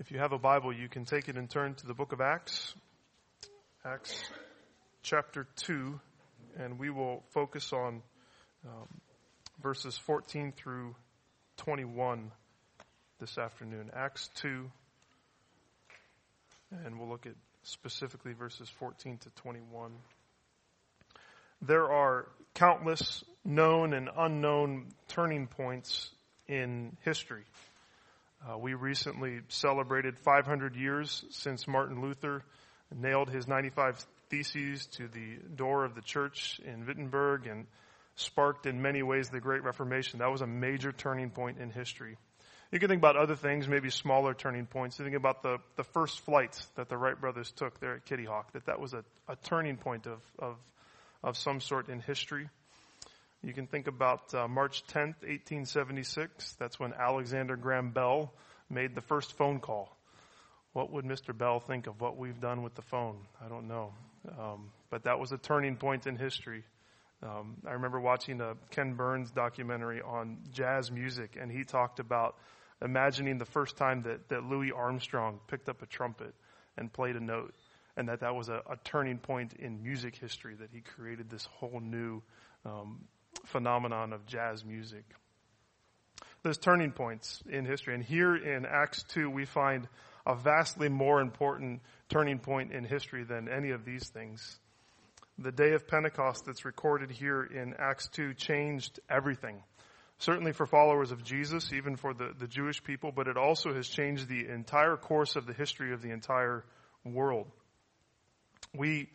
If 0.00 0.10
you 0.10 0.18
have 0.18 0.32
a 0.32 0.38
Bible, 0.38 0.72
you 0.72 0.88
can 0.88 1.04
take 1.04 1.28
it 1.28 1.36
and 1.36 1.48
turn 1.48 1.74
to 1.74 1.86
the 1.86 1.92
book 1.92 2.12
of 2.12 2.22
Acts, 2.22 2.74
Acts 3.84 4.24
chapter 5.02 5.46
2, 5.56 6.00
and 6.58 6.78
we 6.78 6.88
will 6.88 7.22
focus 7.32 7.70
on 7.74 8.00
um, 8.64 8.88
verses 9.62 9.98
14 9.98 10.54
through 10.56 10.94
21 11.58 12.32
this 13.18 13.36
afternoon. 13.36 13.90
Acts 13.94 14.30
2, 14.36 14.70
and 16.86 16.98
we'll 16.98 17.10
look 17.10 17.26
at 17.26 17.34
specifically 17.64 18.32
verses 18.32 18.70
14 18.70 19.18
to 19.18 19.30
21. 19.42 19.92
There 21.60 21.92
are 21.92 22.26
countless 22.54 23.22
known 23.44 23.92
and 23.92 24.08
unknown 24.16 24.86
turning 25.08 25.46
points 25.46 26.08
in 26.48 26.96
history. 27.04 27.44
Uh, 28.48 28.56
we 28.56 28.72
recently 28.74 29.40
celebrated 29.48 30.18
500 30.18 30.74
years 30.74 31.24
since 31.30 31.68
Martin 31.68 32.00
Luther 32.00 32.42
nailed 32.94 33.28
his 33.28 33.46
95 33.46 34.04
Theses 34.30 34.86
to 34.86 35.08
the 35.08 35.38
door 35.56 35.84
of 35.84 35.94
the 35.94 36.00
church 36.00 36.60
in 36.64 36.86
Wittenberg 36.86 37.46
and 37.46 37.66
sparked 38.14 38.64
in 38.64 38.80
many 38.80 39.02
ways 39.02 39.28
the 39.28 39.40
Great 39.40 39.64
Reformation. 39.64 40.20
That 40.20 40.30
was 40.30 40.40
a 40.40 40.46
major 40.46 40.92
turning 40.92 41.30
point 41.30 41.58
in 41.58 41.70
history. 41.70 42.16
You 42.70 42.78
can 42.78 42.88
think 42.88 43.00
about 43.00 43.16
other 43.16 43.34
things, 43.34 43.66
maybe 43.66 43.90
smaller 43.90 44.32
turning 44.32 44.66
points. 44.66 44.98
You 44.98 45.04
think 45.04 45.16
about 45.16 45.42
the, 45.42 45.58
the 45.76 45.82
first 45.82 46.20
flight 46.20 46.56
that 46.76 46.88
the 46.88 46.96
Wright 46.96 47.20
brothers 47.20 47.50
took 47.50 47.80
there 47.80 47.96
at 47.96 48.04
Kitty 48.04 48.24
Hawk, 48.24 48.52
that 48.52 48.66
that 48.66 48.78
was 48.78 48.94
a, 48.94 49.04
a 49.28 49.34
turning 49.42 49.76
point 49.76 50.06
of, 50.06 50.20
of, 50.38 50.56
of 51.24 51.36
some 51.36 51.60
sort 51.60 51.88
in 51.88 52.00
history. 52.00 52.48
You 53.42 53.54
can 53.54 53.66
think 53.66 53.86
about 53.86 54.34
uh, 54.34 54.46
March 54.48 54.84
10th, 54.88 55.22
1876. 55.22 56.56
That's 56.58 56.78
when 56.78 56.92
Alexander 56.92 57.56
Graham 57.56 57.90
Bell 57.90 58.34
made 58.68 58.94
the 58.94 59.00
first 59.00 59.32
phone 59.32 59.60
call. 59.60 59.96
What 60.74 60.92
would 60.92 61.06
Mr. 61.06 61.36
Bell 61.36 61.58
think 61.58 61.86
of 61.86 62.02
what 62.02 62.18
we've 62.18 62.38
done 62.38 62.62
with 62.62 62.74
the 62.74 62.82
phone? 62.82 63.16
I 63.42 63.48
don't 63.48 63.66
know. 63.66 63.94
Um, 64.38 64.70
but 64.90 65.04
that 65.04 65.18
was 65.18 65.32
a 65.32 65.38
turning 65.38 65.76
point 65.76 66.06
in 66.06 66.16
history. 66.16 66.64
Um, 67.22 67.56
I 67.66 67.72
remember 67.72 67.98
watching 67.98 68.42
a 68.42 68.56
Ken 68.72 68.92
Burns 68.92 69.30
documentary 69.30 70.02
on 70.02 70.38
jazz 70.52 70.90
music, 70.90 71.38
and 71.40 71.50
he 71.50 71.64
talked 71.64 71.98
about 71.98 72.36
imagining 72.82 73.38
the 73.38 73.46
first 73.46 73.76
time 73.78 74.02
that, 74.02 74.28
that 74.28 74.44
Louis 74.44 74.70
Armstrong 74.70 75.40
picked 75.48 75.70
up 75.70 75.80
a 75.80 75.86
trumpet 75.86 76.34
and 76.76 76.92
played 76.92 77.16
a 77.16 77.20
note, 77.20 77.54
and 77.96 78.10
that 78.10 78.20
that 78.20 78.34
was 78.34 78.50
a, 78.50 78.62
a 78.68 78.76
turning 78.84 79.16
point 79.16 79.54
in 79.54 79.82
music 79.82 80.16
history, 80.16 80.56
that 80.56 80.68
he 80.72 80.82
created 80.82 81.30
this 81.30 81.46
whole 81.46 81.80
new 81.80 82.22
um, 82.66 83.00
phenomenon 83.44 84.12
of 84.12 84.26
jazz 84.26 84.64
music. 84.64 85.04
There's 86.42 86.58
turning 86.58 86.92
points 86.92 87.42
in 87.48 87.64
history. 87.64 87.94
And 87.94 88.02
here 88.02 88.34
in 88.34 88.64
Acts 88.64 89.02
2, 89.10 89.28
we 89.28 89.44
find 89.44 89.86
a 90.26 90.34
vastly 90.34 90.88
more 90.88 91.20
important 91.20 91.80
turning 92.08 92.38
point 92.38 92.72
in 92.72 92.84
history 92.84 93.24
than 93.24 93.48
any 93.48 93.70
of 93.70 93.84
these 93.84 94.08
things. 94.08 94.58
The 95.38 95.52
day 95.52 95.72
of 95.72 95.86
Pentecost 95.86 96.44
that's 96.46 96.64
recorded 96.64 97.10
here 97.10 97.42
in 97.42 97.74
Acts 97.78 98.08
2 98.08 98.34
changed 98.34 99.00
everything. 99.08 99.62
Certainly 100.18 100.52
for 100.52 100.66
followers 100.66 101.12
of 101.12 101.24
Jesus, 101.24 101.72
even 101.72 101.96
for 101.96 102.12
the, 102.12 102.32
the 102.38 102.46
Jewish 102.46 102.82
people, 102.82 103.10
but 103.10 103.26
it 103.26 103.38
also 103.38 103.72
has 103.72 103.88
changed 103.88 104.28
the 104.28 104.48
entire 104.48 104.96
course 104.96 105.36
of 105.36 105.46
the 105.46 105.54
history 105.54 105.94
of 105.94 106.02
the 106.02 106.10
entire 106.10 106.64
world. 107.04 107.50
We, 108.74 109.08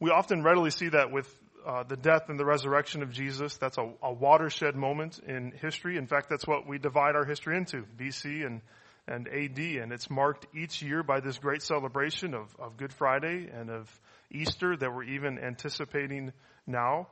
we 0.00 0.10
often 0.10 0.42
readily 0.42 0.70
see 0.70 0.90
that 0.90 1.10
with 1.10 1.26
uh, 1.66 1.82
the 1.82 1.96
death 1.96 2.28
and 2.28 2.38
the 2.38 2.44
resurrection 2.44 3.02
of 3.02 3.10
Jesus. 3.10 3.56
That's 3.56 3.78
a, 3.78 3.90
a, 4.02 4.12
watershed 4.12 4.76
moment 4.76 5.18
in 5.26 5.52
history. 5.52 5.96
In 5.96 6.06
fact, 6.06 6.28
that's 6.28 6.46
what 6.46 6.66
we 6.66 6.78
divide 6.78 7.16
our 7.16 7.24
history 7.24 7.56
into, 7.56 7.84
BC 7.96 8.44
and, 8.44 8.60
and 9.08 9.28
AD. 9.28 9.58
And 9.58 9.92
it's 9.92 10.10
marked 10.10 10.46
each 10.54 10.82
year 10.82 11.02
by 11.02 11.20
this 11.20 11.38
great 11.38 11.62
celebration 11.62 12.34
of, 12.34 12.54
of 12.58 12.76
Good 12.76 12.92
Friday 12.92 13.48
and 13.52 13.70
of 13.70 14.00
Easter 14.30 14.76
that 14.76 14.92
we're 14.92 15.04
even 15.04 15.38
anticipating 15.38 16.32
now. 16.66 17.08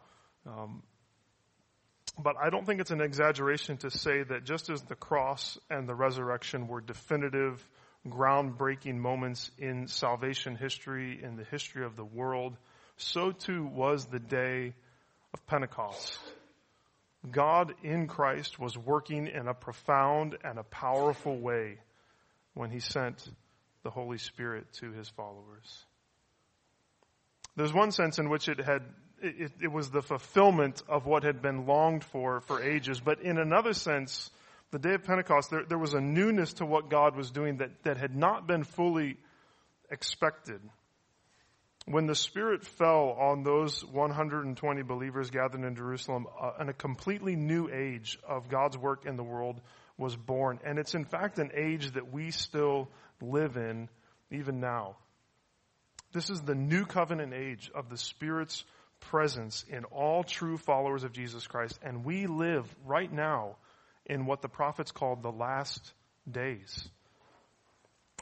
Um, 0.46 0.82
but 2.18 2.36
I 2.42 2.50
don't 2.50 2.66
think 2.66 2.80
it's 2.80 2.90
an 2.90 3.00
exaggeration 3.00 3.78
to 3.78 3.90
say 3.90 4.22
that 4.22 4.44
just 4.44 4.68
as 4.68 4.82
the 4.82 4.94
cross 4.94 5.58
and 5.70 5.88
the 5.88 5.94
resurrection 5.94 6.68
were 6.68 6.80
definitive, 6.80 7.66
groundbreaking 8.06 8.96
moments 8.96 9.50
in 9.58 9.86
salvation 9.86 10.56
history, 10.56 11.20
in 11.22 11.36
the 11.36 11.44
history 11.44 11.84
of 11.84 11.96
the 11.96 12.04
world, 12.04 12.56
so 13.02 13.32
too 13.32 13.64
was 13.64 14.06
the 14.06 14.18
day 14.18 14.74
of 15.34 15.46
Pentecost. 15.46 16.18
God 17.30 17.74
in 17.82 18.08
Christ 18.08 18.58
was 18.58 18.76
working 18.76 19.28
in 19.28 19.46
a 19.46 19.54
profound 19.54 20.36
and 20.42 20.58
a 20.58 20.64
powerful 20.64 21.38
way 21.38 21.78
when 22.54 22.70
he 22.70 22.80
sent 22.80 23.28
the 23.82 23.90
Holy 23.90 24.18
Spirit 24.18 24.66
to 24.74 24.92
his 24.92 25.08
followers. 25.08 25.84
There's 27.56 27.72
one 27.72 27.92
sense 27.92 28.18
in 28.18 28.28
which 28.28 28.48
it 28.48 28.58
had 28.58 28.82
it, 29.20 29.52
it, 29.60 29.70
was 29.70 29.90
the 29.90 30.02
fulfillment 30.02 30.82
of 30.88 31.06
what 31.06 31.22
had 31.22 31.40
been 31.40 31.64
longed 31.66 32.02
for 32.02 32.40
for 32.40 32.60
ages, 32.60 32.98
but 32.98 33.20
in 33.20 33.38
another 33.38 33.72
sense, 33.72 34.30
the 34.72 34.80
day 34.80 34.94
of 34.94 35.04
Pentecost, 35.04 35.50
there, 35.50 35.64
there 35.64 35.78
was 35.78 35.94
a 35.94 36.00
newness 36.00 36.54
to 36.54 36.66
what 36.66 36.90
God 36.90 37.14
was 37.14 37.30
doing 37.30 37.58
that, 37.58 37.84
that 37.84 37.98
had 37.98 38.16
not 38.16 38.48
been 38.48 38.64
fully 38.64 39.16
expected. 39.90 40.60
When 41.86 42.06
the 42.06 42.14
Spirit 42.14 42.64
fell 42.64 43.16
on 43.18 43.42
those 43.42 43.84
120 43.84 44.82
believers 44.82 45.30
gathered 45.30 45.64
in 45.64 45.74
Jerusalem, 45.74 46.26
uh, 46.40 46.52
and 46.58 46.70
a 46.70 46.72
completely 46.72 47.34
new 47.34 47.68
age 47.68 48.18
of 48.26 48.48
God's 48.48 48.78
work 48.78 49.04
in 49.04 49.16
the 49.16 49.24
world 49.24 49.60
was 49.98 50.16
born. 50.16 50.60
And 50.64 50.78
it's 50.78 50.94
in 50.94 51.04
fact 51.04 51.38
an 51.38 51.50
age 51.54 51.92
that 51.92 52.12
we 52.12 52.30
still 52.30 52.88
live 53.20 53.56
in 53.56 53.88
even 54.30 54.60
now. 54.60 54.96
This 56.12 56.30
is 56.30 56.40
the 56.42 56.54
new 56.54 56.84
covenant 56.84 57.32
age 57.34 57.70
of 57.74 57.88
the 57.88 57.96
Spirit's 57.96 58.64
presence 59.00 59.64
in 59.68 59.84
all 59.84 60.22
true 60.22 60.58
followers 60.58 61.04
of 61.04 61.12
Jesus 61.12 61.46
Christ. 61.46 61.78
And 61.82 62.04
we 62.04 62.26
live 62.26 62.72
right 62.84 63.12
now 63.12 63.56
in 64.06 64.26
what 64.26 64.42
the 64.42 64.48
prophets 64.48 64.92
called 64.92 65.22
the 65.22 65.32
last 65.32 65.92
days. 66.30 66.88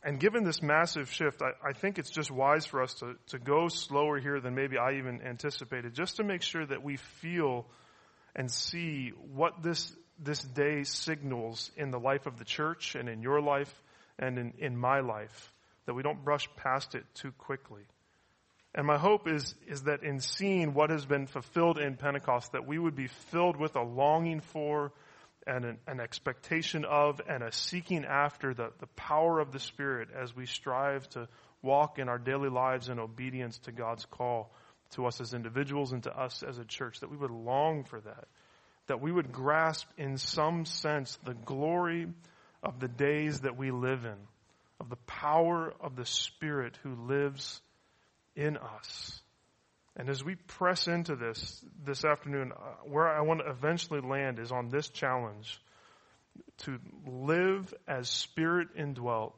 And 0.03 0.19
given 0.19 0.45
this 0.45 0.63
massive 0.63 1.11
shift, 1.13 1.43
I, 1.43 1.69
I, 1.69 1.73
think 1.73 1.99
it's 1.99 2.11
just 2.11 2.31
wise 2.31 2.65
for 2.65 2.83
us 2.83 2.95
to, 2.95 3.17
to 3.29 3.39
go 3.39 3.69
slower 3.69 4.19
here 4.19 4.41
than 4.41 4.55
maybe 4.55 4.79
I 4.79 4.93
even 4.93 5.21
anticipated, 5.23 5.95
just 5.95 6.17
to 6.17 6.25
make 6.25 6.41
sure 6.43 6.65
that 6.65 6.83
we 6.83 6.97
feel 6.97 7.67
and 8.35 8.51
see 8.51 9.13
what 9.35 9.63
this, 9.63 9.93
this 10.19 10.41
day 10.43 10.85
signals 10.85 11.71
in 11.77 11.91
the 11.91 11.99
life 11.99 12.27
of 12.27 12.39
the 12.39 12.45
church 12.47 12.95
and 12.95 13.09
in 13.11 13.21
your 13.21 13.43
life 13.43 13.73
and 14.19 14.39
in, 14.39 14.55
in 14.59 14.77
my 14.77 15.01
life, 15.01 15.53
that 15.85 15.95
we 15.95 16.03
don't 16.03 16.25
brush 16.25 16.49
past 16.57 16.95
it 16.95 17.05
too 17.15 17.33
quickly. 17.33 17.83
And 18.75 18.87
my 18.87 18.97
hope 18.97 19.29
is, 19.29 19.55
is 19.67 19.83
that 19.83 20.03
in 20.03 20.21
seeing 20.21 20.73
what 20.75 20.91
has 20.91 21.05
been 21.05 21.27
fulfilled 21.27 21.79
in 21.79 21.97
Pentecost, 21.97 22.53
that 22.53 22.67
we 22.67 22.79
would 22.79 22.95
be 22.95 23.09
filled 23.09 23.57
with 23.57 23.75
a 23.77 23.83
longing 23.83 24.41
for 24.41 24.93
and 25.47 25.65
an, 25.65 25.79
an, 25.87 26.01
expectation 26.01 26.85
of 26.85 27.21
and 27.29 27.43
a 27.43 27.53
seeking 27.53 28.05
after 28.05 28.53
the, 28.53 28.71
the 28.79 28.87
power 28.89 29.41
of 29.41 29.53
the 29.53 29.59
Spirit 29.59 30.09
as 30.15 30.35
we 30.35 30.47
strive 30.47 31.09
to 31.11 31.29
walk 31.63 31.99
in 31.99 32.09
our 32.09 32.19
daily 32.19 32.49
lives 32.49 32.89
in 32.89 32.99
obedience 32.99 33.59
to 33.61 33.73
God's 33.73 34.05
call 34.05 34.53
to 34.93 35.07
us 35.07 35.21
as 35.21 35.35
individuals 35.35 35.93
and 35.93 36.03
to 36.03 36.19
us 36.19 36.43
as 36.43 36.59
a 36.59 36.65
church, 36.65 37.01
that 37.01 37.11
we 37.11 37.17
would 37.17 37.31
long 37.31 37.85
for 37.85 38.01
that. 38.01 38.25
That 38.87 39.01
we 39.01 39.13
would 39.13 39.33
grasp 39.33 39.89
in 39.97 40.19
some 40.19 40.65
sense 40.65 41.17
the 41.25 41.35
glory 41.35 42.09
of 42.63 42.81
the 42.81 42.89
days 42.89 43.41
that 43.41 43.57
we 43.57 43.71
live 43.71 44.05
in, 44.05 44.17
of 44.81 44.91
the 44.91 44.97
power 45.07 45.73
of 45.81 45.97
the 45.97 46.07
Spirit 46.07 46.79
who 46.83 46.95
lives 47.07 47.61
in 48.35 48.57
us. 48.57 49.21
And 49.97 50.09
as 50.09 50.23
we 50.25 50.37
press 50.37 50.87
into 50.87 51.17
this 51.17 51.65
this 51.85 52.05
afternoon, 52.05 52.53
uh, 52.53 52.75
where 52.85 53.09
I 53.09 53.23
want 53.23 53.41
to 53.41 53.51
eventually 53.51 54.01
land 54.01 54.39
is 54.39 54.53
on 54.53 54.69
this 54.69 54.89
challenge 54.89 55.61
to 56.59 56.79
live 57.07 57.73
as 57.89 58.09
spirit 58.09 58.69
indwelt, 58.77 59.35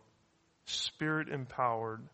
spirit 0.67 1.29
empowered, 1.29 2.07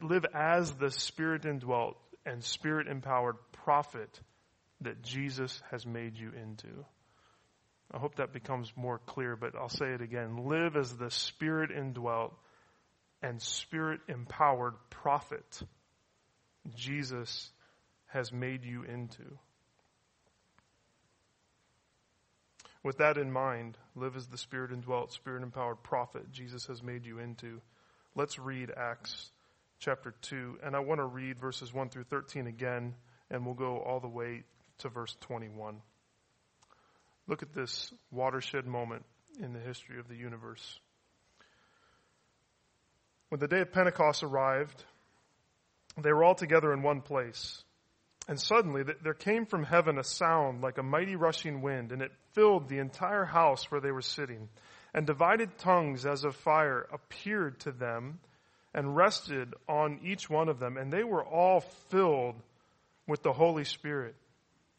live 0.00 0.26
as 0.34 0.72
the 0.72 0.90
spirit 0.90 1.44
indwelt 1.44 1.96
and 2.26 2.42
spirit 2.42 2.88
empowered 2.88 3.36
prophet 3.52 4.20
that 4.80 5.02
Jesus 5.02 5.62
has 5.70 5.86
made 5.86 6.16
you 6.16 6.30
into. 6.30 6.84
I 7.92 7.98
hope 7.98 8.16
that 8.16 8.32
becomes 8.32 8.72
more 8.74 8.98
clear, 8.98 9.36
but 9.36 9.54
I'll 9.54 9.68
say 9.68 9.92
it 9.92 10.00
again. 10.00 10.48
Live 10.48 10.76
as 10.76 10.96
the 10.96 11.10
spirit 11.10 11.70
indwelt 11.70 12.34
and 13.22 13.40
spirit 13.40 14.00
empowered 14.08 14.74
prophet 14.90 15.62
Jesus 16.74 17.50
has 18.06 18.32
made 18.32 18.64
you 18.64 18.82
into. 18.82 19.38
With 22.82 22.98
that 22.98 23.16
in 23.16 23.30
mind, 23.30 23.78
live 23.94 24.16
as 24.16 24.26
the 24.26 24.38
Spirit 24.38 24.72
indwelt, 24.72 25.12
Spirit 25.12 25.42
empowered 25.42 25.82
prophet 25.82 26.32
Jesus 26.32 26.66
has 26.66 26.82
made 26.82 27.06
you 27.06 27.18
into. 27.18 27.60
Let's 28.14 28.38
read 28.38 28.72
Acts 28.76 29.30
chapter 29.78 30.14
2, 30.22 30.58
and 30.62 30.74
I 30.76 30.80
want 30.80 30.98
to 30.98 31.04
read 31.04 31.40
verses 31.40 31.72
1 31.72 31.90
through 31.90 32.04
13 32.04 32.46
again, 32.46 32.94
and 33.30 33.46
we'll 33.46 33.54
go 33.54 33.78
all 33.78 34.00
the 34.00 34.08
way 34.08 34.42
to 34.78 34.88
verse 34.88 35.16
21. 35.20 35.80
Look 37.28 37.42
at 37.42 37.54
this 37.54 37.92
watershed 38.10 38.66
moment 38.66 39.04
in 39.40 39.52
the 39.52 39.60
history 39.60 39.98
of 39.98 40.08
the 40.08 40.16
universe. 40.16 40.80
when 43.32 43.40
the 43.40 43.48
day 43.48 43.60
of 43.62 43.72
Pentecost 43.72 44.22
arrived, 44.22 44.84
they 46.00 46.12
were 46.12 46.24
all 46.24 46.34
together 46.34 46.72
in 46.72 46.82
one 46.82 47.00
place. 47.00 47.62
And 48.28 48.40
suddenly 48.40 48.84
there 49.02 49.14
came 49.14 49.46
from 49.46 49.64
heaven 49.64 49.98
a 49.98 50.04
sound 50.04 50.62
like 50.62 50.78
a 50.78 50.82
mighty 50.82 51.16
rushing 51.16 51.60
wind, 51.60 51.92
and 51.92 52.02
it 52.02 52.12
filled 52.32 52.68
the 52.68 52.78
entire 52.78 53.24
house 53.24 53.70
where 53.70 53.80
they 53.80 53.90
were 53.90 54.02
sitting. 54.02 54.48
And 54.94 55.06
divided 55.06 55.58
tongues 55.58 56.06
as 56.06 56.24
of 56.24 56.36
fire 56.36 56.86
appeared 56.92 57.60
to 57.60 57.72
them 57.72 58.20
and 58.74 58.96
rested 58.96 59.54
on 59.68 60.00
each 60.04 60.30
one 60.30 60.48
of 60.48 60.58
them. 60.58 60.76
And 60.76 60.92
they 60.92 61.04
were 61.04 61.24
all 61.24 61.60
filled 61.90 62.36
with 63.06 63.22
the 63.22 63.32
Holy 63.32 63.64
Spirit 63.64 64.14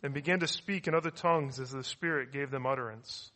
and 0.01 0.13
began 0.13 0.39
to 0.39 0.48
speak 0.48 0.88
in 0.88 0.95
other 0.95 1.12
tongues 1.12 1.60
as 1.60 1.71
the 1.71 1.83
Spirit 1.83 2.31
gave 2.31 2.51
them 2.51 2.65
utterance. 2.65 3.31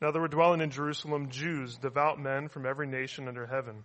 Now 0.00 0.10
there 0.10 0.22
were 0.22 0.28
dwelling 0.28 0.60
in 0.60 0.70
Jerusalem 0.70 1.28
Jews, 1.28 1.76
devout 1.76 2.18
men 2.18 2.48
from 2.48 2.66
every 2.66 2.86
nation 2.86 3.28
under 3.28 3.46
heaven. 3.46 3.84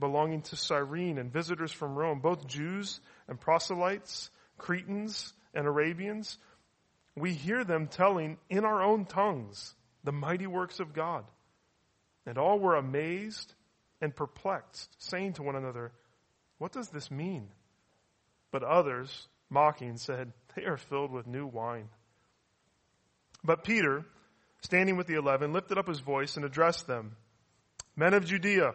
belonging 0.00 0.42
to 0.42 0.56
Cyrene 0.56 1.18
and 1.18 1.32
visitors 1.32 1.70
from 1.70 1.94
Rome, 1.94 2.20
both 2.20 2.46
Jews 2.46 3.00
and 3.28 3.38
proselytes, 3.38 4.30
Cretans 4.58 5.32
and 5.54 5.66
Arabians, 5.66 6.38
we 7.16 7.32
hear 7.34 7.64
them 7.64 7.86
telling 7.86 8.38
in 8.48 8.64
our 8.64 8.82
own 8.82 9.04
tongues 9.04 9.74
the 10.04 10.12
mighty 10.12 10.46
works 10.46 10.80
of 10.80 10.92
God. 10.92 11.24
And 12.26 12.38
all 12.38 12.58
were 12.58 12.76
amazed 12.76 13.54
and 14.00 14.14
perplexed, 14.14 14.94
saying 14.98 15.34
to 15.34 15.42
one 15.42 15.56
another, 15.56 15.92
What 16.58 16.72
does 16.72 16.88
this 16.88 17.10
mean? 17.10 17.48
But 18.50 18.62
others, 18.62 19.28
mocking, 19.48 19.96
said, 19.96 20.32
They 20.54 20.64
are 20.64 20.76
filled 20.76 21.10
with 21.10 21.26
new 21.26 21.46
wine. 21.46 21.88
But 23.42 23.64
Peter, 23.64 24.04
standing 24.62 24.96
with 24.96 25.06
the 25.06 25.14
eleven, 25.14 25.52
lifted 25.52 25.78
up 25.78 25.88
his 25.88 26.00
voice 26.00 26.36
and 26.36 26.44
addressed 26.44 26.86
them, 26.86 27.16
Men 27.96 28.14
of 28.14 28.24
Judea, 28.24 28.74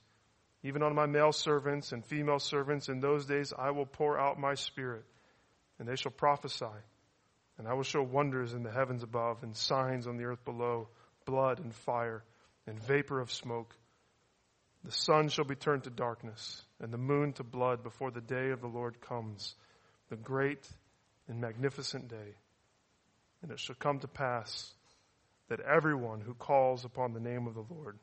Even 0.63 0.83
on 0.83 0.93
my 0.93 1.07
male 1.07 1.31
servants 1.31 1.91
and 1.91 2.05
female 2.05 2.39
servants 2.39 2.87
in 2.87 2.99
those 2.99 3.25
days 3.25 3.51
I 3.57 3.71
will 3.71 3.85
pour 3.85 4.19
out 4.19 4.39
my 4.39 4.53
spirit, 4.53 5.05
and 5.79 5.87
they 5.87 5.95
shall 5.95 6.11
prophesy. 6.11 6.65
And 7.57 7.67
I 7.67 7.73
will 7.73 7.83
show 7.83 8.01
wonders 8.01 8.53
in 8.53 8.63
the 8.63 8.71
heavens 8.71 9.03
above 9.03 9.43
and 9.43 9.55
signs 9.55 10.07
on 10.07 10.17
the 10.17 10.23
earth 10.23 10.43
below, 10.45 10.87
blood 11.25 11.59
and 11.59 11.73
fire 11.73 12.23
and 12.67 12.81
vapor 12.81 13.19
of 13.19 13.31
smoke. 13.31 13.75
The 14.83 14.91
sun 14.91 15.29
shall 15.29 15.45
be 15.45 15.55
turned 15.55 15.83
to 15.83 15.89
darkness 15.89 16.63
and 16.79 16.91
the 16.91 16.97
moon 16.97 17.33
to 17.33 17.43
blood 17.43 17.83
before 17.83 18.09
the 18.09 18.21
day 18.21 18.49
of 18.49 18.61
the 18.61 18.67
Lord 18.67 18.99
comes, 19.01 19.55
the 20.09 20.15
great 20.15 20.67
and 21.27 21.39
magnificent 21.39 22.07
day. 22.07 22.35
And 23.41 23.51
it 23.51 23.59
shall 23.59 23.75
come 23.75 23.99
to 23.99 24.07
pass 24.07 24.73
that 25.49 25.59
everyone 25.59 26.21
who 26.21 26.33
calls 26.33 26.85
upon 26.85 27.13
the 27.13 27.19
name 27.19 27.45
of 27.47 27.53
the 27.53 27.65
Lord 27.69 27.99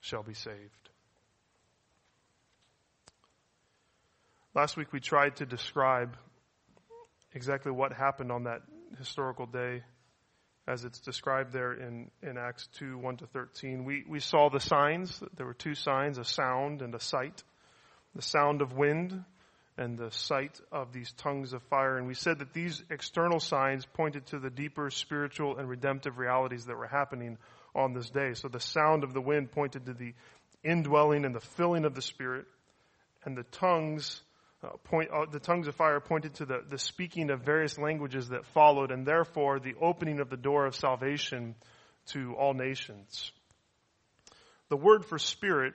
shall 0.00 0.22
be 0.22 0.34
saved. 0.34 0.87
Last 4.54 4.76
week 4.76 4.92
we 4.92 5.00
tried 5.00 5.36
to 5.36 5.46
describe 5.46 6.16
exactly 7.34 7.70
what 7.70 7.92
happened 7.92 8.32
on 8.32 8.44
that 8.44 8.62
historical 8.96 9.46
day 9.46 9.82
as 10.66 10.84
it's 10.84 11.00
described 11.00 11.52
there 11.52 11.74
in, 11.74 12.10
in 12.22 12.38
Acts 12.38 12.66
2, 12.78 12.96
1 12.98 13.16
to 13.18 13.26
13. 13.26 13.84
We, 13.84 14.04
we 14.08 14.20
saw 14.20 14.48
the 14.48 14.58
signs. 14.58 15.22
There 15.36 15.44
were 15.44 15.54
two 15.54 15.74
signs, 15.74 16.18
a 16.18 16.24
sound 16.24 16.80
and 16.80 16.94
a 16.94 17.00
sight. 17.00 17.42
The 18.14 18.22
sound 18.22 18.62
of 18.62 18.72
wind 18.72 19.22
and 19.76 19.98
the 19.98 20.10
sight 20.10 20.58
of 20.72 20.92
these 20.92 21.12
tongues 21.12 21.52
of 21.52 21.62
fire. 21.64 21.98
And 21.98 22.06
we 22.06 22.14
said 22.14 22.38
that 22.38 22.54
these 22.54 22.82
external 22.90 23.40
signs 23.40 23.84
pointed 23.84 24.26
to 24.26 24.38
the 24.38 24.50
deeper 24.50 24.90
spiritual 24.90 25.58
and 25.58 25.68
redemptive 25.68 26.18
realities 26.18 26.64
that 26.66 26.76
were 26.76 26.88
happening 26.88 27.36
on 27.74 27.92
this 27.92 28.08
day. 28.08 28.32
So 28.32 28.48
the 28.48 28.60
sound 28.60 29.04
of 29.04 29.12
the 29.12 29.20
wind 29.20 29.52
pointed 29.52 29.86
to 29.86 29.92
the 29.92 30.14
indwelling 30.64 31.26
and 31.26 31.34
the 31.34 31.40
filling 31.40 31.84
of 31.84 31.94
the 31.94 32.02
Spirit. 32.02 32.46
And 33.24 33.36
the 33.36 33.44
tongues 33.44 34.22
uh, 34.62 34.70
point, 34.84 35.10
uh, 35.10 35.26
the 35.30 35.38
tongues 35.38 35.68
of 35.68 35.74
fire 35.76 36.00
pointed 36.00 36.34
to 36.34 36.46
the, 36.46 36.62
the 36.68 36.78
speaking 36.78 37.30
of 37.30 37.42
various 37.42 37.78
languages 37.78 38.28
that 38.28 38.44
followed, 38.46 38.90
and 38.90 39.06
therefore 39.06 39.60
the 39.60 39.74
opening 39.80 40.20
of 40.20 40.30
the 40.30 40.36
door 40.36 40.66
of 40.66 40.74
salvation 40.74 41.54
to 42.06 42.34
all 42.34 42.54
nations. 42.54 43.30
The 44.68 44.76
word 44.76 45.04
for 45.04 45.18
spirit 45.18 45.74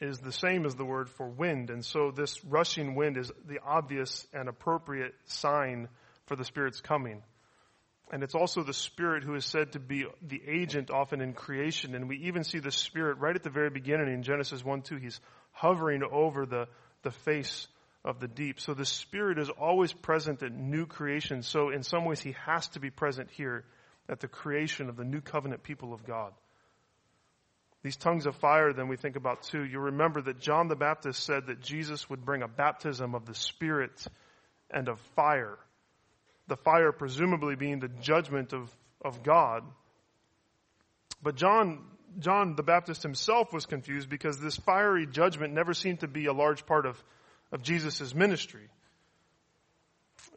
is 0.00 0.18
the 0.18 0.32
same 0.32 0.66
as 0.66 0.74
the 0.74 0.84
word 0.84 1.08
for 1.08 1.28
wind, 1.28 1.70
and 1.70 1.84
so 1.84 2.10
this 2.10 2.44
rushing 2.44 2.96
wind 2.96 3.16
is 3.16 3.30
the 3.46 3.60
obvious 3.64 4.26
and 4.34 4.48
appropriate 4.48 5.14
sign 5.26 5.88
for 6.26 6.36
the 6.36 6.44
Spirit's 6.44 6.80
coming. 6.80 7.22
And 8.12 8.22
it's 8.22 8.34
also 8.34 8.62
the 8.62 8.74
Spirit 8.74 9.24
who 9.24 9.34
is 9.34 9.44
said 9.44 9.72
to 9.72 9.80
be 9.80 10.04
the 10.22 10.40
agent 10.46 10.90
often 10.90 11.20
in 11.20 11.32
creation. 11.32 11.94
And 11.94 12.08
we 12.08 12.18
even 12.26 12.44
see 12.44 12.60
the 12.60 12.70
Spirit 12.70 13.18
right 13.18 13.34
at 13.34 13.42
the 13.42 13.50
very 13.50 13.70
beginning 13.70 14.12
in 14.12 14.22
Genesis 14.22 14.64
1 14.64 14.82
2. 14.82 14.96
He's 14.96 15.20
hovering 15.50 16.02
over 16.04 16.46
the, 16.46 16.68
the 17.02 17.10
face 17.10 17.66
of 18.06 18.20
the 18.20 18.28
deep. 18.28 18.60
So 18.60 18.72
the 18.72 18.86
Spirit 18.86 19.38
is 19.38 19.50
always 19.50 19.92
present 19.92 20.42
at 20.42 20.52
new 20.52 20.86
creation. 20.86 21.42
So 21.42 21.70
in 21.70 21.82
some 21.82 22.04
ways, 22.04 22.20
He 22.20 22.36
has 22.46 22.68
to 22.68 22.80
be 22.80 22.88
present 22.88 23.28
here 23.32 23.64
at 24.08 24.20
the 24.20 24.28
creation 24.28 24.88
of 24.88 24.96
the 24.96 25.04
new 25.04 25.20
covenant 25.20 25.64
people 25.64 25.92
of 25.92 26.06
God. 26.06 26.32
These 27.82 27.96
tongues 27.96 28.26
of 28.26 28.36
fire, 28.36 28.72
then 28.72 28.88
we 28.88 28.96
think 28.96 29.16
about 29.16 29.42
too. 29.42 29.64
You 29.64 29.80
remember 29.80 30.22
that 30.22 30.40
John 30.40 30.68
the 30.68 30.76
Baptist 30.76 31.24
said 31.24 31.48
that 31.48 31.60
Jesus 31.60 32.08
would 32.08 32.24
bring 32.24 32.42
a 32.42 32.48
baptism 32.48 33.14
of 33.14 33.26
the 33.26 33.34
Spirit 33.34 34.06
and 34.70 34.88
of 34.88 35.00
fire. 35.16 35.58
The 36.48 36.56
fire 36.56 36.92
presumably 36.92 37.56
being 37.56 37.80
the 37.80 37.88
judgment 37.88 38.52
of, 38.52 38.70
of 39.04 39.24
God. 39.24 39.64
But 41.22 41.34
John, 41.34 41.84
John 42.20 42.54
the 42.54 42.62
Baptist 42.62 43.02
himself 43.02 43.52
was 43.52 43.66
confused 43.66 44.08
because 44.08 44.38
this 44.38 44.56
fiery 44.56 45.06
judgment 45.06 45.54
never 45.54 45.74
seemed 45.74 46.00
to 46.00 46.08
be 46.08 46.26
a 46.26 46.32
large 46.32 46.66
part 46.66 46.86
of 46.86 47.02
of 47.52 47.62
Jesus' 47.62 48.14
ministry. 48.14 48.68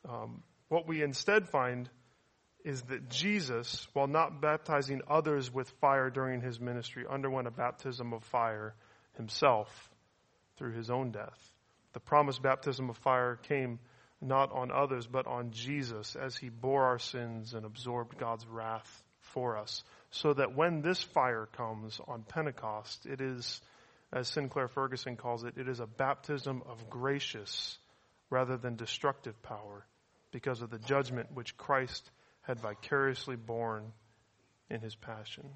Um, 0.07 0.43
what 0.69 0.87
we 0.87 1.01
instead 1.01 1.49
find 1.49 1.89
is 2.63 2.81
that 2.83 3.09
Jesus, 3.09 3.87
while 3.93 4.07
not 4.07 4.41
baptizing 4.41 5.01
others 5.09 5.51
with 5.53 5.69
fire 5.81 6.09
during 6.09 6.41
his 6.41 6.59
ministry, 6.59 7.05
underwent 7.09 7.47
a 7.47 7.51
baptism 7.51 8.13
of 8.13 8.23
fire 8.25 8.75
himself 9.15 9.89
through 10.57 10.73
his 10.73 10.89
own 10.89 11.11
death. 11.11 11.53
The 11.93 11.99
promised 11.99 12.41
baptism 12.41 12.89
of 12.89 12.97
fire 12.97 13.35
came 13.35 13.79
not 14.21 14.51
on 14.51 14.71
others, 14.71 15.07
but 15.07 15.25
on 15.27 15.51
Jesus 15.51 16.15
as 16.15 16.35
he 16.35 16.49
bore 16.49 16.83
our 16.85 16.99
sins 16.99 17.53
and 17.53 17.65
absorbed 17.65 18.17
God's 18.17 18.45
wrath 18.45 19.03
for 19.21 19.57
us. 19.57 19.83
So 20.11 20.33
that 20.33 20.55
when 20.55 20.81
this 20.81 21.01
fire 21.01 21.47
comes 21.53 21.99
on 22.07 22.23
Pentecost, 22.23 23.05
it 23.05 23.21
is 23.21 23.61
as 24.11 24.27
Sinclair 24.27 24.67
Ferguson 24.67 25.15
calls 25.15 25.43
it, 25.43 25.55
it 25.57 25.67
is 25.67 25.79
a 25.79 25.87
baptism 25.87 26.63
of 26.65 26.89
gracious 26.89 27.77
rather 28.29 28.57
than 28.57 28.75
destructive 28.75 29.41
power 29.43 29.85
because 30.31 30.61
of 30.61 30.69
the 30.69 30.79
judgment 30.79 31.29
which 31.33 31.57
Christ 31.57 32.09
had 32.41 32.59
vicariously 32.59 33.35
borne 33.35 33.91
in 34.69 34.81
his 34.81 34.95
passion. 34.95 35.49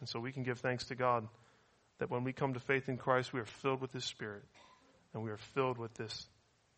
And 0.00 0.08
so 0.08 0.20
we 0.20 0.32
can 0.32 0.42
give 0.42 0.60
thanks 0.60 0.86
to 0.86 0.94
God 0.94 1.26
that 1.98 2.10
when 2.10 2.24
we 2.24 2.32
come 2.32 2.54
to 2.54 2.60
faith 2.60 2.88
in 2.88 2.96
Christ, 2.96 3.32
we 3.32 3.40
are 3.40 3.46
filled 3.46 3.80
with 3.80 3.92
his 3.92 4.04
Spirit 4.04 4.44
and 5.12 5.22
we 5.22 5.30
are 5.30 5.38
filled 5.54 5.78
with 5.78 5.94
this 5.94 6.28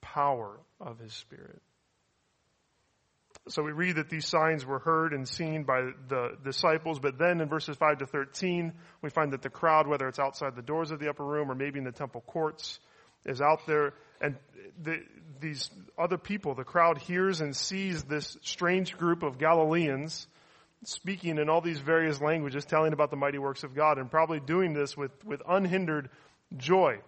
power 0.00 0.58
of 0.80 0.98
his 0.98 1.12
Spirit. 1.12 1.62
So 3.48 3.62
we 3.62 3.72
read 3.72 3.96
that 3.96 4.10
these 4.10 4.26
signs 4.26 4.66
were 4.66 4.78
heard 4.78 5.12
and 5.12 5.26
seen 5.26 5.64
by 5.64 5.90
the 6.08 6.36
disciples, 6.44 6.98
but 6.98 7.18
then 7.18 7.40
in 7.40 7.48
verses 7.48 7.76
5 7.76 7.98
to 7.98 8.06
13, 8.06 8.72
we 9.02 9.10
find 9.10 9.32
that 9.32 9.42
the 9.42 9.50
crowd, 9.50 9.86
whether 9.86 10.06
it's 10.08 10.18
outside 10.18 10.54
the 10.54 10.62
doors 10.62 10.90
of 10.90 11.00
the 11.00 11.08
upper 11.08 11.24
room 11.24 11.50
or 11.50 11.54
maybe 11.54 11.78
in 11.78 11.84
the 11.84 11.92
temple 11.92 12.22
courts, 12.26 12.78
is 13.24 13.40
out 13.40 13.66
there. 13.66 13.94
And 14.20 14.36
the, 14.82 14.98
these 15.40 15.70
other 15.98 16.18
people, 16.18 16.54
the 16.54 16.64
crowd 16.64 16.98
hears 16.98 17.40
and 17.40 17.56
sees 17.56 18.04
this 18.04 18.36
strange 18.42 18.96
group 18.98 19.22
of 19.22 19.38
Galileans 19.38 20.26
speaking 20.84 21.38
in 21.38 21.48
all 21.48 21.60
these 21.60 21.80
various 21.80 22.20
languages, 22.20 22.64
telling 22.64 22.92
about 22.92 23.10
the 23.10 23.16
mighty 23.16 23.38
works 23.38 23.64
of 23.64 23.74
God, 23.74 23.98
and 23.98 24.10
probably 24.10 24.40
doing 24.40 24.72
this 24.72 24.96
with, 24.96 25.12
with 25.24 25.42
unhindered 25.46 26.08
joy. 26.56 26.98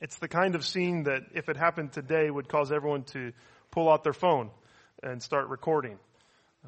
It's 0.00 0.18
the 0.18 0.28
kind 0.28 0.54
of 0.54 0.64
scene 0.64 1.04
that, 1.04 1.22
if 1.34 1.48
it 1.48 1.56
happened 1.56 1.92
today, 1.92 2.30
would 2.30 2.48
cause 2.48 2.70
everyone 2.70 3.04
to 3.04 3.32
pull 3.70 3.88
out 3.90 4.04
their 4.04 4.12
phone 4.12 4.50
and 5.02 5.22
start 5.22 5.48
recording. 5.48 5.98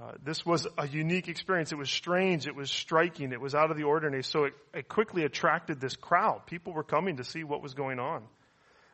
Uh, 0.01 0.13
this 0.23 0.47
was 0.47 0.67
a 0.77 0.87
unique 0.87 1.29
experience. 1.29 1.73
It 1.73 1.79
was 1.79 1.91
strange. 1.91 2.47
It 2.47 2.55
was 2.55 2.71
striking. 2.71 3.33
It 3.33 3.41
was 3.41 3.55
out 3.55 3.71
of 3.71 3.77
the 3.77 3.83
ordinary. 3.83 4.23
So 4.23 4.45
it, 4.45 4.53
it 4.73 4.89
quickly 4.89 5.25
attracted 5.25 5.81
this 5.81 5.97
crowd. 5.97 6.47
People 6.47 6.73
were 6.73 6.85
coming 6.85 7.17
to 7.17 7.25
see 7.25 7.43
what 7.43 7.63
was 7.63 7.75
going 7.75 7.99
on. 7.99 8.23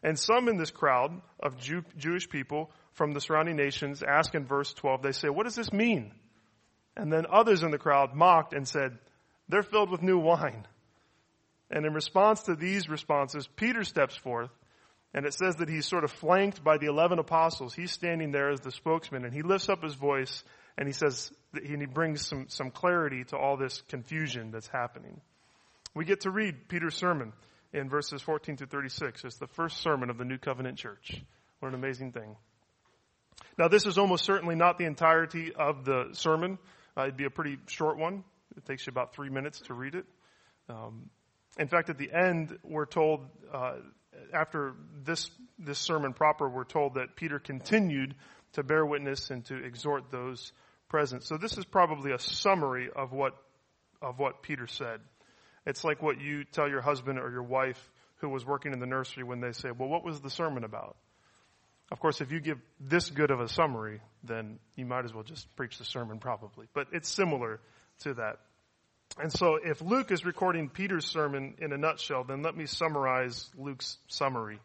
And 0.03 0.19
some 0.19 0.49
in 0.49 0.57
this 0.57 0.71
crowd 0.71 1.21
of 1.41 1.59
Jew, 1.59 1.83
Jewish 1.97 2.29
people 2.29 2.71
from 2.93 3.13
the 3.13 3.21
surrounding 3.21 3.57
nations 3.57 4.03
ask 4.03 4.35
in 4.35 4.47
verse 4.47 4.73
12, 4.75 5.03
they 5.03 5.13
say, 5.13 5.29
what 5.29 5.45
does 5.45 5.55
this 5.55 5.73
mean? 5.73 6.13
And 6.97 7.13
then 7.13 7.27
others 7.31 7.63
in 7.63 7.71
the 7.71 7.79
crowd 7.79 8.15
mocked 8.15 8.55
and 8.55 8.67
said, 8.67 8.99
they're 9.49 9.63
filled 9.63 9.91
with 9.91 10.03
new 10.03 10.19
wine. 10.19 10.67
And 11.71 11.85
in 11.85 11.93
response 11.93 12.43
to 12.45 12.55
these 12.55 12.89
responses, 12.89 13.49
Peter 13.57 13.85
steps 13.85 14.15
forth 14.17 14.51
and 15.15 15.25
it 15.25 15.33
says 15.33 15.57
that 15.57 15.69
he's 15.69 15.87
sort 15.87 16.03
of 16.03 16.11
flanked 16.11 16.65
by 16.65 16.77
the 16.77 16.87
11 16.87 17.21
apostles. 17.21 17.73
He's 17.73 17.93
standing 17.93 18.33
there 18.33 18.51
as 18.51 18.61
the 18.61 18.73
spokesman 18.73 19.25
and 19.25 19.33
he 19.33 19.43
lifts 19.43 19.69
up 19.69 19.83
his 19.83 19.95
voice 19.95 20.43
and 20.77 20.89
he 20.89 20.93
says, 20.93 21.33
and 21.55 21.81
he 21.81 21.87
brings 21.87 22.27
some, 22.27 22.47
some 22.49 22.73
clarity 22.73 23.23
to 23.25 23.37
all 23.37 23.57
this 23.57 23.81
confusion 23.89 24.51
that's 24.51 24.67
happening. 24.67 25.21
We 25.95 26.05
get 26.05 26.23
to 26.23 26.31
read 26.31 26.69
Peter's 26.69 26.97
sermon 26.97 27.33
in 27.73 27.89
verses 27.89 28.23
14 28.23 28.57
to 28.57 28.67
36. 28.67 29.25
It's 29.25 29.37
the 29.37 29.47
first 29.47 29.79
sermon 29.79 30.11
of 30.11 30.19
the 30.19 30.25
New 30.25 30.39
Covenant 30.39 30.79
Church. 30.79 31.23
What 31.61 31.69
an 31.69 31.75
amazing 31.77 32.11
thing. 32.11 32.37
Now 33.57 33.69
this 33.69 33.87
is 33.87 33.99
almost 33.99 34.25
certainly 34.25 34.57
not 34.57 34.79
the 34.79 34.85
entirety 34.85 35.53
of 35.55 35.85
the 35.85 36.09
sermon. 36.13 36.59
Uh, 36.97 37.03
it'd 37.03 37.17
be 37.17 37.25
a 37.25 37.31
pretty 37.31 37.59
short 37.69 37.99
one. 37.99 38.25
It 38.57 38.65
takes 38.65 38.87
you 38.87 38.91
about 38.91 39.15
three 39.15 39.31
minutes 39.31 39.61
to 39.63 39.75
read 39.75 39.95
it. 39.95 40.07
Um, 40.69 41.11
in 41.59 41.69
fact, 41.69 41.89
at 41.89 41.99
the 41.99 42.11
end, 42.13 42.59
we're 42.65 42.87
told, 42.87 43.27
uh, 43.53 43.75
after 44.33 44.75
this, 45.05 45.31
this 45.59 45.79
sermon 45.79 46.13
proper, 46.13 46.49
we're 46.49 46.65
told 46.65 46.95
that 46.95 47.17
Peter 47.17 47.39
continued 47.39 48.15
to 48.55 48.63
bear 48.63 48.85
witness 48.85 49.31
and 49.31 49.45
to 49.47 49.57
exhort 49.57 50.11
those 50.11 50.53
present. 50.89 51.25
So 51.25 51.37
this 51.37 51.59
is 51.59 51.65
probably 51.65 52.13
a 52.13 52.19
summary 52.19 52.89
of 52.95 53.13
what, 53.13 53.35
of 54.01 54.19
what 54.19 54.43
Peter 54.43 54.67
said. 54.67 55.01
It's 55.67 55.83
like 55.85 56.03
what 56.03 56.21
you 56.21 56.45
tell 56.45 56.69
your 56.69 56.83
husband 56.83 57.19
or 57.19 57.31
your 57.31 57.43
wife 57.43 57.91
who 58.17 58.29
was 58.29 58.45
working 58.45 58.73
in 58.73 58.79
the 58.79 58.87
nursery 58.87 59.25
when 59.25 59.41
they 59.41 59.53
say, 59.53 59.71
well, 59.71 59.89
what 59.89 60.05
was 60.05 60.21
the 60.21 60.31
sermon 60.31 60.65
about? 60.65 60.97
Of 61.91 62.01
course, 62.01 62.21
if 62.21 62.33
you 62.33 62.41
give 62.41 62.59
this 62.81 63.11
good 63.11 63.31
of 63.31 63.41
a 63.41 63.49
summary, 63.49 64.01
then 64.23 64.59
you 64.77 64.87
might 64.87 65.05
as 65.05 65.13
well 65.13 65.23
just 65.23 65.55
preach 65.57 65.79
the 65.79 65.85
sermon 65.85 66.19
probably. 66.19 66.67
But 66.75 66.89
it's 66.93 67.09
similar 67.09 67.61
to 68.01 68.15
that. 68.15 68.39
And 69.21 69.33
so 69.33 69.59
if 69.63 69.81
Luke 69.81 70.11
is 70.11 70.25
recording 70.25 70.69
Peter's 70.69 71.07
sermon 71.07 71.55
in 71.59 71.73
a 71.73 71.79
nutshell, 71.79 72.25
then 72.25 72.43
let 72.43 72.57
me 72.57 72.67
summarize 72.67 73.49
Luke's 73.57 73.97
summary 74.09 74.59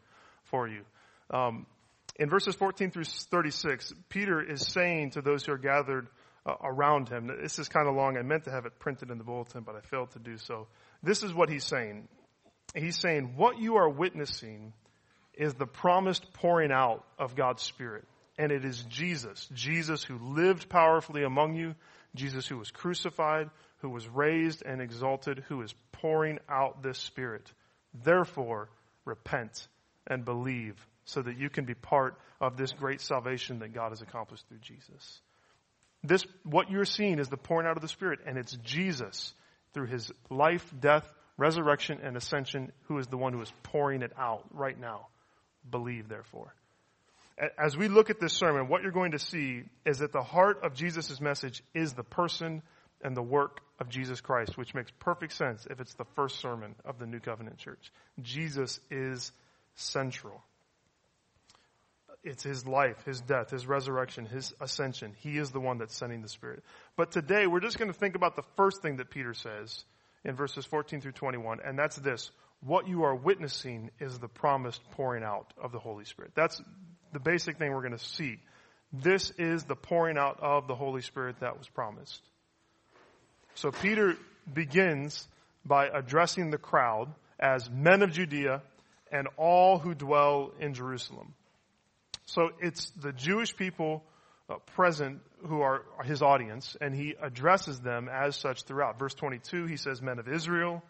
for 0.46 0.68
you. 0.68 0.82
Um, 1.30 1.68
in 2.16 2.30
verses 2.30 2.56
14 2.56 2.92
through 2.92 3.06
36, 3.06 3.94
Peter 4.10 4.42
is 4.42 4.66
saying 4.66 5.12
to 5.12 5.22
those 5.22 5.46
who 5.46 5.54
are 5.54 5.58
gathered 5.58 6.08
uh, 6.46 6.56
around 6.64 7.10
him. 7.10 7.30
This 7.42 7.60
is 7.60 7.70
kind 7.70 7.88
of 7.88 7.96
long. 7.96 8.18
I 8.18 8.24
meant 8.24 8.46
to 8.46 8.52
have 8.52 8.66
it 8.66 8.80
printed 8.80 9.12
in 9.12 9.18
the 9.18 9.24
bulletin, 9.24 9.62
but 9.62 9.76
I 9.76 9.82
failed 9.82 10.12
to 10.12 10.20
do 10.20 10.38
so. 10.38 10.68
This 11.04 11.22
is 11.22 11.34
what 11.34 11.50
he's 11.50 11.64
saying. 11.64 12.08
He's 12.76 12.98
saying, 12.98 13.34
what 13.36 13.60
you 13.60 13.76
are 13.78 13.90
witnessing 13.90 14.74
is 15.34 15.54
the 15.54 15.66
promised 15.66 16.34
pouring 16.34 16.72
out 16.72 17.06
of 17.18 17.36
God's 17.36 17.64
Spirit. 17.64 18.06
And 18.38 18.52
it 18.52 18.66
is 18.66 18.82
Jesus. 18.84 19.48
Jesus 19.54 20.04
who 20.04 20.18
lived 20.18 20.70
powerfully 20.70 21.24
among 21.24 21.56
you. 21.56 21.76
Jesus 22.16 22.48
who 22.48 22.58
was 22.58 22.72
crucified, 22.72 23.50
who 23.80 23.90
was 23.90 24.08
raised 24.08 24.64
and 24.66 24.82
exalted, 24.82 25.44
who 25.48 25.62
is 25.62 25.74
pouring 25.92 26.40
out 26.50 26.84
this 26.84 26.98
Spirit. 26.98 27.52
Therefore, 27.94 28.70
repent 29.06 29.68
and 30.08 30.26
believe 30.26 30.76
so 31.06 31.22
that 31.22 31.38
you 31.38 31.50
can 31.50 31.66
be 31.66 31.74
part 31.74 32.16
of 32.40 32.58
this 32.58 32.72
great 32.72 33.02
salvation 33.02 33.60
that 33.60 33.74
God 33.74 33.90
has 33.90 34.02
accomplished 34.02 34.48
through 34.48 34.60
Jesus. 34.60 35.22
This, 36.04 36.26
what 36.44 36.70
you're 36.70 36.86
seeing 36.86 37.20
is 37.20 37.30
the 37.30 37.38
pouring 37.38 37.68
out 37.68 37.76
of 37.76 37.82
the 37.82 37.88
Spirit, 37.88 38.20
and 38.26 38.38
it's 38.38 38.56
Jesus 38.64 39.34
through 39.74 39.88
his 39.88 40.12
life, 40.30 40.74
death, 40.80 41.06
resurrection, 41.38 42.00
and 42.04 42.16
ascension 42.16 42.72
who 42.88 42.98
is 43.00 43.08
the 43.08 43.18
one 43.18 43.34
who 43.34 43.42
is 43.42 43.52
pouring 43.64 44.02
it 44.02 44.12
out 44.18 44.46
right 44.52 44.80
now. 44.80 45.08
Believe, 45.70 46.08
therefore. 46.08 46.54
As 47.58 47.78
we 47.78 47.88
look 47.88 48.10
at 48.10 48.20
this 48.20 48.34
sermon, 48.34 48.68
what 48.68 48.84
you're 48.84 48.92
going 48.92 49.12
to 49.12 49.20
see 49.20 49.64
is 49.86 50.00
that 50.00 50.12
the 50.12 50.22
heart 50.22 50.60
of 50.64 50.74
Jesus' 50.74 51.22
message 51.22 51.64
is 51.74 51.94
the 51.94 52.04
person 52.04 52.62
and 53.04 53.16
the 53.16 53.24
work 53.24 53.62
of 53.80 53.90
Jesus 53.90 54.22
Christ, 54.22 54.58
which 54.58 54.74
makes 54.74 54.92
perfect 55.00 55.34
sense 55.34 55.68
if 55.70 55.80
it's 55.80 55.94
the 55.94 56.06
first 56.16 56.40
sermon 56.40 56.76
of 56.86 57.00
the 57.00 57.06
New 57.06 57.20
Covenant 57.20 57.58
Church. 57.58 57.92
Jesus 58.22 58.80
is 58.90 59.32
central 59.76 60.44
it's 62.24 62.44
his 62.44 62.66
life, 62.68 63.04
his 63.06 63.22
death, 63.22 63.52
his 63.52 63.66
resurrection, 63.66 64.26
his 64.26 64.54
ascension. 64.60 65.14
He 65.20 65.38
is 65.38 65.52
the 65.52 65.60
one 65.60 65.78
that's 65.78 65.96
sending 65.96 66.22
the 66.22 66.30
Spirit. 66.30 66.64
But 66.96 67.12
today 67.12 67.48
we're 67.48 67.62
just 67.62 67.78
going 67.78 67.92
to 67.92 67.98
think 67.98 68.16
about 68.16 68.36
the 68.36 68.44
first 68.58 68.82
thing 68.82 68.98
that 68.98 69.10
Peter 69.10 69.34
says 69.34 69.86
in 70.26 70.36
verses 70.36 70.66
14 70.66 71.02
through 71.02 71.14
21, 71.14 71.60
and 71.64 71.78
that's 71.78 71.96
this. 71.96 72.32
What 72.62 72.90
you 72.90 73.04
are 73.04 73.16
witnessing 73.16 73.90
is 74.00 74.20
the 74.20 74.28
promised 74.28 74.82
pouring 74.92 75.24
out 75.24 75.54
of 75.62 75.72
the 75.72 75.80
Holy 75.80 76.04
Spirit. 76.04 76.32
That's 76.36 76.62
the 77.14 77.20
basic 77.20 77.58
thing 77.58 77.72
we're 77.72 77.82
going 77.88 77.98
to 77.98 78.06
see. 78.06 78.40
This 78.92 79.32
is 79.38 79.64
the 79.64 79.76
pouring 79.76 80.18
out 80.18 80.40
of 80.42 80.68
the 80.68 80.76
Holy 80.76 81.02
Spirit 81.02 81.40
that 81.40 81.58
was 81.58 81.70
promised. 81.70 82.22
So 83.60 83.72
Peter 83.72 84.16
begins 84.54 85.28
by 85.66 85.88
addressing 85.88 86.50
the 86.50 86.58
crowd 86.58 87.14
as 87.38 87.70
men 87.70 88.04
of 88.04 88.14
Judea 88.14 88.62
and 89.12 89.28
all 89.36 89.80
who 89.80 89.94
dwell 89.94 90.54
in 90.62 90.74
Jerusalem. 90.74 91.34
So 92.24 92.52
it's 92.62 92.90
the 92.92 93.12
Jewish 93.12 93.54
people 93.58 94.02
uh, 94.50 94.60
present 94.78 95.20
who 95.46 95.60
are, 95.60 95.84
are 95.98 96.06
his 96.06 96.22
audience, 96.22 96.78
and 96.80 96.96
he 96.96 97.16
addresses 97.22 97.82
them 97.82 98.08
as 98.08 98.38
such 98.38 98.64
throughout. 98.64 98.98
Verse 98.98 99.14
22, 99.16 99.66
he 99.66 99.76
says, 99.76 100.02
men 100.02 100.20
of 100.20 100.30
Israel. 100.30 100.82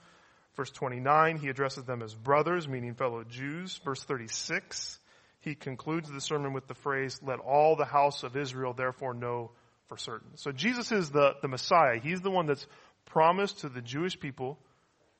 Verse 0.55 0.69
29, 0.69 1.37
he 1.37 1.49
addresses 1.49 1.85
them 1.85 2.03
as 2.03 2.13
brothers, 2.13 2.67
meaning 2.67 2.93
fellow 2.93 3.23
Jews. 3.23 3.79
Verse 3.83 4.03
36, 4.03 4.99
he 5.39 5.55
concludes 5.55 6.07
the 6.11 6.21
sermon 6.21 6.53
with 6.53 6.67
the 6.67 6.75
phrase, 6.75 7.19
let 7.23 7.39
all 7.39 7.75
the 7.75 7.85
house 7.85 8.21
of 8.21 8.37
Israel 8.37 8.73
therefore 8.73 9.15
know 9.15 9.49
for 9.89 9.97
certain. 9.97 10.37
So 10.37 10.51
Jesus 10.51 10.91
is 10.91 11.09
the, 11.09 11.33
the 11.41 11.47
Messiah. 11.47 11.99
He's 12.01 12.21
the 12.21 12.31
one 12.31 12.45
that's 12.45 12.65
promised 13.05 13.61
to 13.61 13.69
the 13.69 13.81
Jewish 13.81 14.17
people. 14.17 14.57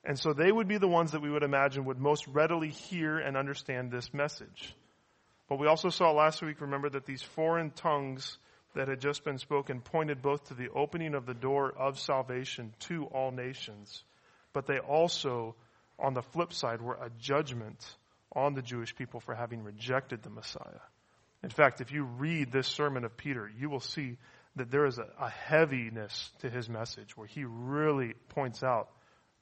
And 0.05 0.17
so 0.17 0.31
they 0.31 0.51
would 0.51 0.67
be 0.67 0.77
the 0.77 0.87
ones 0.87 1.11
that 1.11 1.21
we 1.21 1.29
would 1.29 1.43
imagine 1.43 1.85
would 1.85 1.99
most 1.99 2.25
readily 2.27 2.69
hear 2.69 3.17
and 3.17 3.35
understand 3.35 3.91
this 3.91 4.13
message. 4.13 4.73
But 5.49 5.59
we 5.59 5.67
also 5.67 5.89
saw 5.89 6.11
last 6.11 6.41
week, 6.41 6.61
remember, 6.61 6.89
that 6.91 7.05
these 7.05 7.23
foreign 7.23 7.71
tongues 7.71 8.37
that 8.75 8.87
had 8.87 9.01
just 9.01 9.23
been 9.23 9.39
spoken 9.39 9.81
pointed 9.81 10.21
both 10.21 10.47
to 10.47 10.53
the 10.53 10.69
opening 10.69 11.15
of 11.15 11.25
the 11.25 11.33
door 11.33 11.73
of 11.75 11.99
salvation 11.99 12.71
to 12.79 13.05
all 13.05 13.31
nations, 13.31 14.03
but 14.53 14.67
they 14.67 14.77
also, 14.77 15.55
on 15.97 16.13
the 16.13 16.21
flip 16.21 16.53
side, 16.53 16.79
were 16.79 16.99
a 17.01 17.09
judgment 17.19 17.83
on 18.35 18.53
the 18.53 18.61
Jewish 18.61 18.95
people 18.95 19.19
for 19.19 19.33
having 19.33 19.63
rejected 19.63 20.21
the 20.21 20.29
Messiah. 20.29 20.81
In 21.43 21.49
fact, 21.49 21.81
if 21.81 21.91
you 21.91 22.03
read 22.03 22.51
this 22.51 22.67
sermon 22.67 23.03
of 23.03 23.17
Peter, 23.17 23.49
you 23.57 23.69
will 23.69 23.79
see 23.79 24.17
that 24.59 24.71
there 24.71 24.85
is 24.85 24.99
a, 24.99 25.07
a 25.19 25.29
heaviness 25.29 26.31
to 26.39 26.49
his 26.49 26.69
message 26.69 27.17
where 27.17 27.27
he 27.27 27.43
really 27.45 28.13
points 28.29 28.61
out, 28.61 28.89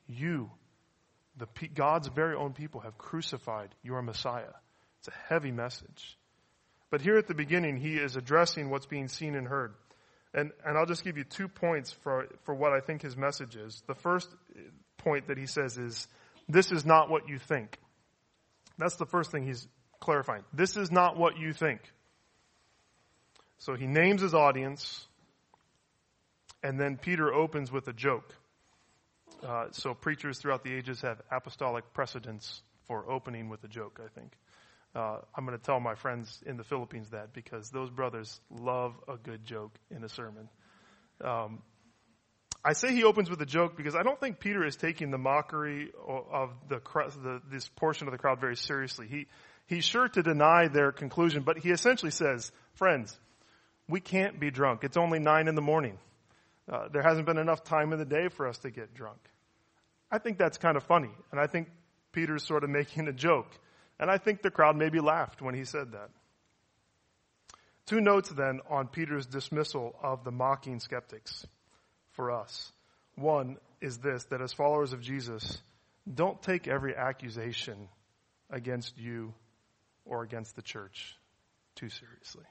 you, 0.08 0.50
the 1.38 1.48
God's 1.74 2.08
very 2.08 2.36
own 2.36 2.54
people 2.54 2.82
have 2.82 2.98
crucified 2.98 3.76
your 3.84 4.02
Messiah. 4.02 4.54
It's 5.00 5.10
a 5.10 5.34
heavy 5.34 5.52
message. 5.52 6.18
But 6.90 7.02
here 7.02 7.18
at 7.18 7.28
the 7.28 7.34
beginning, 7.34 7.78
he 7.78 7.96
is 7.96 8.16
addressing 8.16 8.70
what's 8.70 8.86
being 8.86 9.08
seen 9.08 9.36
and 9.36 9.48
heard. 9.48 9.74
And, 10.34 10.52
and 10.66 10.78
I'll 10.78 10.86
just 10.86 11.04
give 11.04 11.18
you 11.18 11.24
two 11.24 11.48
points 11.48 11.92
for, 11.92 12.28
for 12.44 12.56
what 12.56 12.72
I 12.72 12.80
think 12.80 13.02
his 13.02 13.18
message 13.18 13.56
is. 13.56 13.84
The 13.88 13.96
first 13.96 14.30
point 14.98 15.28
that 15.28 15.38
he 15.38 15.48
says 15.48 15.78
is, 15.78 16.08
this 16.48 16.72
is 16.72 16.86
not 16.86 17.10
what 17.10 17.28
you 17.28 17.40
think. 17.40 17.78
That's 18.78 18.96
the 18.96 19.06
first 19.06 19.32
thing 19.32 19.46
he's 19.46 19.68
clarifying. 20.00 20.44
This 20.54 20.78
is 20.78 20.92
not 20.92 21.18
what 21.18 21.38
you 21.38 21.54
think. 21.54 21.82
So 23.60 23.76
he 23.76 23.88
names 23.88 24.22
his 24.22 24.34
audience, 24.34 25.08
and 26.64 26.80
then 26.80 26.98
Peter 26.98 27.34
opens 27.34 27.72
with 27.72 27.88
a 27.88 27.94
joke. 27.94 28.34
Uh, 29.46 29.68
so 29.72 29.94
preachers 29.94 30.40
throughout 30.40 30.64
the 30.64 30.74
ages 30.74 31.02
have 31.02 31.22
apostolic 31.32 31.94
precedence 31.94 32.62
for 32.88 33.10
opening 33.10 33.50
with 33.50 33.64
a 33.64 33.68
joke, 33.68 34.00
I 34.04 34.08
think. 34.20 34.32
Uh, 34.96 35.20
I'm 35.36 35.46
going 35.46 35.58
to 35.58 35.64
tell 35.64 35.80
my 35.80 35.96
friends 35.96 36.42
in 36.46 36.58
the 36.58 36.64
Philippines 36.64 37.10
that 37.12 37.34
because 37.34 37.70
those 37.70 37.90
brothers 37.90 38.40
love 38.50 38.94
a 39.08 39.18
good 39.18 39.46
joke 39.46 39.78
in 39.92 40.04
a 40.04 40.10
sermon. 40.10 40.50
Um, 41.24 41.62
I 42.64 42.74
say 42.74 42.94
he 42.94 43.04
opens 43.04 43.30
with 43.30 43.42
a 43.42 43.46
joke 43.46 43.78
because 43.78 43.96
I 43.96 44.04
don't 44.04 44.20
think 44.20 44.40
Peter 44.40 44.66
is 44.66 44.76
taking 44.76 45.12
the 45.12 45.18
mockery 45.18 45.92
of 46.08 46.52
the, 46.68 46.82
the, 47.22 47.42
this 47.52 47.70
portion 47.70 48.08
of 48.08 48.12
the 48.12 48.18
crowd 48.18 48.40
very 48.40 48.56
seriously. 48.56 49.08
He 49.08 49.28
He's 49.68 49.84
sure 49.84 50.08
to 50.08 50.24
deny 50.24 50.70
their 50.70 50.94
conclusion, 50.94 51.44
but 51.44 51.58
he 51.58 51.72
essentially 51.72 52.12
says, 52.12 52.52
friends, 52.76 53.16
we 53.90 54.00
can't 54.00 54.40
be 54.40 54.52
drunk. 54.52 54.84
It's 54.84 54.98
only 54.98 55.20
nine 55.20 55.48
in 55.48 55.56
the 55.56 55.62
morning. 55.62 55.98
Uh, 56.72 56.90
there 56.90 57.02
hasn't 57.02 57.26
been 57.26 57.38
enough 57.38 57.64
time 57.64 57.94
in 57.94 58.00
the 58.00 58.06
day 58.06 58.28
for 58.28 58.48
us 58.48 58.58
to 58.60 58.72
get 58.72 58.94
drunk. 58.94 59.20
I 60.12 60.18
think 60.20 60.38
that's 60.38 60.58
kind 60.58 60.78
of 60.78 60.84
funny, 60.84 61.12
and 61.32 61.40
I 61.40 61.48
think 61.48 61.70
Peter's 62.12 62.44
sort 62.44 62.64
of 62.64 62.70
making 62.82 63.08
a 63.08 63.14
joke. 63.14 63.50
And 64.00 64.12
I 64.12 64.18
think 64.18 64.42
the 64.42 64.52
crowd 64.52 64.76
maybe 64.76 65.00
laughed 65.00 65.42
when 65.42 65.56
he 65.56 65.64
said 65.64 65.94
that. 65.94 66.10
Two 67.88 68.02
notes 68.02 68.30
then 68.30 68.60
on 68.70 68.88
Peter's 68.88 69.26
dismissal 69.26 69.96
of 70.04 70.24
the 70.24 70.32
mocking 70.32 70.80
skeptics 70.80 71.48
for 72.12 72.32
us. 72.32 72.72
One 73.16 73.58
is 73.82 73.98
this, 74.00 74.26
that 74.26 74.42
as 74.42 74.54
followers 74.54 74.94
of 74.94 75.02
Jesus, 75.02 75.62
don't 76.14 76.42
take 76.42 76.68
every 76.68 76.96
accusation 76.96 77.88
against 78.50 78.98
you 78.98 79.34
or 80.06 80.24
against 80.24 80.56
the 80.56 80.62
church 80.62 81.16
too 81.76 81.90
seriously. 81.90 82.46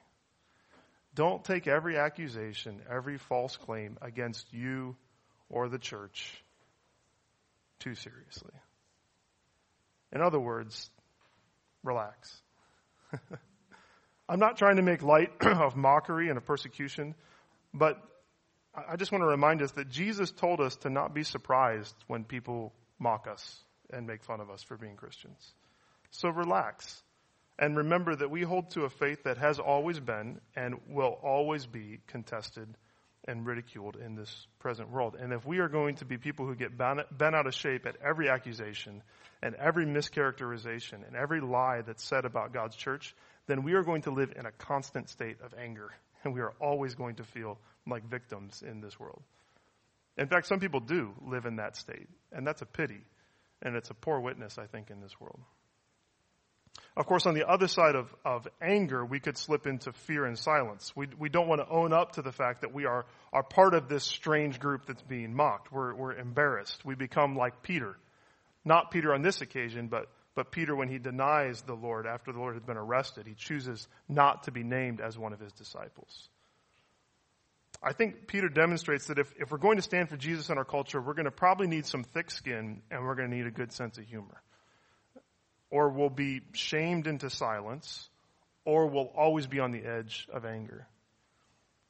Don't 1.16 1.42
take 1.42 1.66
every 1.66 1.96
accusation, 1.96 2.82
every 2.90 3.16
false 3.16 3.56
claim 3.56 3.96
against 4.02 4.52
you 4.52 4.96
or 5.48 5.68
the 5.70 5.78
church 5.78 6.44
too 7.80 7.94
seriously. 7.94 8.52
In 10.12 10.20
other 10.20 10.38
words, 10.38 10.90
relax. 11.82 12.30
I'm 14.28 14.38
not 14.38 14.58
trying 14.58 14.76
to 14.76 14.82
make 14.82 15.02
light 15.02 15.30
of 15.40 15.74
mockery 15.74 16.28
and 16.28 16.36
of 16.36 16.44
persecution, 16.44 17.14
but 17.72 17.98
I 18.74 18.96
just 18.96 19.10
want 19.10 19.22
to 19.22 19.28
remind 19.28 19.62
us 19.62 19.72
that 19.72 19.88
Jesus 19.88 20.30
told 20.30 20.60
us 20.60 20.76
to 20.78 20.90
not 20.90 21.14
be 21.14 21.22
surprised 21.22 21.94
when 22.08 22.24
people 22.24 22.74
mock 22.98 23.26
us 23.26 23.62
and 23.88 24.06
make 24.06 24.22
fun 24.22 24.40
of 24.40 24.50
us 24.50 24.62
for 24.62 24.76
being 24.76 24.96
Christians. 24.96 25.54
So 26.10 26.28
relax. 26.28 27.02
And 27.58 27.76
remember 27.76 28.14
that 28.14 28.30
we 28.30 28.42
hold 28.42 28.70
to 28.72 28.82
a 28.84 28.90
faith 28.90 29.24
that 29.24 29.38
has 29.38 29.58
always 29.58 29.98
been 29.98 30.40
and 30.54 30.74
will 30.88 31.18
always 31.22 31.66
be 31.66 32.00
contested 32.06 32.68
and 33.26 33.46
ridiculed 33.46 33.96
in 33.96 34.14
this 34.14 34.46
present 34.58 34.90
world. 34.90 35.16
And 35.18 35.32
if 35.32 35.44
we 35.44 35.58
are 35.58 35.68
going 35.68 35.96
to 35.96 36.04
be 36.04 36.16
people 36.16 36.46
who 36.46 36.54
get 36.54 36.76
bent 36.76 37.00
out 37.20 37.46
of 37.46 37.54
shape 37.54 37.86
at 37.86 37.96
every 38.04 38.28
accusation 38.28 39.02
and 39.42 39.54
every 39.56 39.86
mischaracterization 39.86 41.06
and 41.06 41.16
every 41.16 41.40
lie 41.40 41.82
that's 41.82 42.04
said 42.04 42.24
about 42.24 42.52
God's 42.52 42.76
church, 42.76 43.14
then 43.46 43.62
we 43.62 43.72
are 43.72 43.82
going 43.82 44.02
to 44.02 44.10
live 44.10 44.32
in 44.36 44.46
a 44.46 44.52
constant 44.52 45.08
state 45.08 45.38
of 45.42 45.54
anger. 45.58 45.90
And 46.24 46.34
we 46.34 46.40
are 46.40 46.54
always 46.60 46.94
going 46.94 47.16
to 47.16 47.24
feel 47.24 47.58
like 47.86 48.08
victims 48.08 48.62
in 48.66 48.80
this 48.80 48.98
world. 48.98 49.22
In 50.18 50.28
fact, 50.28 50.46
some 50.46 50.60
people 50.60 50.80
do 50.80 51.12
live 51.26 51.46
in 51.46 51.56
that 51.56 51.76
state. 51.76 52.08
And 52.32 52.46
that's 52.46 52.62
a 52.62 52.66
pity. 52.66 53.00
And 53.62 53.76
it's 53.76 53.90
a 53.90 53.94
poor 53.94 54.20
witness, 54.20 54.58
I 54.58 54.66
think, 54.66 54.90
in 54.90 55.00
this 55.00 55.20
world. 55.20 55.40
Of 56.96 57.06
course, 57.06 57.26
on 57.26 57.34
the 57.34 57.46
other 57.46 57.68
side 57.68 57.94
of, 57.94 58.14
of 58.24 58.48
anger, 58.60 59.04
we 59.04 59.20
could 59.20 59.36
slip 59.36 59.66
into 59.66 59.92
fear 59.92 60.24
and 60.24 60.38
silence. 60.38 60.94
We, 60.96 61.08
we 61.18 61.28
don't 61.28 61.46
want 61.46 61.60
to 61.60 61.68
own 61.68 61.92
up 61.92 62.12
to 62.12 62.22
the 62.22 62.32
fact 62.32 62.62
that 62.62 62.72
we 62.72 62.86
are, 62.86 63.04
are 63.32 63.42
part 63.42 63.74
of 63.74 63.88
this 63.88 64.04
strange 64.04 64.58
group 64.58 64.86
that's 64.86 65.02
being 65.02 65.34
mocked. 65.34 65.70
We're, 65.70 65.94
we're 65.94 66.14
embarrassed. 66.14 66.84
We 66.84 66.94
become 66.94 67.36
like 67.36 67.62
Peter. 67.62 67.98
Not 68.64 68.90
Peter 68.90 69.12
on 69.12 69.20
this 69.20 69.42
occasion, 69.42 69.88
but, 69.88 70.08
but 70.34 70.50
Peter 70.50 70.74
when 70.74 70.88
he 70.88 70.98
denies 70.98 71.60
the 71.62 71.74
Lord 71.74 72.06
after 72.06 72.32
the 72.32 72.38
Lord 72.38 72.54
has 72.54 72.64
been 72.64 72.78
arrested. 72.78 73.26
He 73.26 73.34
chooses 73.34 73.86
not 74.08 74.44
to 74.44 74.50
be 74.50 74.62
named 74.62 75.02
as 75.02 75.18
one 75.18 75.34
of 75.34 75.40
his 75.40 75.52
disciples. 75.52 76.30
I 77.82 77.92
think 77.92 78.26
Peter 78.26 78.48
demonstrates 78.48 79.08
that 79.08 79.18
if, 79.18 79.30
if 79.38 79.50
we're 79.50 79.58
going 79.58 79.76
to 79.76 79.82
stand 79.82 80.08
for 80.08 80.16
Jesus 80.16 80.48
in 80.48 80.56
our 80.56 80.64
culture, 80.64 80.98
we're 81.00 81.12
going 81.12 81.26
to 81.26 81.30
probably 81.30 81.66
need 81.66 81.84
some 81.84 82.04
thick 82.04 82.30
skin 82.30 82.80
and 82.90 83.04
we're 83.04 83.14
going 83.14 83.30
to 83.30 83.36
need 83.36 83.46
a 83.46 83.50
good 83.50 83.70
sense 83.70 83.98
of 83.98 84.04
humor 84.04 84.42
or 85.70 85.90
will 85.90 86.10
be 86.10 86.42
shamed 86.52 87.06
into 87.06 87.30
silence, 87.30 88.08
or 88.64 88.86
will 88.88 89.12
always 89.16 89.46
be 89.46 89.60
on 89.60 89.70
the 89.70 89.84
edge 89.84 90.28
of 90.32 90.44
anger. 90.44 90.86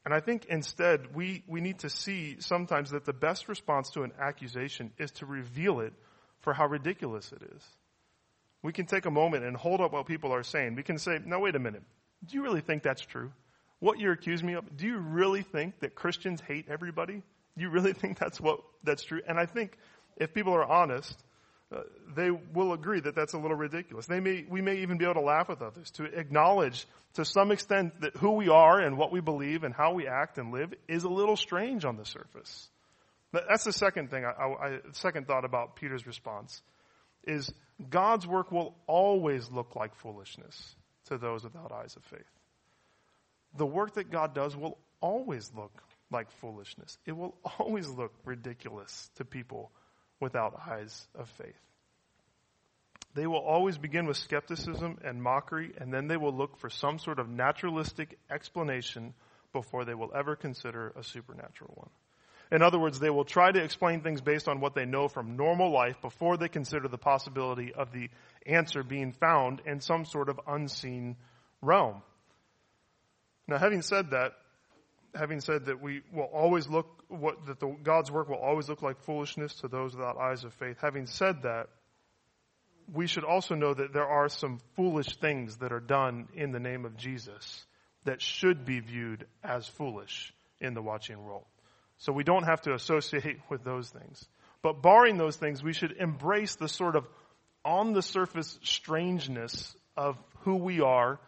And 0.05 0.15
I 0.15 0.21
think 0.21 0.47
instead 0.47 1.17
we, 1.17 1.43
we 1.49 1.61
need 1.61 1.81
to 1.81 1.91
see 1.91 2.37
sometimes 2.39 2.91
that 2.91 3.05
the 3.05 3.13
best 3.13 3.49
response 3.49 3.91
to 3.91 4.05
an 4.05 4.13
accusation 4.21 4.93
is 4.99 5.11
to 5.13 5.27
reveal 5.27 5.81
it 5.81 5.93
for 6.41 6.55
how 6.55 6.67
ridiculous 6.67 7.33
it 7.33 7.43
is. 7.43 7.63
We 8.63 8.73
can 8.73 8.87
take 8.87 9.07
a 9.07 9.11
moment 9.11 9.45
and 9.45 9.57
hold 9.57 9.81
up 9.81 9.93
what 9.93 10.07
people 10.07 10.33
are 10.33 10.45
saying. 10.45 10.77
We 10.77 10.85
can 10.85 10.99
say, 10.99 11.19
now 11.25 11.41
wait 11.41 11.57
a 11.57 11.59
minute. 11.59 11.83
Do 12.25 12.37
you 12.37 12.43
really 12.43 12.61
think 12.61 12.85
that's 12.85 13.03
true? 13.03 13.33
What 13.81 13.99
you're 13.99 14.13
accusing 14.13 14.47
me 14.47 14.55
of, 14.55 14.77
do 14.77 14.87
you 14.87 14.99
really 14.99 15.43
think 15.43 15.81
that 15.81 15.97
Christians 15.97 16.41
hate 16.41 16.67
everybody? 16.69 17.23
Do 17.57 17.63
you 17.65 17.71
really 17.71 17.93
think 18.01 18.17
that's 18.19 18.41
what, 18.41 18.61
that's 18.85 19.03
true? 19.03 19.23
And 19.27 19.41
I 19.41 19.47
think 19.47 19.77
if 20.17 20.33
people 20.33 20.55
are 20.55 20.65
honest, 20.65 21.17
uh, 21.75 21.81
they 22.15 22.31
will 22.31 22.73
agree 22.73 23.01
that 23.01 23.15
that's 23.15 23.33
a 23.33 23.39
little 23.39 23.57
ridiculous. 23.57 24.07
They 24.07 24.21
may, 24.21 24.45
we 24.49 24.61
may 24.63 24.77
even 24.79 24.99
be 24.99 25.05
able 25.05 25.15
to 25.15 25.21
laugh 25.21 25.49
with 25.49 25.63
others, 25.63 25.91
to 25.93 26.05
acknowledge 26.05 26.87
to 27.15 27.25
some 27.25 27.51
extent 27.51 28.01
that 28.03 28.17
who 28.17 28.33
we 28.33 28.49
are 28.49 28.79
and 28.79 28.97
what 28.97 29.11
we 29.11 29.21
believe 29.21 29.65
and 29.65 29.75
how 29.75 29.95
we 29.95 30.07
act 30.07 30.39
and 30.39 30.53
live 30.53 30.73
is 30.87 31.05
a 31.05 31.09
little 31.09 31.37
strange 31.37 31.85
on 31.85 31.97
the 31.97 32.05
surface. 32.05 32.69
That's 33.33 33.65
the 33.65 33.73
second 33.73 34.11
thing, 34.11 34.25
I, 34.25 34.31
I, 34.31 34.79
second 34.93 35.27
thought 35.27 35.45
about 35.45 35.77
Peter's 35.77 36.07
response 36.07 36.63
is 37.25 37.53
God's 37.91 38.27
work 38.27 38.53
will 38.53 38.77
always 38.87 39.51
look 39.51 39.75
like 39.75 39.95
foolishness 39.97 40.77
to 41.07 41.19
those 41.19 41.43
without 41.43 41.73
eyes 41.73 41.97
of 41.97 42.05
faith. 42.05 42.21
The 43.57 43.67
work 43.67 43.95
that 43.95 44.11
God 44.11 44.35
does 44.35 44.57
will 44.57 44.79
always 45.01 45.51
look 45.55 45.83
like 46.11 46.31
foolishness. 46.31 46.97
It 47.07 47.13
will 47.13 47.35
always 47.59 47.89
look 47.89 48.13
ridiculous 48.25 49.11
to 49.17 49.25
people 49.25 49.73
without 50.21 50.61
eyes 50.69 51.07
of 51.15 51.29
faith. 51.31 51.55
They 53.15 53.27
will 53.27 53.41
always 53.41 53.79
begin 53.79 54.07
with 54.07 54.19
skepticism 54.19 54.99
and 55.03 55.23
mockery, 55.23 55.73
and 55.79 55.93
then 55.93 56.07
they 56.07 56.19
will 56.19 56.35
look 56.35 56.59
for 56.59 56.69
some 56.69 56.99
sort 56.99 57.19
of 57.19 57.29
naturalistic 57.29 58.19
explanation 58.31 59.15
before 59.53 59.87
they 59.87 59.95
will 59.95 60.11
ever 60.15 60.37
consider 60.37 60.93
a 60.97 61.03
supernatural 61.03 61.73
one. 61.77 61.91
In 62.53 62.63
other 62.63 62.79
words, 62.79 63.01
they 63.01 63.11
will 63.11 63.25
try 63.25 63.51
to 63.51 63.63
explain 63.63 64.03
things 64.03 64.21
based 64.21 64.49
on 64.49 64.61
what 64.61 64.75
they 64.75 64.85
know 64.85 65.09
from 65.09 65.37
normal 65.37 65.73
life 65.73 65.97
before 66.01 66.37
they 66.37 66.49
consider 66.49 66.89
the 66.89 66.99
possibility 66.99 67.73
of 67.73 67.91
the 67.91 68.09
answer 68.45 68.85
being 68.85 69.13
found 69.13 69.63
in 69.67 69.81
some 69.81 70.05
sort 70.05 70.29
of 70.29 70.39
unseen 70.47 71.17
realm. 71.61 72.03
Now, 73.49 73.59
having 73.59 73.83
said 73.83 74.11
that, 74.11 74.33
having 75.15 75.41
said 75.41 75.67
that 75.67 75.81
we 75.81 76.03
will 76.13 76.31
always 76.33 76.69
look 76.69 76.96
what 77.09 77.47
that 77.47 77.61
the, 77.61 77.69
God's 77.83 78.11
work 78.11 78.29
will 78.29 78.37
always 78.37 78.69
look 78.69 78.83
like 78.83 79.01
foolishness 79.01 79.55
to 79.57 79.69
those 79.69 79.95
without 79.95 80.17
eyes 80.19 80.45
of 80.45 80.55
faith. 80.55 80.79
Having 80.81 81.07
said 81.07 81.43
that, 81.43 81.69
we 82.93 83.07
should 83.07 83.25
also 83.25 83.55
know 83.55 83.75
that 83.75 83.93
there 83.93 84.07
are 84.07 84.29
some 84.29 84.61
foolish 84.75 85.17
things 85.17 85.57
that 85.59 85.73
are 85.73 85.81
done 85.81 86.29
in 86.35 86.53
the 86.53 86.61
name 86.61 86.85
of 86.85 86.97
Jesus 86.97 87.67
that 88.05 88.23
should 88.23 88.65
be 88.65 88.81
viewed 88.81 89.27
as 89.43 89.67
foolish 89.67 90.33
in 90.61 90.75
the 90.75 90.83
watching 90.83 91.23
world. 91.23 91.45
So 91.99 92.13
we 92.13 92.25
don't 92.25 92.45
have 92.45 92.63
to 92.63 92.75
associate 92.75 93.41
with 93.49 93.65
those 93.65 93.89
things. 93.91 94.25
But 94.63 94.83
barring 94.83 95.17
those 95.17 95.37
things, 95.37 95.63
we 95.63 95.73
should 95.73 95.93
embrace 95.99 96.57
the 96.57 96.69
sort 96.69 96.97
of 96.97 97.07
on 97.65 97.93
the 97.93 98.03
surface 98.03 98.59
strangeness 98.63 99.75
of 99.97 100.17
who 100.41 100.57
we 100.57 100.81
are 100.81 101.19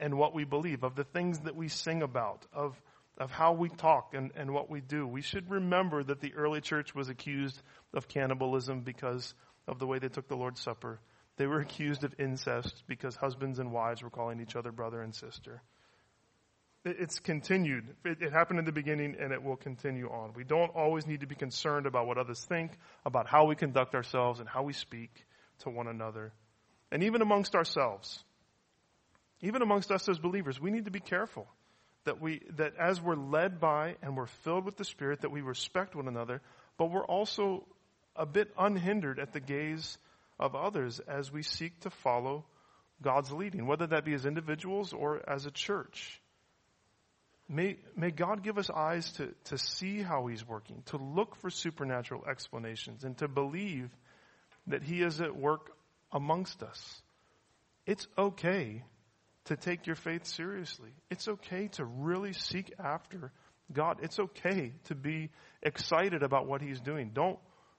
and 0.00 0.16
what 0.16 0.34
we 0.34 0.44
believe, 0.44 0.82
of 0.82 0.94
the 0.94 1.04
things 1.04 1.40
that 1.40 1.54
we 1.54 1.68
sing 1.68 2.02
about, 2.02 2.46
of 2.52 2.80
of 3.18 3.30
how 3.30 3.52
we 3.52 3.68
talk 3.68 4.14
and, 4.14 4.32
and 4.36 4.52
what 4.52 4.68
we 4.68 4.80
do. 4.80 5.06
We 5.06 5.22
should 5.22 5.50
remember 5.50 6.02
that 6.02 6.20
the 6.20 6.34
early 6.34 6.60
church 6.60 6.94
was 6.94 7.08
accused 7.08 7.60
of 7.92 8.08
cannibalism 8.08 8.80
because 8.80 9.34
of 9.68 9.78
the 9.78 9.86
way 9.86 9.98
they 9.98 10.08
took 10.08 10.28
the 10.28 10.36
Lord's 10.36 10.60
Supper. 10.60 11.00
They 11.36 11.46
were 11.46 11.60
accused 11.60 12.04
of 12.04 12.14
incest 12.18 12.82
because 12.86 13.16
husbands 13.16 13.58
and 13.58 13.72
wives 13.72 14.02
were 14.02 14.10
calling 14.10 14.40
each 14.40 14.56
other 14.56 14.72
brother 14.72 15.00
and 15.00 15.14
sister. 15.14 15.62
It's 16.84 17.18
continued. 17.18 17.96
It, 18.04 18.20
it 18.20 18.32
happened 18.32 18.58
in 18.58 18.66
the 18.66 18.72
beginning 18.72 19.16
and 19.18 19.32
it 19.32 19.42
will 19.42 19.56
continue 19.56 20.08
on. 20.10 20.32
We 20.34 20.44
don't 20.44 20.70
always 20.74 21.06
need 21.06 21.20
to 21.20 21.26
be 21.26 21.34
concerned 21.34 21.86
about 21.86 22.06
what 22.06 22.18
others 22.18 22.44
think, 22.44 22.72
about 23.06 23.26
how 23.26 23.46
we 23.46 23.56
conduct 23.56 23.94
ourselves 23.94 24.40
and 24.40 24.48
how 24.48 24.64
we 24.64 24.74
speak 24.74 25.24
to 25.60 25.70
one 25.70 25.86
another. 25.86 26.32
And 26.92 27.02
even 27.04 27.22
amongst 27.22 27.54
ourselves, 27.54 28.22
even 29.40 29.62
amongst 29.62 29.90
us 29.90 30.08
as 30.08 30.18
believers, 30.18 30.60
we 30.60 30.70
need 30.70 30.84
to 30.84 30.90
be 30.90 31.00
careful 31.00 31.46
that 32.04 32.20
we, 32.20 32.42
that 32.56 32.74
as 32.78 33.00
we're 33.00 33.16
led 33.16 33.60
by 33.60 33.96
and 34.02 34.16
we're 34.16 34.26
filled 34.26 34.64
with 34.64 34.76
the 34.76 34.84
Spirit, 34.84 35.22
that 35.22 35.30
we 35.30 35.40
respect 35.40 35.94
one 35.94 36.08
another, 36.08 36.40
but 36.78 36.90
we're 36.90 37.04
also 37.04 37.66
a 38.16 38.26
bit 38.26 38.52
unhindered 38.58 39.18
at 39.18 39.32
the 39.32 39.40
gaze 39.40 39.98
of 40.38 40.54
others 40.54 41.00
as 41.00 41.32
we 41.32 41.42
seek 41.42 41.78
to 41.80 41.90
follow 41.90 42.44
God's 43.02 43.32
leading, 43.32 43.66
whether 43.66 43.86
that 43.88 44.04
be 44.04 44.14
as 44.14 44.26
individuals 44.26 44.92
or 44.92 45.28
as 45.28 45.46
a 45.46 45.50
church. 45.50 46.20
May, 47.48 47.76
may 47.96 48.10
God 48.10 48.42
give 48.42 48.56
us 48.56 48.70
eyes 48.70 49.10
to, 49.12 49.34
to 49.44 49.58
see 49.58 50.00
how 50.00 50.26
He's 50.26 50.46
working, 50.46 50.82
to 50.86 50.96
look 50.96 51.36
for 51.36 51.50
supernatural 51.50 52.24
explanations, 52.28 53.04
and 53.04 53.16
to 53.18 53.28
believe 53.28 53.90
that 54.66 54.82
He 54.82 55.02
is 55.02 55.20
at 55.20 55.36
work 55.36 55.70
amongst 56.10 56.62
us. 56.62 57.02
It's 57.86 58.06
okay 58.16 58.82
to 59.46 59.56
take 59.56 59.86
your 59.86 59.96
faith 59.96 60.26
seriously. 60.26 60.90
It's 61.10 61.28
okay 61.28 61.68
to 61.72 61.84
really 61.84 62.32
seek 62.32 62.72
after 62.78 63.32
God. 63.72 63.98
It's 64.02 64.18
okay 64.18 64.72
to 64.84 64.94
be 64.94 65.30
excited 65.62 66.22
about 66.22 66.46
what 66.46 66.62
He's 66.62 66.80
doing. 66.80 67.10
Don't 67.12 67.38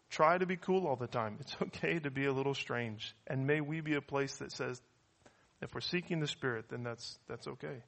try 0.10 0.38
to 0.38 0.45
be 0.45 0.58
cool 0.58 0.88
all 0.88 0.95
the 0.95 1.08
time. 1.08 1.38
It's 1.39 1.56
okay 1.62 1.99
to 1.99 2.12
be 2.12 2.25
a 2.25 2.34
little 2.34 2.54
strange. 2.54 3.15
And 3.28 3.47
may 3.47 3.62
we 3.62 3.82
be 3.82 3.95
a 3.95 4.01
place 4.01 4.38
that 4.38 4.51
says, 4.51 4.82
If 5.62 5.73
we're 5.73 5.82
seeking 5.82 6.19
the 6.19 6.28
Spirit, 6.28 6.65
then 6.69 6.84
that's, 6.84 7.17
that's 7.28 7.47
okay. 7.47 7.84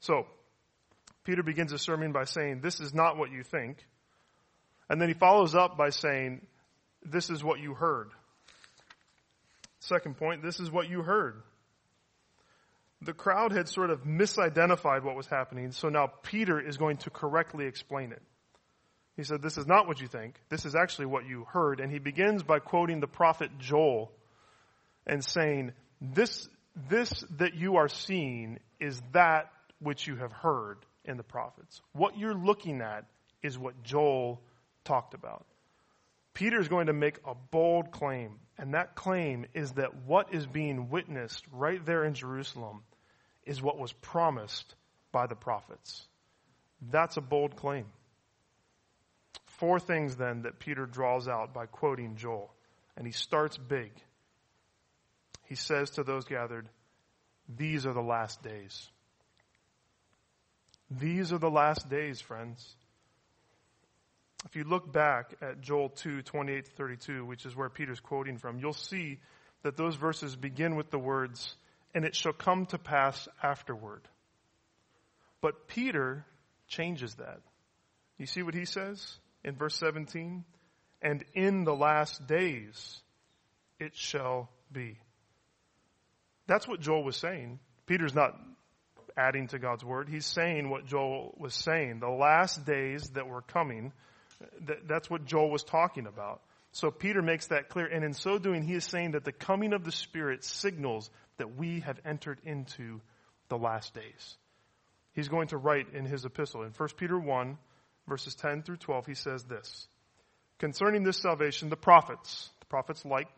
So, 0.00 0.26
Peter 1.24 1.42
begins 1.42 1.70
his 1.70 1.82
sermon 1.82 2.12
by 2.12 2.24
saying, 2.24 2.60
This 2.60 2.80
is 2.80 2.92
not 2.92 3.16
what 3.16 3.30
you 3.30 3.42
think. 3.42 3.78
And 4.90 5.00
then 5.00 5.08
he 5.08 5.14
follows 5.14 5.54
up 5.54 5.78
by 5.78 5.90
saying, 5.90 6.46
This 7.04 7.30
is 7.30 7.42
what 7.42 7.60
you 7.60 7.74
heard. 7.74 8.10
Second 9.80 10.16
point, 10.16 10.42
this 10.42 10.60
is 10.60 10.70
what 10.70 10.88
you 10.88 11.02
heard. 11.02 11.42
The 13.04 13.12
crowd 13.12 13.52
had 13.52 13.68
sort 13.68 13.90
of 13.90 14.04
misidentified 14.04 15.02
what 15.02 15.16
was 15.16 15.26
happening, 15.26 15.72
so 15.72 15.88
now 15.88 16.06
Peter 16.22 16.60
is 16.60 16.76
going 16.76 16.98
to 16.98 17.10
correctly 17.10 17.66
explain 17.66 18.12
it. 18.12 18.22
He 19.16 19.24
said, 19.24 19.42
This 19.42 19.58
is 19.58 19.66
not 19.66 19.86
what 19.86 20.00
you 20.00 20.06
think. 20.06 20.40
This 20.48 20.64
is 20.64 20.74
actually 20.74 21.06
what 21.06 21.26
you 21.26 21.44
heard. 21.50 21.80
And 21.80 21.90
he 21.90 21.98
begins 21.98 22.42
by 22.42 22.60
quoting 22.60 23.00
the 23.00 23.06
prophet 23.06 23.50
Joel 23.58 24.12
and 25.06 25.24
saying, 25.24 25.72
This, 26.00 26.48
this 26.88 27.24
that 27.38 27.54
you 27.54 27.76
are 27.76 27.88
seeing 27.88 28.58
is 28.80 29.00
that 29.12 29.50
which 29.80 30.06
you 30.06 30.16
have 30.16 30.32
heard 30.32 30.78
in 31.04 31.16
the 31.16 31.22
prophets. 31.22 31.80
What 31.92 32.16
you're 32.16 32.34
looking 32.34 32.80
at 32.80 33.04
is 33.42 33.58
what 33.58 33.82
Joel 33.82 34.40
talked 34.84 35.14
about. 35.14 35.44
Peter 36.34 36.58
is 36.60 36.68
going 36.68 36.86
to 36.86 36.94
make 36.94 37.18
a 37.26 37.34
bold 37.50 37.90
claim, 37.90 38.38
and 38.56 38.74
that 38.74 38.94
claim 38.94 39.44
is 39.52 39.72
that 39.72 40.06
what 40.06 40.32
is 40.32 40.46
being 40.46 40.88
witnessed 40.88 41.44
right 41.52 41.84
there 41.84 42.04
in 42.04 42.14
Jerusalem 42.14 42.82
is 43.44 43.62
what 43.62 43.78
was 43.78 43.92
promised 43.92 44.74
by 45.10 45.26
the 45.26 45.34
prophets. 45.34 46.06
That's 46.90 47.16
a 47.16 47.20
bold 47.20 47.56
claim. 47.56 47.86
Four 49.46 49.78
things 49.78 50.16
then 50.16 50.42
that 50.42 50.58
Peter 50.58 50.86
draws 50.86 51.28
out 51.28 51.54
by 51.54 51.66
quoting 51.66 52.16
Joel, 52.16 52.52
and 52.96 53.06
he 53.06 53.12
starts 53.12 53.56
big. 53.56 53.92
He 55.44 55.54
says 55.54 55.90
to 55.90 56.02
those 56.02 56.24
gathered, 56.24 56.68
These 57.48 57.86
are 57.86 57.92
the 57.92 58.00
last 58.00 58.42
days. 58.42 58.88
These 60.90 61.32
are 61.32 61.38
the 61.38 61.50
last 61.50 61.88
days, 61.88 62.20
friends. 62.20 62.74
If 64.44 64.56
you 64.56 64.64
look 64.64 64.92
back 64.92 65.34
at 65.40 65.60
Joel 65.60 65.90
2, 65.90 66.22
28 66.22 66.66
32, 66.66 67.24
which 67.24 67.46
is 67.46 67.54
where 67.54 67.68
Peter's 67.68 68.00
quoting 68.00 68.38
from, 68.38 68.58
you'll 68.58 68.72
see 68.72 69.20
that 69.62 69.76
those 69.76 69.94
verses 69.94 70.34
begin 70.34 70.74
with 70.74 70.90
the 70.90 70.98
words, 70.98 71.54
and 71.94 72.04
it 72.04 72.14
shall 72.14 72.32
come 72.32 72.66
to 72.66 72.78
pass 72.78 73.28
afterward. 73.42 74.02
But 75.40 75.68
Peter 75.68 76.24
changes 76.68 77.14
that. 77.16 77.40
You 78.18 78.26
see 78.26 78.42
what 78.42 78.54
he 78.54 78.64
says 78.64 79.18
in 79.44 79.56
verse 79.56 79.76
17? 79.76 80.44
And 81.02 81.24
in 81.34 81.64
the 81.64 81.74
last 81.74 82.26
days 82.26 83.00
it 83.78 83.96
shall 83.96 84.48
be. 84.70 84.98
That's 86.46 86.68
what 86.68 86.80
Joel 86.80 87.04
was 87.04 87.16
saying. 87.16 87.58
Peter's 87.86 88.14
not 88.14 88.38
adding 89.16 89.48
to 89.48 89.58
God's 89.58 89.84
word. 89.84 90.08
He's 90.08 90.26
saying 90.26 90.70
what 90.70 90.86
Joel 90.86 91.34
was 91.36 91.54
saying. 91.54 92.00
The 92.00 92.08
last 92.08 92.64
days 92.64 93.10
that 93.10 93.26
were 93.26 93.42
coming, 93.42 93.92
that's 94.86 95.10
what 95.10 95.24
Joel 95.24 95.50
was 95.50 95.64
talking 95.64 96.06
about. 96.06 96.40
So 96.72 96.90
Peter 96.90 97.20
makes 97.20 97.48
that 97.48 97.68
clear. 97.68 97.86
And 97.86 98.04
in 98.04 98.14
so 98.14 98.38
doing, 98.38 98.62
he 98.62 98.74
is 98.74 98.84
saying 98.84 99.12
that 99.12 99.24
the 99.24 99.32
coming 99.32 99.72
of 99.72 99.84
the 99.84 99.92
Spirit 99.92 100.42
signals 100.44 101.10
that 101.38 101.56
we 101.56 101.80
have 101.80 102.00
entered 102.04 102.40
into 102.44 103.00
the 103.48 103.58
last 103.58 103.94
days. 103.94 104.36
He's 105.12 105.28
going 105.28 105.48
to 105.48 105.58
write 105.58 105.94
in 105.94 106.06
his 106.06 106.24
epistle 106.24 106.62
in 106.62 106.70
1 106.70 106.88
Peter 106.96 107.18
1, 107.18 107.58
verses 108.08 108.34
10 108.34 108.62
through 108.62 108.78
12, 108.78 109.06
he 109.06 109.14
says 109.14 109.44
this 109.44 109.86
Concerning 110.58 111.02
this 111.02 111.18
salvation, 111.18 111.68
the 111.68 111.76
prophets, 111.76 112.50
the 112.60 112.66
prophets 112.66 113.04
like 113.04 113.28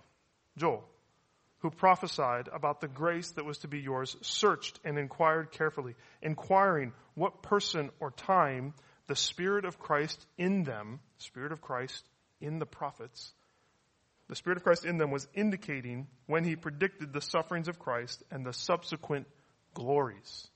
Joel, 0.57 0.85
who 1.59 1.71
prophesied 1.71 2.49
about 2.53 2.81
the 2.81 2.89
grace 2.89 3.31
that 3.33 3.45
was 3.45 3.59
to 3.59 3.69
be 3.69 3.81
yours, 3.81 4.17
searched 4.21 4.79
and 4.85 4.99
inquired 4.99 5.51
carefully, 5.51 5.95
inquiring 6.23 6.93
what 7.15 7.43
person 7.43 7.91
or 8.01 8.11
time 8.11 8.75
the 9.07 9.17
Spirit 9.17 9.65
of 9.65 9.79
Christ 9.79 10.25
in 10.37 10.65
them, 10.65 11.01
Spirit 11.19 11.53
of 11.53 11.61
Christ 11.61 12.05
in 12.41 12.59
the 12.59 12.67
prophets, 12.67 13.33
the 14.29 14.37
Spirit 14.37 14.57
of 14.57 14.65
Christ 14.65 14.85
in 14.85 14.97
them 14.97 15.11
was 15.11 15.29
indicating 15.35 16.07
when 16.27 16.45
he 16.45 16.57
predicted 16.57 17.13
the 17.13 17.21
sufferings 17.21 17.69
of 17.69 17.79
Christ 17.79 18.23
and 18.31 18.45
the 18.45 18.53
subsequent 18.53 19.27
glories. 19.75 20.49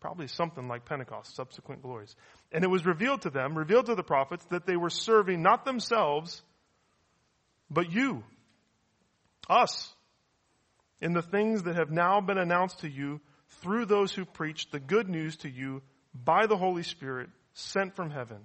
Probably 0.00 0.26
something 0.26 0.66
like 0.66 0.86
Pentecost, 0.86 1.36
subsequent 1.36 1.82
glories. 1.82 2.16
And 2.50 2.64
it 2.64 2.70
was 2.70 2.86
revealed 2.86 3.22
to 3.22 3.30
them, 3.30 3.56
revealed 3.56 3.86
to 3.86 3.94
the 3.94 4.02
prophets, 4.02 4.44
that 4.46 4.66
they 4.66 4.76
were 4.76 4.90
serving 4.90 5.42
not 5.42 5.64
themselves, 5.64 6.42
but 7.70 7.92
you, 7.92 8.24
us, 9.48 9.92
in 11.00 11.12
the 11.12 11.22
things 11.22 11.64
that 11.64 11.76
have 11.76 11.90
now 11.90 12.20
been 12.20 12.38
announced 12.38 12.80
to 12.80 12.88
you 12.88 13.20
through 13.60 13.84
those 13.86 14.12
who 14.12 14.24
preached 14.24 14.72
the 14.72 14.80
good 14.80 15.08
news 15.08 15.36
to 15.38 15.50
you 15.50 15.82
by 16.14 16.46
the 16.46 16.56
Holy 16.56 16.82
Spirit 16.82 17.28
sent 17.54 17.94
from 17.94 18.10
heaven, 18.10 18.38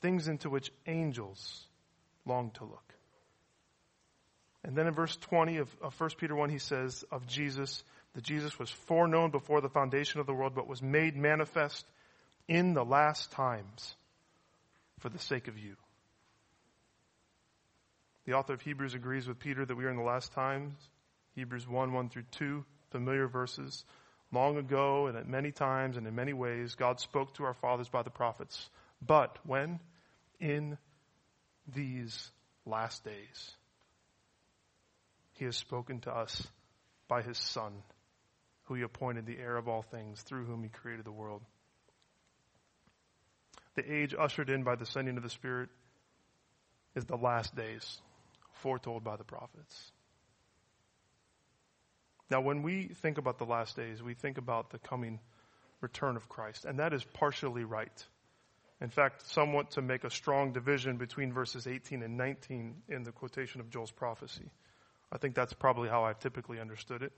things 0.00 0.28
into 0.28 0.48
which 0.48 0.70
angels 0.86 1.66
long 2.24 2.50
to 2.52 2.64
look. 2.64 2.89
And 4.64 4.76
then 4.76 4.86
in 4.86 4.94
verse 4.94 5.16
20 5.16 5.58
of, 5.58 5.76
of 5.80 5.98
1 5.98 6.10
Peter 6.18 6.34
1, 6.34 6.50
he 6.50 6.58
says 6.58 7.04
of 7.10 7.26
Jesus, 7.26 7.82
that 8.14 8.24
Jesus 8.24 8.58
was 8.58 8.70
foreknown 8.70 9.30
before 9.30 9.60
the 9.60 9.68
foundation 9.68 10.20
of 10.20 10.26
the 10.26 10.34
world, 10.34 10.54
but 10.54 10.68
was 10.68 10.82
made 10.82 11.16
manifest 11.16 11.86
in 12.48 12.74
the 12.74 12.84
last 12.84 13.30
times 13.32 13.94
for 14.98 15.08
the 15.08 15.18
sake 15.18 15.48
of 15.48 15.58
you. 15.58 15.76
The 18.26 18.34
author 18.34 18.52
of 18.52 18.60
Hebrews 18.60 18.94
agrees 18.94 19.26
with 19.26 19.38
Peter 19.38 19.64
that 19.64 19.74
we 19.74 19.84
are 19.84 19.90
in 19.90 19.96
the 19.96 20.02
last 20.02 20.32
times 20.32 20.74
Hebrews 21.34 21.66
1, 21.66 21.92
1 21.92 22.08
through 22.10 22.24
2, 22.32 22.64
familiar 22.90 23.28
verses. 23.28 23.84
Long 24.32 24.58
ago 24.58 25.06
and 25.06 25.16
at 25.16 25.28
many 25.28 25.52
times 25.52 25.96
and 25.96 26.06
in 26.06 26.14
many 26.14 26.32
ways, 26.32 26.74
God 26.74 27.00
spoke 27.00 27.34
to 27.34 27.44
our 27.44 27.54
fathers 27.54 27.88
by 27.88 28.02
the 28.02 28.10
prophets. 28.10 28.68
But 29.04 29.38
when? 29.44 29.80
In 30.38 30.78
these 31.74 32.30
last 32.66 33.04
days, 33.04 33.56
He 35.40 35.46
has 35.46 35.56
spoken 35.56 36.00
to 36.00 36.14
us 36.14 36.46
by 37.08 37.22
His 37.22 37.38
Son, 37.38 37.72
who 38.64 38.74
He 38.74 38.82
appointed 38.82 39.24
the 39.24 39.38
heir 39.38 39.56
of 39.56 39.68
all 39.68 39.80
things, 39.80 40.20
through 40.20 40.44
whom 40.44 40.62
He 40.62 40.68
created 40.68 41.06
the 41.06 41.12
world. 41.12 41.40
The 43.74 43.90
age 43.90 44.14
ushered 44.16 44.50
in 44.50 44.64
by 44.64 44.74
the 44.74 44.84
sending 44.84 45.16
of 45.16 45.22
the 45.22 45.30
Spirit 45.30 45.70
is 46.94 47.06
the 47.06 47.16
last 47.16 47.56
days, 47.56 48.02
foretold 48.52 49.02
by 49.02 49.16
the 49.16 49.24
prophets. 49.24 49.92
Now, 52.30 52.42
when 52.42 52.62
we 52.62 52.88
think 53.00 53.16
about 53.16 53.38
the 53.38 53.46
last 53.46 53.76
days, 53.76 54.02
we 54.02 54.12
think 54.12 54.36
about 54.36 54.68
the 54.68 54.78
coming 54.78 55.20
return 55.80 56.16
of 56.16 56.28
Christ, 56.28 56.66
and 56.66 56.80
that 56.80 56.92
is 56.92 57.02
partially 57.14 57.64
right. 57.64 58.04
In 58.82 58.90
fact, 58.90 59.26
somewhat 59.26 59.70
to 59.70 59.80
make 59.80 60.04
a 60.04 60.10
strong 60.10 60.52
division 60.52 60.98
between 60.98 61.32
verses 61.32 61.66
18 61.66 62.02
and 62.02 62.18
19 62.18 62.82
in 62.90 63.04
the 63.04 63.12
quotation 63.12 63.62
of 63.62 63.70
Joel's 63.70 63.90
prophecy. 63.90 64.50
I 65.12 65.18
think 65.18 65.34
that's 65.34 65.52
probably 65.52 65.88
how 65.88 66.04
I've 66.04 66.18
typically 66.20 66.60
understood 66.60 67.02
it. 67.02 67.12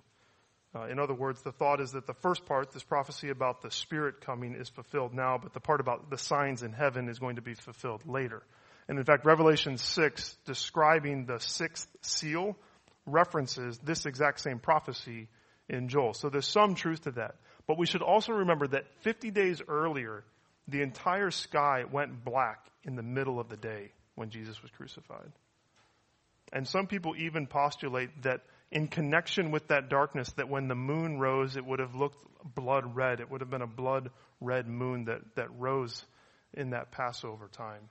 Uh, 0.74 0.84
in 0.84 0.98
other 0.98 1.12
words, 1.12 1.42
the 1.42 1.52
thought 1.52 1.80
is 1.80 1.92
that 1.92 2.06
the 2.06 2.14
first 2.14 2.46
part, 2.46 2.72
this 2.72 2.82
prophecy 2.82 3.28
about 3.28 3.60
the 3.60 3.70
Spirit 3.70 4.22
coming, 4.22 4.54
is 4.54 4.70
fulfilled 4.70 5.12
now, 5.12 5.38
but 5.42 5.52
the 5.52 5.60
part 5.60 5.80
about 5.80 6.08
the 6.08 6.16
signs 6.16 6.62
in 6.62 6.72
heaven 6.72 7.08
is 7.08 7.18
going 7.18 7.36
to 7.36 7.42
be 7.42 7.54
fulfilled 7.54 8.02
later. 8.06 8.42
And 8.88 8.98
in 8.98 9.04
fact, 9.04 9.26
Revelation 9.26 9.76
6, 9.76 10.36
describing 10.46 11.26
the 11.26 11.38
sixth 11.38 11.88
seal, 12.00 12.56
references 13.06 13.78
this 13.78 14.06
exact 14.06 14.40
same 14.40 14.58
prophecy 14.58 15.28
in 15.68 15.88
Joel. 15.88 16.14
So 16.14 16.30
there's 16.30 16.46
some 16.46 16.74
truth 16.74 17.02
to 17.02 17.12
that. 17.12 17.36
But 17.66 17.78
we 17.78 17.86
should 17.86 18.02
also 18.02 18.32
remember 18.32 18.66
that 18.68 18.86
50 19.02 19.30
days 19.30 19.60
earlier, 19.68 20.24
the 20.68 20.82
entire 20.82 21.30
sky 21.30 21.84
went 21.90 22.24
black 22.24 22.66
in 22.84 22.96
the 22.96 23.02
middle 23.02 23.38
of 23.38 23.48
the 23.48 23.56
day 23.56 23.92
when 24.14 24.30
Jesus 24.30 24.60
was 24.62 24.70
crucified. 24.70 25.32
And 26.52 26.66
some 26.68 26.86
people 26.86 27.14
even 27.16 27.46
postulate 27.46 28.22
that 28.22 28.42
in 28.70 28.88
connection 28.88 29.50
with 29.50 29.68
that 29.68 29.88
darkness, 29.88 30.30
that 30.32 30.48
when 30.48 30.68
the 30.68 30.74
moon 30.74 31.18
rose, 31.18 31.56
it 31.56 31.64
would 31.64 31.78
have 31.78 31.94
looked 31.94 32.24
blood 32.54 32.96
red. 32.96 33.20
It 33.20 33.30
would 33.30 33.40
have 33.40 33.50
been 33.50 33.62
a 33.62 33.66
blood 33.66 34.10
red 34.40 34.66
moon 34.66 35.04
that, 35.06 35.20
that 35.36 35.48
rose 35.58 36.04
in 36.54 36.70
that 36.70 36.90
Passover 36.90 37.48
time. 37.48 37.88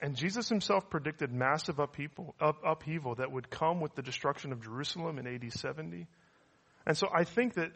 And 0.00 0.16
Jesus 0.16 0.48
himself 0.48 0.90
predicted 0.90 1.32
massive 1.32 1.78
upheaval, 1.78 2.34
up, 2.40 2.60
upheaval 2.64 3.16
that 3.16 3.30
would 3.30 3.50
come 3.50 3.80
with 3.80 3.94
the 3.94 4.02
destruction 4.02 4.52
of 4.52 4.60
Jerusalem 4.60 5.18
in 5.18 5.26
AD 5.28 5.52
70. 5.52 6.08
And 6.84 6.96
so 6.96 7.08
I 7.14 7.22
think 7.22 7.54
that 7.54 7.70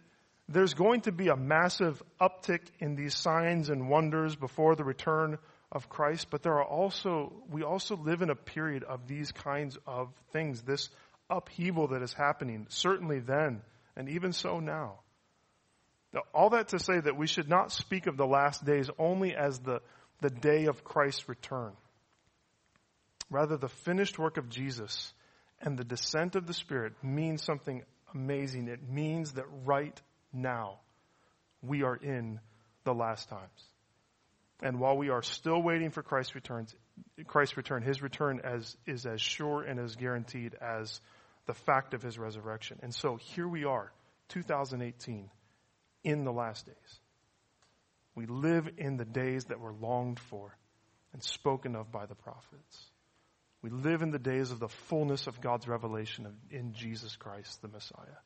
there's 0.48 0.74
going 0.74 1.02
to 1.02 1.12
be 1.12 1.28
a 1.28 1.36
massive 1.36 2.02
uptick 2.20 2.62
in 2.80 2.96
these 2.96 3.16
signs 3.16 3.68
and 3.68 3.88
wonders 3.88 4.34
before 4.34 4.74
the 4.74 4.84
return 4.84 5.38
of 5.76 5.88
Christ, 5.90 6.28
but 6.30 6.42
there 6.42 6.54
are 6.54 6.64
also, 6.64 7.32
we 7.50 7.62
also 7.62 7.96
live 7.96 8.22
in 8.22 8.30
a 8.30 8.34
period 8.34 8.82
of 8.82 9.06
these 9.06 9.30
kinds 9.30 9.76
of 9.86 10.08
things, 10.32 10.62
this 10.62 10.88
upheaval 11.28 11.88
that 11.88 12.02
is 12.02 12.14
happening, 12.14 12.66
certainly 12.70 13.20
then, 13.20 13.60
and 13.94 14.08
even 14.08 14.32
so 14.32 14.58
now. 14.58 15.00
now 16.14 16.22
all 16.34 16.50
that 16.50 16.68
to 16.68 16.78
say 16.78 16.98
that 16.98 17.16
we 17.16 17.26
should 17.26 17.48
not 17.48 17.70
speak 17.70 18.06
of 18.06 18.16
the 18.16 18.26
last 18.26 18.64
days 18.64 18.88
only 18.98 19.36
as 19.36 19.58
the, 19.58 19.80
the 20.22 20.30
day 20.30 20.64
of 20.64 20.82
Christ's 20.82 21.28
return. 21.28 21.72
Rather, 23.28 23.58
the 23.58 23.68
finished 23.68 24.18
work 24.18 24.38
of 24.38 24.48
Jesus 24.48 25.12
and 25.60 25.76
the 25.76 25.84
descent 25.84 26.36
of 26.36 26.46
the 26.46 26.54
Spirit 26.54 26.94
means 27.02 27.42
something 27.42 27.82
amazing. 28.14 28.68
It 28.68 28.88
means 28.88 29.32
that 29.32 29.46
right 29.66 30.00
now 30.32 30.78
we 31.60 31.82
are 31.82 31.96
in 31.96 32.40
the 32.84 32.94
last 32.94 33.28
times. 33.28 33.75
And 34.62 34.80
while 34.80 34.96
we 34.96 35.10
are 35.10 35.22
still 35.22 35.62
waiting 35.62 35.90
for 35.90 36.02
Christ's 36.02 36.34
return, 36.34 36.66
Christ's 37.26 37.56
return, 37.56 37.82
his 37.82 38.00
return 38.00 38.40
as, 38.42 38.76
is 38.86 39.04
as 39.04 39.20
sure 39.20 39.62
and 39.62 39.78
as 39.78 39.96
guaranteed 39.96 40.54
as 40.54 41.00
the 41.46 41.54
fact 41.54 41.94
of 41.94 42.02
his 42.02 42.18
resurrection. 42.18 42.78
And 42.82 42.94
so 42.94 43.16
here 43.16 43.46
we 43.46 43.64
are, 43.64 43.92
2018, 44.28 45.30
in 46.04 46.24
the 46.24 46.32
last 46.32 46.66
days. 46.66 47.00
We 48.14 48.26
live 48.26 48.68
in 48.78 48.96
the 48.96 49.04
days 49.04 49.44
that 49.46 49.60
were 49.60 49.74
longed 49.74 50.18
for 50.18 50.56
and 51.12 51.22
spoken 51.22 51.76
of 51.76 51.92
by 51.92 52.06
the 52.06 52.14
prophets. 52.14 52.90
We 53.62 53.70
live 53.70 54.02
in 54.02 54.10
the 54.10 54.18
days 54.18 54.50
of 54.50 54.58
the 54.58 54.68
fullness 54.68 55.26
of 55.26 55.40
God's 55.40 55.68
revelation 55.68 56.24
of, 56.26 56.32
in 56.50 56.72
Jesus 56.72 57.16
Christ, 57.16 57.60
the 57.62 57.68
Messiah, 57.68 58.20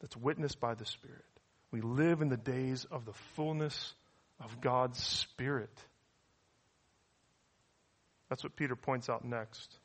that's 0.00 0.16
witnessed 0.16 0.60
by 0.60 0.74
the 0.74 0.84
Spirit. 0.84 1.24
We 1.70 1.80
live 1.80 2.22
in 2.22 2.28
the 2.28 2.36
days 2.36 2.86
of 2.90 3.04
the 3.04 3.12
fullness 3.34 3.94
of 4.40 4.60
God's 4.60 5.02
Spirit. 5.02 5.72
That's 8.28 8.42
what 8.42 8.56
Peter 8.56 8.76
points 8.76 9.08
out 9.08 9.24
next. 9.24 9.78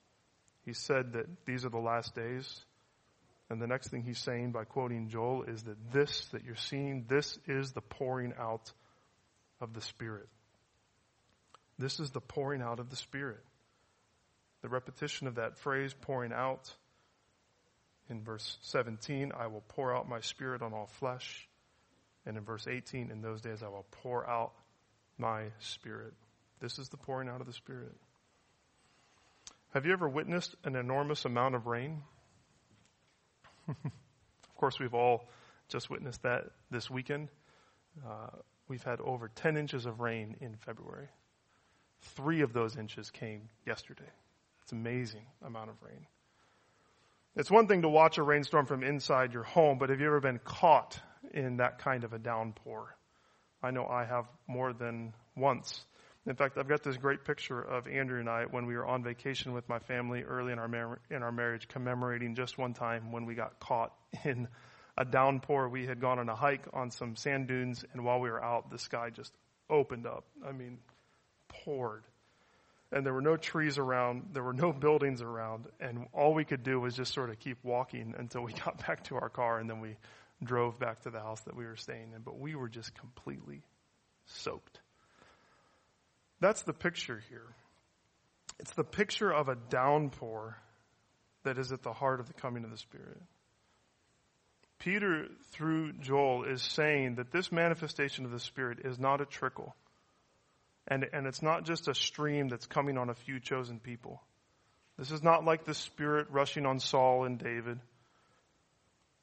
He 0.66 0.74
said 0.74 1.14
that 1.14 1.26
these 1.46 1.66
are 1.66 1.70
the 1.70 1.78
last 1.78 2.16
days. 2.16 2.66
And 3.50 3.62
the 3.62 3.68
next 3.68 3.90
thing 3.90 4.04
he's 4.04 4.20
saying 4.20 4.52
by 4.52 4.64
quoting 4.64 5.10
Joel 5.10 5.44
is 5.44 5.64
that 5.64 5.92
this 5.92 6.28
that 6.32 6.46
you're 6.46 6.56
seeing, 6.56 7.06
this 7.08 7.38
is 7.48 7.74
the 7.74 7.82
pouring 7.82 8.34
out 8.40 8.72
of 9.60 9.74
the 9.74 9.82
Spirit. 9.82 10.30
This 11.78 12.00
is 12.00 12.12
the 12.12 12.22
pouring 12.22 12.62
out 12.62 12.80
of 12.80 12.90
the 12.90 12.96
Spirit. 12.96 13.44
The 14.62 14.70
repetition 14.70 15.28
of 15.28 15.36
that 15.36 15.58
phrase, 15.58 15.94
pouring 16.00 16.32
out, 16.32 16.74
in 18.10 18.24
verse 18.24 18.58
17, 18.62 19.32
I 19.38 19.48
will 19.48 19.64
pour 19.70 19.96
out 19.96 20.08
my 20.08 20.20
Spirit 20.22 20.62
on 20.62 20.74
all 20.74 20.88
flesh. 21.00 21.48
And 22.25 22.38
in 22.38 22.43
verse 22.43 22.67
18, 22.67 23.12
in 23.12 23.21
those 23.21 23.41
days 23.41 23.63
I 23.63 23.67
will 23.67 23.86
pour 23.91 24.29
out 24.29 24.53
my 25.17 25.45
Spirit. 25.60 26.13
This 26.60 26.77
is 26.77 26.89
the 26.89 26.97
pouring 26.97 27.29
out 27.29 27.41
of 27.41 27.47
the 27.47 27.53
Spirit. 27.53 27.95
Have 29.73 29.86
you 29.86 29.93
ever 29.93 30.07
witnessed 30.07 30.55
an 30.63 30.75
enormous 30.75 31.25
amount 31.25 31.55
of 31.55 31.65
rain? 31.65 32.03
of 33.67 34.55
course, 34.55 34.79
we've 34.79 34.93
all 34.93 35.27
just 35.69 35.89
witnessed 35.89 36.23
that 36.23 36.43
this 36.69 36.89
weekend. 36.89 37.29
Uh, 38.05 38.27
we've 38.67 38.84
had 38.84 38.99
over 38.99 39.29
10 39.29 39.57
inches 39.57 39.86
of 39.86 40.01
rain 40.01 40.36
in 40.41 40.57
February. 40.57 41.07
Three 42.15 42.41
of 42.41 42.51
those 42.51 42.75
inches 42.77 43.10
came 43.12 43.49
yesterday. 43.65 44.10
It's 44.63 44.71
amazing 44.71 45.25
amount 45.45 45.69
of 45.69 45.75
rain. 45.81 46.05
It's 47.36 47.49
one 47.49 47.67
thing 47.67 47.84
to 47.84 47.89
watch 47.89 48.17
a 48.17 48.23
rainstorm 48.23 48.65
from 48.65 48.84
inside 48.84 49.34
your 49.34 49.43
home, 49.43 49.77
but 49.77 49.89
have 49.89 50.01
you 50.01 50.07
ever 50.07 50.19
been 50.19 50.39
caught 50.43 50.99
in 51.34 51.57
that 51.57 51.79
kind 51.79 52.03
of 52.03 52.13
a 52.13 52.19
downpour? 52.19 52.95
I 53.63 53.71
know 53.71 53.86
I 53.86 54.05
have 54.05 54.25
more 54.47 54.73
than 54.73 55.13
once. 55.36 55.86
In 56.25 56.36
fact, 56.36 56.57
I've 56.57 56.67
got 56.67 56.84
this 56.84 56.97
great 56.97 57.25
picture 57.25 57.60
of 57.60 57.88
Andrew 57.88 58.19
and 58.19 58.29
I 58.29 58.45
when 58.45 58.67
we 58.67 58.75
were 58.75 58.86
on 58.86 59.03
vacation 59.03 59.53
with 59.53 59.67
my 59.67 59.79
family 59.79 60.21
early 60.23 60.51
in 60.51 60.60
our 60.60 60.67
mar- 60.67 60.99
in 61.10 61.23
our 61.23 61.31
marriage, 61.31 61.67
commemorating 61.67 62.36
just 62.36 62.57
one 62.57 62.73
time 62.73 63.12
when 63.12 63.25
we 63.25 63.34
got 63.34 63.60
caught 63.60 63.93
in 64.23 64.47
a 64.97 65.05
downpour. 65.05 65.69
We 65.69 65.88
had 65.88 65.99
gone 65.99 66.19
on 66.19 66.29
a 66.29 66.36
hike 66.36 66.67
on 66.73 66.91
some 66.91 67.15
sand 67.15 67.47
dunes, 67.47 67.84
and 67.93 68.03
while 68.03 68.19
we 68.19 68.29
were 68.29 68.43
out, 68.43 68.69
the 68.69 68.77
sky 68.77 69.10
just 69.10 69.34
opened 69.69 70.05
up. 70.05 70.25
I 70.45 70.51
mean, 70.51 70.77
poured. 71.47 72.03
And 72.91 73.05
there 73.05 73.13
were 73.13 73.21
no 73.21 73.38
trees 73.38 73.77
around, 73.77 74.31
there 74.34 74.43
were 74.43 74.53
no 74.53 74.73
buildings 74.79 75.21
around, 75.21 75.65
and 75.79 76.07
all 76.13 76.34
we 76.34 76.43
could 76.43 76.62
do 76.62 76.79
was 76.79 76.95
just 76.95 77.13
sort 77.13 77.29
of 77.29 77.39
keep 77.39 77.57
walking 77.63 78.13
until 78.17 78.43
we 78.43 78.53
got 78.65 78.86
back 78.86 79.05
to 79.05 79.15
our 79.15 79.29
car, 79.29 79.60
and 79.60 79.69
then 79.69 79.79
we 79.79 79.95
drove 80.43 80.80
back 80.80 81.01
to 81.01 81.10
the 81.10 81.19
house 81.19 81.41
that 81.41 81.56
we 81.56 81.65
were 81.65 81.75
staying 81.75 82.13
in. 82.15 82.21
But 82.21 82.39
we 82.39 82.56
were 82.56 82.69
just 82.69 82.95
completely 82.95 83.63
soaked. 84.25 84.80
That's 86.39 86.63
the 86.63 86.73
picture 86.73 87.21
here. 87.30 87.56
It's 88.60 88.73
the 88.73 88.84
picture 88.84 89.32
of 89.32 89.49
a 89.49 89.56
downpour 89.56 90.58
that 91.43 91.58
is 91.58 91.71
at 91.71 91.84
the 91.84 91.93
heart 91.93 92.19
of 92.19 92.27
the 92.27 92.34
coming 92.34 92.63
of 92.63 92.71
the 92.71 92.77
Spirit. 92.77 93.21
Peter, 94.80 95.27
through 95.51 95.93
Joel, 95.93 96.43
is 96.43 96.62
saying 96.62 97.15
that 97.15 97.32
this 97.32 97.51
manifestation 97.51 98.25
of 98.25 98.32
the 98.32 98.39
Spirit 98.39 98.80
is 98.84 98.99
not 98.99 99.21
a 99.21 99.25
trickle. 99.25 99.75
And, 100.88 101.08
and 101.13 101.27
it's 101.27 101.43
not 101.43 101.65
just 101.65 101.88
a 101.88 101.93
stream 101.93 102.49
that's 102.49 102.65
coming 102.65 102.97
on 102.97 103.10
a 103.10 103.13
few 103.13 103.39
chosen 103.39 103.80
people. 103.80 104.21
This 104.97 105.12
is 105.12 105.21
not 105.21 105.45
like 105.45 105.65
the 105.65 105.75
Spirit 105.75 106.27
rushing 106.32 106.65
on 106.65 106.80
Saul 106.80 107.25
and 107.25 107.38
David. 107.38 107.80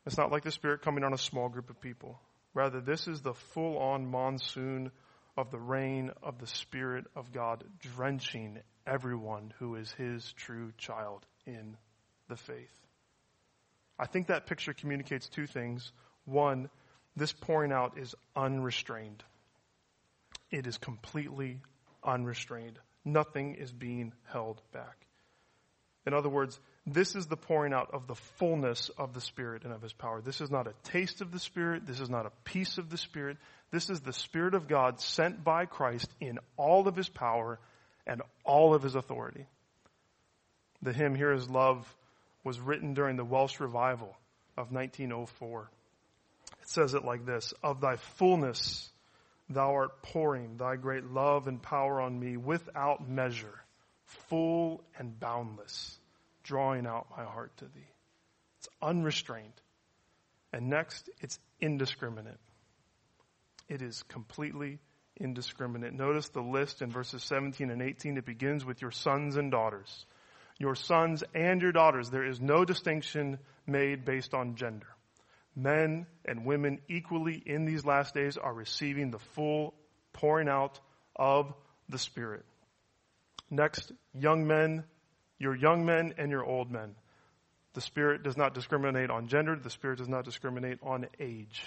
It's 0.09 0.16
not 0.16 0.33
like 0.33 0.42
the 0.42 0.51
Spirit 0.51 0.81
coming 0.81 1.05
on 1.05 1.12
a 1.12 1.18
small 1.18 1.51
group 1.51 1.68
of 1.68 1.83
people. 1.83 2.18
Rather, 2.55 2.81
this 2.81 3.09
is 3.09 3.21
the 3.21 3.35
full 3.35 3.77
on 3.77 4.11
monsoon 4.11 4.90
of 5.37 5.51
the 5.51 5.59
rain 5.59 6.12
of 6.23 6.38
the 6.38 6.47
Spirit 6.47 7.05
of 7.14 7.31
God 7.31 7.62
drenching 7.94 8.59
everyone 8.87 9.53
who 9.59 9.75
is 9.75 9.92
His 9.92 10.33
true 10.33 10.73
child 10.79 11.27
in 11.44 11.77
the 12.27 12.37
faith. 12.37 12.73
I 13.99 14.07
think 14.07 14.29
that 14.29 14.47
picture 14.47 14.73
communicates 14.73 15.29
two 15.29 15.47
things. 15.47 15.92
One, 16.25 16.71
this 17.14 17.33
pouring 17.35 17.71
out 17.71 17.99
is 17.99 18.14
unrestrained. 18.35 19.23
It 20.51 20.66
is 20.66 20.79
completely 20.79 21.61
unrestrained. 22.03 22.79
Nothing 23.05 23.57
is 23.57 23.73
being 23.73 24.14
held 24.33 24.62
back. 24.73 25.07
In 26.07 26.14
other 26.14 26.31
words, 26.31 26.59
this 26.92 27.14
is 27.14 27.27
the 27.27 27.37
pouring 27.37 27.72
out 27.72 27.90
of 27.92 28.07
the 28.07 28.14
fullness 28.14 28.90
of 28.98 29.14
the 29.14 29.20
Spirit 29.20 29.64
and 29.64 29.72
of 29.72 29.83
His 29.83 29.92
power. 29.92 30.20
This 30.20 30.40
is 30.40 30.51
not 30.51 30.66
a 30.66 30.74
taste 30.85 31.20
of 31.20 31.33
the 31.33 31.38
Spirit. 31.38 31.87
This 31.87 32.01
is 32.01 32.11
not 32.11 32.27
a 32.27 32.33
piece 32.44 32.79
of 32.79 32.90
the 32.90 32.98
Spirit. 32.98 33.37
This 33.70 33.90
is 33.90 34.01
the 34.01 34.12
Spirit 34.12 34.55
of 34.55 34.68
God 34.68 35.01
sent 35.01 35.44
by 35.44 35.66
Christ 35.66 36.09
in 36.20 36.38
all 36.57 36.88
of 36.88 36.96
his 36.96 37.09
power 37.09 37.59
and 38.07 38.22
all 38.44 38.74
of 38.74 38.83
his 38.83 38.94
authority. 38.94 39.46
The 40.83 40.92
hymn 40.92 41.14
Here 41.14 41.33
is 41.33 41.51
Love 41.51 41.94
was 42.44 42.61
written 42.61 42.94
during 42.94 43.16
the 43.16 43.24
Welsh 43.24 43.61
revival 43.61 44.16
of 44.57 44.72
1904. 44.72 45.70
It 46.62 46.68
says 46.68 46.94
it 46.94 47.05
like 47.05 47.27
this 47.27 47.53
Of 47.62 47.81
thy 47.81 47.96
fullness 47.96 48.90
thou 49.51 49.74
art 49.74 50.03
pouring 50.03 50.57
thy 50.57 50.77
great 50.77 51.05
love 51.05 51.46
and 51.46 51.61
power 51.61 52.01
on 52.01 52.18
me 52.18 52.37
without 52.37 53.09
measure, 53.09 53.62
full 54.29 54.83
and 54.98 55.18
boundless, 55.18 55.98
drawing 56.48 56.87
out 56.87 57.06
my 57.14 57.24
heart 57.24 57.54
to 57.58 57.66
thee. 57.66 57.92
It's 58.58 58.68
unrestrained. 58.80 59.52
And 60.52 60.70
next, 60.70 61.11
it's 61.20 61.38
indiscriminate. 61.61 62.40
It 63.68 63.82
is 63.82 64.02
completely 64.04 64.78
indiscriminate. 65.20 65.92
Notice 65.92 66.30
the 66.30 66.40
list 66.40 66.80
in 66.80 66.90
verses 66.90 67.22
17 67.24 67.70
and 67.70 67.82
18. 67.82 68.16
It 68.16 68.24
begins 68.24 68.64
with 68.64 68.80
your 68.80 68.90
sons 68.90 69.37
and 69.37 69.50
daughters. 69.50 70.06
Your 70.58 70.74
sons 70.74 71.22
and 71.34 71.61
your 71.61 71.72
daughters. 71.72 72.08
There 72.08 72.26
is 72.26 72.40
no 72.40 72.64
distinction 72.64 73.38
made 73.66 74.06
based 74.06 74.32
on 74.32 74.56
gender. 74.56 74.88
Men 75.54 76.06
and 76.24 76.46
women 76.46 76.80
equally 76.88 77.42
in 77.44 77.66
these 77.66 77.84
last 77.84 78.14
days 78.14 78.38
are 78.38 78.54
receiving 78.54 79.11
the 79.11 79.18
full 79.34 79.74
pouring 80.14 80.48
out 80.48 80.80
of 81.14 81.52
the 81.90 81.98
Spirit. 81.98 82.46
Next, 83.50 83.92
young 84.14 84.46
men, 84.46 84.84
your 85.38 85.55
young 85.55 85.85
men 85.85 86.14
and 86.18 86.31
your 86.31 86.44
old 86.44 86.70
men. 86.70 86.94
The 87.74 87.81
Spirit 87.81 88.22
does 88.22 88.37
not 88.37 88.55
discriminate 88.55 89.11
on 89.11 89.29
gender. 89.29 89.57
The 89.57 89.70
Spirit 89.70 89.98
does 89.98 90.09
not 90.09 90.24
discriminate 90.24 90.79
on 90.83 91.07
age 91.20 91.62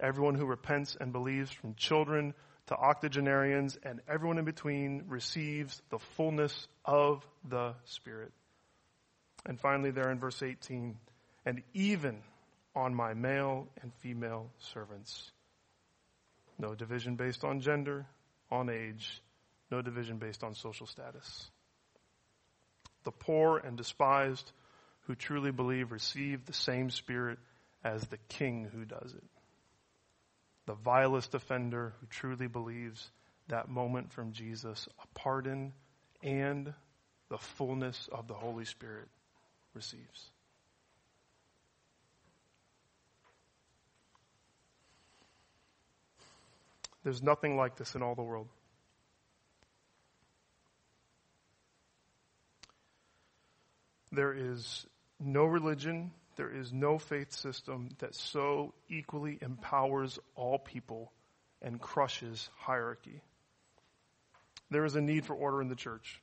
everyone 0.00 0.34
who 0.34 0.46
repents 0.46 0.96
and 0.98 1.12
believes 1.12 1.50
from 1.50 1.74
children 1.74 2.34
to 2.66 2.74
octogenarians 2.74 3.78
and 3.82 4.00
everyone 4.08 4.38
in 4.38 4.44
between 4.44 5.04
receives 5.08 5.80
the 5.90 5.98
fullness 6.16 6.68
of 6.84 7.24
the 7.48 7.74
Spirit. 7.84 8.32
And 9.46 9.58
finally, 9.58 9.90
there 9.90 10.10
in 10.10 10.18
verse 10.18 10.42
18, 10.42 10.96
and 11.46 11.62
even 11.74 12.18
on 12.74 12.94
my 12.94 13.14
male 13.14 13.66
and 13.82 13.92
female 13.94 14.50
servants. 14.58 15.32
No 16.58 16.74
division 16.74 17.16
based 17.16 17.42
on 17.42 17.60
gender, 17.60 18.06
on 18.50 18.68
age, 18.68 19.22
no 19.70 19.82
division 19.82 20.18
based 20.18 20.44
on 20.44 20.54
social 20.54 20.86
status. 20.86 21.50
The 23.04 23.12
poor 23.12 23.58
and 23.58 23.76
despised 23.76 24.52
who 25.06 25.14
truly 25.14 25.50
believe 25.50 25.92
receive 25.92 26.44
the 26.44 26.52
same 26.52 26.90
Spirit 26.90 27.38
as 27.82 28.06
the 28.06 28.18
King 28.28 28.68
who 28.72 28.84
does 28.84 29.14
it 29.14 29.24
the 30.70 30.76
vilest 30.76 31.34
offender 31.34 31.94
who 32.00 32.06
truly 32.06 32.46
believes 32.46 33.10
that 33.48 33.68
moment 33.68 34.12
from 34.12 34.30
Jesus, 34.30 34.88
a 35.02 35.18
pardon 35.18 35.72
and 36.22 36.72
the 37.28 37.38
fullness 37.38 38.08
of 38.12 38.28
the 38.28 38.34
Holy 38.34 38.64
Spirit 38.64 39.08
receives. 39.74 40.30
There's 47.02 47.20
nothing 47.20 47.56
like 47.56 47.74
this 47.74 47.96
in 47.96 48.02
all 48.02 48.14
the 48.14 48.22
world. 48.22 48.46
There 54.12 54.32
is 54.32 54.86
no 55.18 55.44
religion 55.44 56.12
there 56.40 56.50
is 56.50 56.72
no 56.72 56.98
faith 56.98 57.32
system 57.32 57.90
that 57.98 58.14
so 58.14 58.72
equally 58.88 59.38
empowers 59.42 60.18
all 60.34 60.58
people 60.58 61.12
and 61.60 61.78
crushes 61.78 62.48
hierarchy. 62.56 63.20
There 64.70 64.86
is 64.86 64.96
a 64.96 65.02
need 65.02 65.26
for 65.26 65.34
order 65.34 65.60
in 65.60 65.68
the 65.68 65.74
church. 65.74 66.22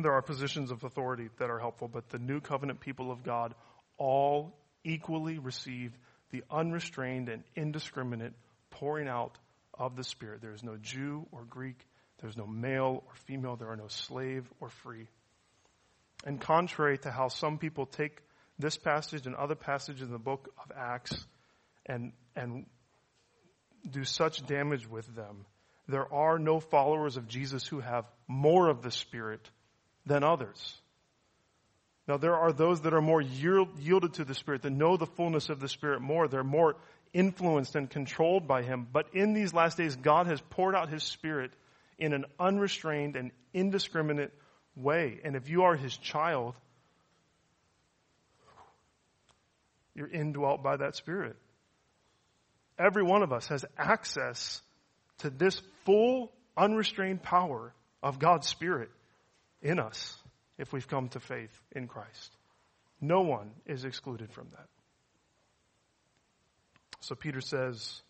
There 0.00 0.14
are 0.14 0.22
positions 0.22 0.70
of 0.70 0.84
authority 0.84 1.28
that 1.38 1.50
are 1.50 1.58
helpful, 1.58 1.86
but 1.86 2.08
the 2.08 2.18
new 2.18 2.40
covenant 2.40 2.80
people 2.80 3.12
of 3.12 3.22
God 3.24 3.54
all 3.98 4.56
equally 4.84 5.38
receive 5.38 5.92
the 6.30 6.42
unrestrained 6.50 7.28
and 7.28 7.44
indiscriminate 7.54 8.32
pouring 8.70 9.06
out 9.06 9.36
of 9.74 9.96
the 9.96 10.04
Spirit. 10.04 10.40
There 10.40 10.54
is 10.54 10.62
no 10.62 10.78
Jew 10.78 11.26
or 11.30 11.44
Greek. 11.44 11.86
There's 12.22 12.38
no 12.38 12.46
male 12.46 13.02
or 13.06 13.14
female. 13.26 13.56
There 13.56 13.68
are 13.68 13.76
no 13.76 13.88
slave 13.88 14.50
or 14.60 14.70
free. 14.70 15.08
And 16.24 16.40
contrary 16.40 16.98
to 16.98 17.10
how 17.10 17.28
some 17.28 17.58
people 17.58 17.86
take 17.86 18.20
this 18.58 18.76
passage 18.76 19.26
and 19.26 19.34
other 19.36 19.54
passages 19.54 20.02
in 20.02 20.10
the 20.10 20.18
book 20.18 20.52
of 20.62 20.72
Acts 20.76 21.26
and, 21.84 22.12
and 22.34 22.66
do 23.88 24.04
such 24.04 24.44
damage 24.46 24.88
with 24.88 25.14
them, 25.14 25.44
there 25.88 26.12
are 26.12 26.38
no 26.38 26.58
followers 26.58 27.16
of 27.16 27.28
Jesus 27.28 27.66
who 27.66 27.80
have 27.80 28.06
more 28.26 28.68
of 28.68 28.82
the 28.82 28.90
Spirit 28.90 29.48
than 30.04 30.24
others. 30.24 30.74
Now, 32.08 32.16
there 32.16 32.36
are 32.36 32.52
those 32.52 32.82
that 32.82 32.94
are 32.94 33.00
more 33.00 33.20
yielded 33.20 34.14
to 34.14 34.24
the 34.24 34.34
Spirit, 34.34 34.62
that 34.62 34.70
know 34.70 34.96
the 34.96 35.06
fullness 35.06 35.48
of 35.48 35.60
the 35.60 35.68
Spirit 35.68 36.00
more. 36.00 36.28
They're 36.28 36.44
more 36.44 36.76
influenced 37.12 37.74
and 37.74 37.90
controlled 37.90 38.46
by 38.46 38.62
Him. 38.62 38.86
But 38.92 39.14
in 39.14 39.32
these 39.32 39.52
last 39.52 39.76
days, 39.76 39.96
God 39.96 40.26
has 40.26 40.40
poured 40.50 40.76
out 40.76 40.88
His 40.88 41.02
Spirit 41.02 41.52
in 41.98 42.12
an 42.12 42.24
unrestrained 42.38 43.16
and 43.16 43.32
indiscriminate 43.52 44.32
way. 44.76 45.20
And 45.24 45.34
if 45.34 45.48
you 45.48 45.62
are 45.62 45.74
His 45.74 45.96
child, 45.96 46.54
you're 49.94 50.08
indwelt 50.08 50.62
by 50.62 50.76
that 50.76 50.94
Spirit. 50.94 51.36
Every 52.78 53.02
one 53.02 53.22
of 53.22 53.32
us 53.32 53.48
has 53.48 53.64
access 53.78 54.60
to 55.18 55.30
this 55.30 55.60
full, 55.84 56.30
unrestrained 56.56 57.22
power 57.22 57.72
of 58.02 58.18
God's 58.18 58.46
Spirit 58.46 58.90
in 59.62 59.80
us 59.80 60.14
if 60.58 60.72
we've 60.72 60.86
come 60.86 61.08
to 61.10 61.20
faith 61.20 61.50
in 61.72 61.88
Christ. 61.88 62.32
No 63.00 63.22
one 63.22 63.50
is 63.66 63.84
excluded 63.84 64.32
from 64.32 64.48
that. 64.52 64.68
So 67.00 67.14
Peter 67.14 67.40
says, 67.40 68.02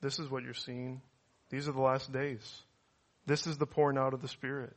This 0.00 0.18
is 0.18 0.30
what 0.30 0.42
you're 0.42 0.54
seeing. 0.54 1.00
These 1.50 1.68
are 1.68 1.72
the 1.72 1.80
last 1.80 2.12
days. 2.12 2.62
This 3.26 3.46
is 3.46 3.56
the 3.56 3.66
pouring 3.66 3.98
out 3.98 4.14
of 4.14 4.20
the 4.20 4.28
Spirit. 4.28 4.74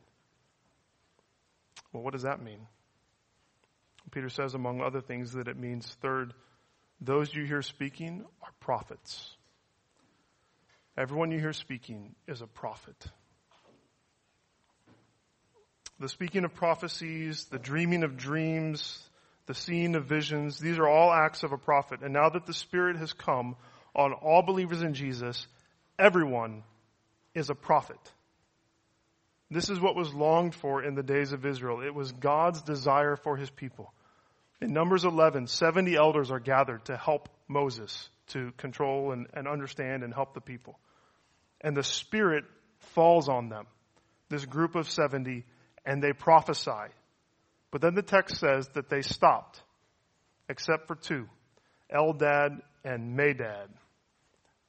Well, 1.92 2.02
what 2.02 2.12
does 2.12 2.22
that 2.22 2.42
mean? 2.42 2.66
Peter 4.10 4.28
says, 4.28 4.54
among 4.54 4.80
other 4.80 5.00
things, 5.00 5.32
that 5.32 5.48
it 5.48 5.56
means, 5.56 5.96
third, 6.00 6.34
those 7.00 7.34
you 7.34 7.44
hear 7.44 7.62
speaking 7.62 8.24
are 8.42 8.50
prophets. 8.60 9.36
Everyone 10.96 11.30
you 11.30 11.38
hear 11.38 11.52
speaking 11.52 12.14
is 12.26 12.42
a 12.42 12.46
prophet 12.46 13.06
the 16.02 16.08
speaking 16.08 16.44
of 16.44 16.52
prophecies, 16.52 17.44
the 17.44 17.60
dreaming 17.60 18.02
of 18.02 18.16
dreams, 18.16 19.00
the 19.46 19.54
seeing 19.54 19.94
of 19.94 20.04
visions, 20.06 20.58
these 20.58 20.78
are 20.78 20.88
all 20.88 21.12
acts 21.12 21.44
of 21.44 21.52
a 21.52 21.56
prophet. 21.56 22.00
And 22.02 22.12
now 22.12 22.28
that 22.28 22.44
the 22.44 22.52
Spirit 22.52 22.96
has 22.96 23.12
come 23.12 23.56
on 23.94 24.12
all 24.12 24.42
believers 24.42 24.82
in 24.82 24.94
Jesus, 24.94 25.46
everyone 25.98 26.64
is 27.34 27.50
a 27.50 27.54
prophet. 27.54 28.00
This 29.52 29.68
is 29.68 29.78
what 29.78 29.96
was 29.96 30.14
longed 30.14 30.54
for 30.54 30.82
in 30.82 30.94
the 30.94 31.02
days 31.02 31.32
of 31.32 31.44
Israel. 31.44 31.82
It 31.82 31.94
was 31.94 32.10
God's 32.12 32.62
desire 32.62 33.16
for 33.16 33.36
his 33.36 33.50
people. 33.50 33.92
In 34.60 34.72
Numbers 34.72 35.04
11, 35.04 35.48
70 35.48 35.96
elders 35.96 36.30
are 36.30 36.40
gathered 36.40 36.84
to 36.86 36.96
help 36.96 37.28
Moses 37.48 38.08
to 38.28 38.52
control 38.56 39.12
and, 39.12 39.26
and 39.34 39.46
understand 39.46 40.04
and 40.04 40.14
help 40.14 40.34
the 40.34 40.40
people. 40.40 40.78
And 41.60 41.76
the 41.76 41.82
Spirit 41.82 42.44
falls 42.94 43.28
on 43.28 43.48
them. 43.48 43.66
This 44.28 44.44
group 44.46 44.74
of 44.74 44.88
70 44.88 45.44
and 45.84 46.02
they 46.02 46.12
prophesy. 46.12 46.92
But 47.70 47.80
then 47.80 47.94
the 47.94 48.02
text 48.02 48.38
says 48.38 48.68
that 48.74 48.88
they 48.88 49.02
stopped, 49.02 49.60
except 50.48 50.86
for 50.86 50.94
two, 50.94 51.28
Eldad 51.94 52.60
and 52.84 53.18
Medad. 53.18 53.68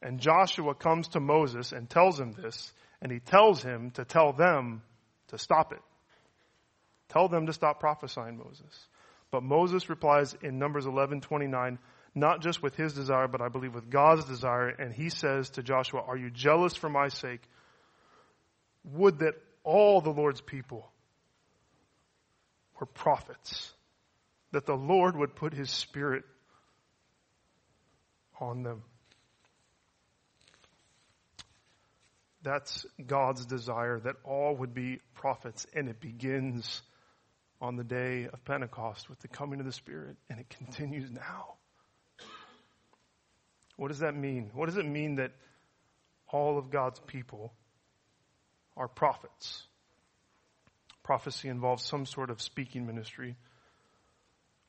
And 0.01 0.19
Joshua 0.19 0.75
comes 0.75 1.09
to 1.09 1.19
Moses 1.19 1.71
and 1.71 1.89
tells 1.89 2.19
him 2.19 2.33
this, 2.33 2.73
and 3.03 3.11
he 3.11 3.19
tells 3.19 3.61
him 3.61 3.91
to 3.91 4.05
tell 4.05 4.33
them 4.33 4.81
to 5.27 5.37
stop 5.37 5.73
it. 5.73 5.81
Tell 7.09 7.27
them 7.27 7.45
to 7.45 7.53
stop 7.53 7.79
prophesying, 7.79 8.37
Moses. 8.37 8.87
But 9.29 9.43
Moses 9.43 9.89
replies 9.89 10.33
in 10.41 10.57
Numbers 10.57 10.87
11:29, 10.87 11.77
not 12.15 12.41
just 12.41 12.63
with 12.63 12.75
his 12.75 12.93
desire, 12.93 13.27
but 13.27 13.41
I 13.41 13.49
believe 13.49 13.75
with 13.75 13.89
God's 13.89 14.25
desire, 14.25 14.69
and 14.69 14.93
he 14.93 15.09
says 15.09 15.51
to 15.51 15.63
Joshua, 15.63 16.01
"Are 16.01 16.17
you 16.17 16.31
jealous 16.31 16.75
for 16.75 16.89
my 16.89 17.09
sake? 17.09 17.41
Would 18.85 19.19
that 19.19 19.35
all 19.63 20.01
the 20.01 20.11
Lord's 20.11 20.41
people 20.41 20.91
were 22.79 22.85
prophets, 22.85 23.73
that 24.51 24.65
the 24.65 24.75
Lord 24.75 25.15
would 25.15 25.35
put 25.35 25.53
his 25.53 25.69
spirit 25.69 26.25
on 28.39 28.63
them. 28.63 28.83
That's 32.43 32.85
God's 33.05 33.45
desire 33.45 33.99
that 34.01 34.17
all 34.23 34.55
would 34.57 34.73
be 34.73 34.99
prophets, 35.15 35.65
and 35.73 35.87
it 35.89 35.99
begins 35.99 36.81
on 37.61 37.77
the 37.77 37.83
day 37.83 38.27
of 38.31 38.43
Pentecost 38.43 39.09
with 39.09 39.19
the 39.19 39.29
coming 39.29 39.59
of 39.59 39.65
the 39.65 39.71
Spirit, 39.71 40.17
and 40.29 40.39
it 40.39 40.49
continues 40.49 41.09
now. 41.09 41.55
What 43.77 43.87
does 43.87 43.99
that 43.99 44.15
mean? 44.15 44.51
What 44.53 44.67
does 44.67 44.77
it 44.77 44.85
mean 44.85 45.15
that 45.15 45.31
all 46.27 46.57
of 46.57 46.69
God's 46.69 46.99
people 46.99 47.53
are 48.75 48.87
prophets? 48.87 49.63
prophecy 51.03 51.49
involves 51.49 51.83
some 51.83 52.05
sort 52.05 52.29
of 52.29 52.41
speaking 52.41 52.87
ministry. 52.87 53.35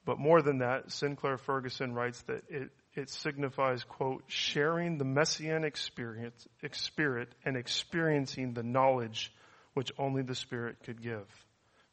But 0.04 0.18
more 0.18 0.42
than 0.42 0.58
that, 0.58 0.92
Sinclair 0.92 1.38
Ferguson 1.38 1.94
writes 1.94 2.20
that 2.22 2.42
it, 2.50 2.70
it 2.94 3.10
signifies, 3.10 3.84
quote, 3.84 4.24
sharing 4.28 4.98
the 4.98 5.04
messianic 5.04 5.76
spirit 5.76 7.28
and 7.44 7.56
experiencing 7.56 8.54
the 8.54 8.62
knowledge 8.62 9.32
which 9.74 9.92
only 9.98 10.22
the 10.22 10.34
Spirit 10.34 10.76
could 10.84 11.02
give. 11.02 11.26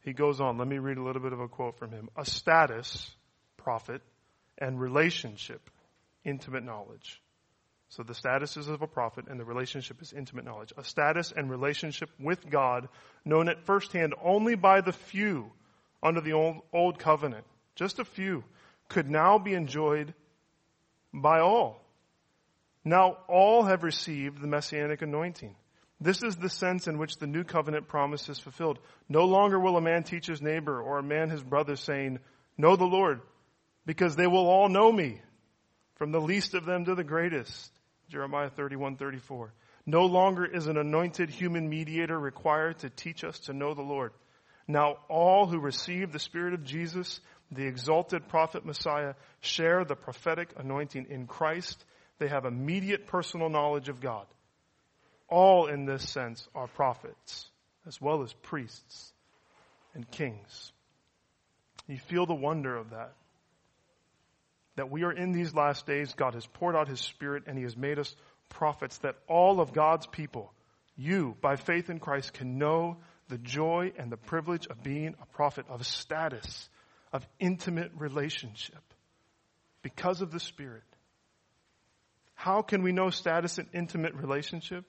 He 0.03 0.13
goes 0.13 0.39
on, 0.39 0.57
let 0.57 0.67
me 0.67 0.77
read 0.77 0.97
a 0.97 1.03
little 1.03 1.21
bit 1.21 1.33
of 1.33 1.39
a 1.39 1.47
quote 1.47 1.77
from 1.77 1.91
him. 1.91 2.09
A 2.15 2.25
status, 2.25 3.09
prophet, 3.57 4.01
and 4.57 4.79
relationship, 4.79 5.69
intimate 6.23 6.63
knowledge. 6.63 7.21
So 7.89 8.03
the 8.03 8.15
status 8.15 8.55
is 8.55 8.67
of 8.67 8.81
a 8.81 8.87
prophet 8.87 9.25
and 9.27 9.39
the 9.39 9.45
relationship 9.45 10.01
is 10.01 10.13
intimate 10.13 10.45
knowledge. 10.45 10.71
A 10.77 10.83
status 10.83 11.33
and 11.35 11.49
relationship 11.49 12.09
with 12.19 12.49
God 12.49 12.87
known 13.25 13.49
at 13.49 13.65
first 13.65 13.91
hand 13.91 14.13
only 14.23 14.55
by 14.55 14.81
the 14.81 14.93
few 14.93 15.51
under 16.01 16.21
the 16.21 16.33
old, 16.33 16.61
old 16.71 16.99
covenant, 16.99 17.45
just 17.75 17.99
a 17.99 18.05
few, 18.05 18.43
could 18.87 19.09
now 19.09 19.37
be 19.37 19.53
enjoyed 19.53 20.13
by 21.13 21.39
all. 21.39 21.81
Now 22.83 23.17
all 23.27 23.63
have 23.63 23.83
received 23.83 24.41
the 24.41 24.47
messianic 24.47 25.01
anointing. 25.01 25.55
This 25.99 26.23
is 26.23 26.35
the 26.35 26.49
sense 26.49 26.87
in 26.87 26.97
which 26.97 27.17
the 27.17 27.27
new 27.27 27.43
covenant 27.43 27.87
promise 27.87 28.27
is 28.27 28.39
fulfilled. 28.39 28.79
No 29.07 29.25
longer 29.25 29.59
will 29.59 29.77
a 29.77 29.81
man 29.81 30.03
teach 30.03 30.25
his 30.25 30.41
neighbor 30.41 30.81
or 30.81 30.97
a 30.97 31.03
man 31.03 31.29
his 31.29 31.43
brother 31.43 31.75
saying, 31.75 32.19
know 32.57 32.75
the 32.75 32.85
Lord, 32.85 33.21
because 33.85 34.15
they 34.15 34.25
will 34.25 34.47
all 34.47 34.67
know 34.67 34.91
me, 34.91 35.21
from 35.95 36.11
the 36.11 36.21
least 36.21 36.55
of 36.55 36.65
them 36.65 36.85
to 36.85 36.95
the 36.95 37.03
greatest. 37.03 37.71
Jeremiah 38.09 38.49
31, 38.49 38.97
34. 38.97 39.53
No 39.85 40.05
longer 40.05 40.45
is 40.45 40.67
an 40.67 40.77
anointed 40.77 41.29
human 41.29 41.69
mediator 41.69 42.19
required 42.19 42.79
to 42.79 42.89
teach 42.89 43.23
us 43.23 43.39
to 43.41 43.53
know 43.53 43.73
the 43.73 43.81
Lord. 43.81 44.11
Now 44.67 44.97
all 45.07 45.47
who 45.47 45.59
receive 45.59 46.11
the 46.11 46.19
Spirit 46.19 46.53
of 46.53 46.63
Jesus, 46.63 47.19
the 47.51 47.65
exalted 47.65 48.27
prophet 48.27 48.65
Messiah, 48.65 49.13
share 49.41 49.83
the 49.83 49.95
prophetic 49.95 50.53
anointing 50.57 51.07
in 51.09 51.27
Christ. 51.27 51.83
They 52.19 52.27
have 52.27 52.45
immediate 52.45 53.07
personal 53.07 53.49
knowledge 53.49 53.89
of 53.89 53.99
God. 53.99 54.25
All 55.27 55.67
in 55.67 55.85
this 55.85 56.09
sense 56.09 56.47
are 56.55 56.67
prophets, 56.67 57.49
as 57.87 57.99
well 57.99 58.23
as 58.23 58.33
priests 58.33 59.13
and 59.93 60.09
kings. 60.09 60.71
You 61.87 61.97
feel 61.97 62.25
the 62.25 62.33
wonder 62.33 62.75
of 62.75 62.91
that 62.91 63.13
that 64.75 64.89
we 64.89 65.03
are 65.03 65.11
in 65.11 65.31
these 65.31 65.53
last 65.53 65.85
days. 65.85 66.13
God 66.13 66.33
has 66.33 66.45
poured 66.45 66.75
out 66.75 66.87
His 66.87 67.01
Spirit 67.01 67.43
and 67.47 67.57
He 67.57 67.63
has 67.63 67.75
made 67.75 67.99
us 67.99 68.15
prophets 68.49 68.97
that 68.99 69.15
all 69.27 69.59
of 69.59 69.73
God's 69.73 70.07
people, 70.07 70.53
you, 70.95 71.35
by 71.41 71.55
faith 71.55 71.89
in 71.89 71.99
Christ, 71.99 72.33
can 72.33 72.57
know 72.57 72.97
the 73.29 73.37
joy 73.37 73.93
and 73.97 74.11
the 74.11 74.17
privilege 74.17 74.67
of 74.67 74.83
being 74.83 75.15
a 75.21 75.25
prophet, 75.35 75.65
of 75.69 75.85
status, 75.85 76.69
of 77.13 77.27
intimate 77.39 77.91
relationship 77.95 78.81
because 79.81 80.21
of 80.21 80.31
the 80.31 80.39
Spirit. 80.39 80.83
How 82.33 82.61
can 82.61 82.81
we 82.81 82.91
know 82.91 83.09
status 83.09 83.57
and 83.57 83.67
intimate 83.73 84.15
relationship? 84.15 84.85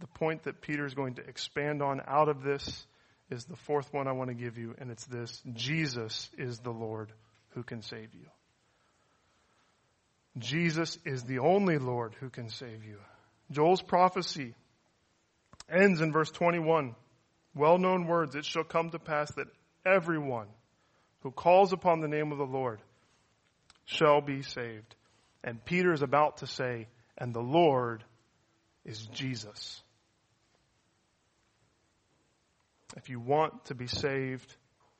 The 0.00 0.06
point 0.06 0.44
that 0.44 0.60
Peter 0.60 0.86
is 0.86 0.94
going 0.94 1.14
to 1.14 1.22
expand 1.26 1.82
on 1.82 2.00
out 2.06 2.28
of 2.28 2.42
this 2.42 2.86
is 3.30 3.44
the 3.44 3.56
fourth 3.56 3.92
one 3.92 4.06
I 4.08 4.12
want 4.12 4.28
to 4.28 4.34
give 4.34 4.56
you, 4.56 4.74
and 4.78 4.90
it's 4.90 5.04
this 5.06 5.42
Jesus 5.52 6.30
is 6.38 6.60
the 6.60 6.70
Lord 6.70 7.12
who 7.50 7.62
can 7.62 7.82
save 7.82 8.14
you. 8.14 8.26
Jesus 10.38 10.98
is 11.04 11.24
the 11.24 11.40
only 11.40 11.78
Lord 11.78 12.14
who 12.20 12.30
can 12.30 12.48
save 12.48 12.84
you. 12.84 12.98
Joel's 13.50 13.82
prophecy 13.82 14.54
ends 15.68 16.00
in 16.00 16.12
verse 16.12 16.30
21. 16.30 16.94
Well 17.54 17.78
known 17.78 18.06
words, 18.06 18.34
it 18.34 18.44
shall 18.44 18.64
come 18.64 18.90
to 18.90 18.98
pass 18.98 19.32
that 19.32 19.48
everyone 19.84 20.46
who 21.20 21.30
calls 21.30 21.72
upon 21.72 22.00
the 22.00 22.08
name 22.08 22.32
of 22.32 22.38
the 22.38 22.44
Lord 22.44 22.80
shall 23.84 24.20
be 24.20 24.42
saved. 24.42 24.94
And 25.42 25.64
Peter 25.64 25.92
is 25.92 26.02
about 26.02 26.38
to 26.38 26.46
say, 26.46 26.88
and 27.16 27.34
the 27.34 27.40
Lord 27.40 28.04
is 28.84 29.06
Jesus. 29.06 29.82
If 32.96 33.08
you 33.08 33.20
want 33.20 33.66
to 33.66 33.74
be 33.74 33.86
saved, 33.86 34.54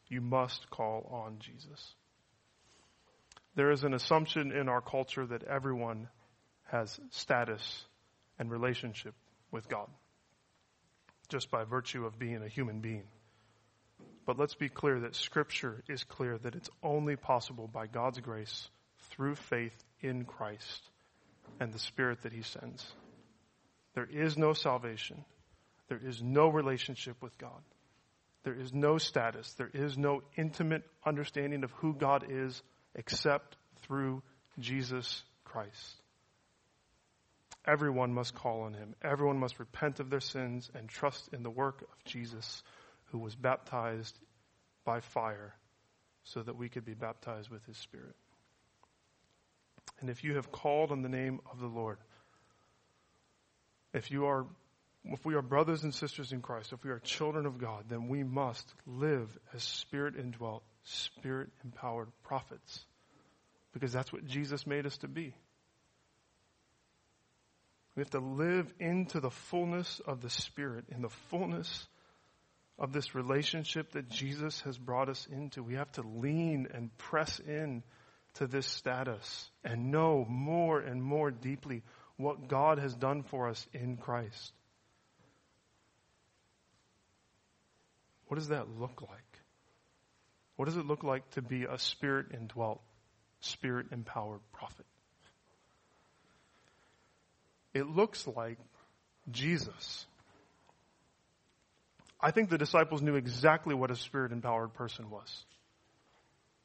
you 0.08 0.20
must 0.20 0.70
call 0.70 1.08
on 1.10 1.38
Jesus. 1.38 1.94
There 3.54 3.70
is 3.70 3.84
an 3.84 3.94
assumption 3.94 4.52
in 4.52 4.68
our 4.68 4.80
culture 4.80 5.26
that 5.26 5.42
everyone 5.44 6.08
has 6.64 6.98
status 7.10 7.84
and 8.38 8.50
relationship 8.50 9.14
with 9.50 9.68
God 9.68 9.88
just 11.28 11.50
by 11.50 11.64
virtue 11.64 12.06
of 12.06 12.18
being 12.18 12.42
a 12.42 12.48
human 12.48 12.80
being. 12.80 13.04
But 14.28 14.38
let's 14.38 14.54
be 14.54 14.68
clear 14.68 15.00
that 15.00 15.16
Scripture 15.16 15.82
is 15.88 16.04
clear 16.04 16.36
that 16.36 16.54
it's 16.54 16.68
only 16.82 17.16
possible 17.16 17.66
by 17.66 17.86
God's 17.86 18.20
grace 18.20 18.68
through 19.08 19.36
faith 19.36 19.72
in 20.02 20.26
Christ 20.26 20.82
and 21.58 21.72
the 21.72 21.78
Spirit 21.78 22.20
that 22.24 22.34
He 22.34 22.42
sends. 22.42 22.86
There 23.94 24.04
is 24.04 24.36
no 24.36 24.52
salvation. 24.52 25.24
There 25.88 26.00
is 26.04 26.22
no 26.22 26.48
relationship 26.48 27.22
with 27.22 27.38
God. 27.38 27.62
There 28.42 28.52
is 28.52 28.70
no 28.74 28.98
status. 28.98 29.54
There 29.54 29.70
is 29.72 29.96
no 29.96 30.22
intimate 30.36 30.82
understanding 31.06 31.64
of 31.64 31.70
who 31.70 31.94
God 31.94 32.26
is 32.28 32.62
except 32.94 33.56
through 33.80 34.22
Jesus 34.58 35.22
Christ. 35.44 36.02
Everyone 37.66 38.12
must 38.12 38.34
call 38.34 38.60
on 38.64 38.74
him. 38.74 38.94
Everyone 39.00 39.38
must 39.38 39.58
repent 39.58 40.00
of 40.00 40.10
their 40.10 40.20
sins 40.20 40.70
and 40.74 40.86
trust 40.86 41.30
in 41.32 41.42
the 41.42 41.50
work 41.50 41.80
of 41.80 42.04
Jesus, 42.04 42.62
who 43.10 43.18
was 43.18 43.34
baptized 43.34 44.18
by 44.84 45.00
fire 45.00 45.54
so 46.24 46.42
that 46.42 46.56
we 46.56 46.68
could 46.68 46.84
be 46.84 46.94
baptized 46.94 47.50
with 47.50 47.64
his 47.66 47.76
Spirit. 47.76 48.16
And 50.00 50.10
if 50.10 50.22
you 50.22 50.36
have 50.36 50.52
called 50.52 50.92
on 50.92 51.02
the 51.02 51.08
name 51.08 51.40
of 51.50 51.60
the 51.60 51.66
Lord, 51.66 51.98
if 53.92 54.10
you 54.10 54.26
are 54.26 54.46
if 55.04 55.24
we 55.24 55.34
are 55.36 55.42
brothers 55.42 55.84
and 55.84 55.94
sisters 55.94 56.32
in 56.32 56.42
Christ, 56.42 56.72
if 56.72 56.84
we 56.84 56.90
are 56.90 56.98
children 56.98 57.46
of 57.46 57.58
God, 57.58 57.84
then 57.88 58.08
we 58.08 58.24
must 58.24 58.74
live 58.86 59.28
as 59.54 59.62
spirit 59.62 60.16
indwelt, 60.16 60.62
spirit 60.82 61.48
empowered 61.64 62.08
prophets. 62.24 62.84
Because 63.72 63.92
that's 63.92 64.12
what 64.12 64.26
Jesus 64.26 64.66
made 64.66 64.86
us 64.86 64.98
to 64.98 65.08
be. 65.08 65.34
We 67.98 68.02
have 68.02 68.10
to 68.10 68.20
live 68.20 68.72
into 68.78 69.18
the 69.18 69.30
fullness 69.30 70.00
of 70.06 70.20
the 70.20 70.30
Spirit, 70.30 70.84
in 70.88 71.02
the 71.02 71.08
fullness 71.30 71.88
of 72.78 72.92
this 72.92 73.14
relationship 73.14 73.92
that 73.92 74.08
Jesus 74.08 74.60
has 74.60 74.78
brought 74.78 75.08
us 75.08 75.26
into. 75.30 75.62
We 75.62 75.74
have 75.74 75.90
to 75.92 76.02
lean 76.02 76.68
and 76.72 76.96
press 76.96 77.40
in 77.40 77.82
to 78.34 78.46
this 78.46 78.66
status 78.66 79.50
and 79.64 79.90
know 79.90 80.24
more 80.28 80.80
and 80.80 81.02
more 81.02 81.30
deeply 81.30 81.82
what 82.16 82.48
God 82.48 82.78
has 82.78 82.94
done 82.94 83.24
for 83.24 83.48
us 83.48 83.66
in 83.72 83.96
Christ. 83.96 84.52
What 88.28 88.36
does 88.36 88.48
that 88.48 88.68
look 88.78 89.02
like? 89.02 89.40
What 90.56 90.66
does 90.66 90.76
it 90.76 90.86
look 90.86 91.02
like 91.02 91.28
to 91.30 91.42
be 91.42 91.64
a 91.64 91.78
spirit 91.78 92.26
indwelt, 92.34 92.80
spirit 93.40 93.86
empowered 93.92 94.40
prophet? 94.52 94.86
It 97.74 97.86
looks 97.86 98.26
like 98.26 98.58
Jesus. 99.30 100.06
I 102.20 102.30
think 102.30 102.50
the 102.50 102.58
disciples 102.58 103.02
knew 103.02 103.14
exactly 103.14 103.74
what 103.74 103.90
a 103.90 103.96
spirit 103.96 104.32
empowered 104.32 104.74
person 104.74 105.10
was. 105.10 105.44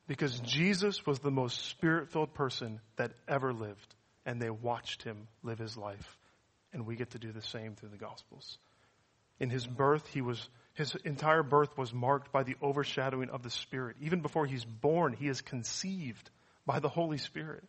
Because 0.07 0.39
Jesus 0.39 1.05
was 1.05 1.19
the 1.19 1.31
most 1.31 1.65
spirit 1.65 2.09
filled 2.11 2.33
person 2.33 2.81
that 2.97 3.13
ever 3.27 3.53
lived, 3.53 3.95
and 4.25 4.41
they 4.41 4.49
watched 4.49 5.03
him 5.03 5.27
live 5.43 5.59
his 5.59 5.77
life. 5.77 6.17
And 6.73 6.85
we 6.85 6.95
get 6.95 7.11
to 7.11 7.19
do 7.19 7.31
the 7.31 7.41
same 7.41 7.75
through 7.75 7.89
the 7.89 7.97
Gospels. 7.97 8.57
In 9.39 9.49
his 9.49 9.65
birth, 9.65 10.07
he 10.07 10.21
was, 10.21 10.49
his 10.73 10.95
entire 11.05 11.43
birth 11.43 11.77
was 11.77 11.93
marked 11.93 12.31
by 12.31 12.43
the 12.43 12.55
overshadowing 12.61 13.29
of 13.29 13.43
the 13.43 13.49
Spirit. 13.49 13.97
Even 14.01 14.21
before 14.21 14.45
he's 14.45 14.65
born, 14.65 15.13
he 15.13 15.27
is 15.27 15.41
conceived 15.41 16.29
by 16.65 16.79
the 16.79 16.89
Holy 16.89 17.17
Spirit. 17.17 17.63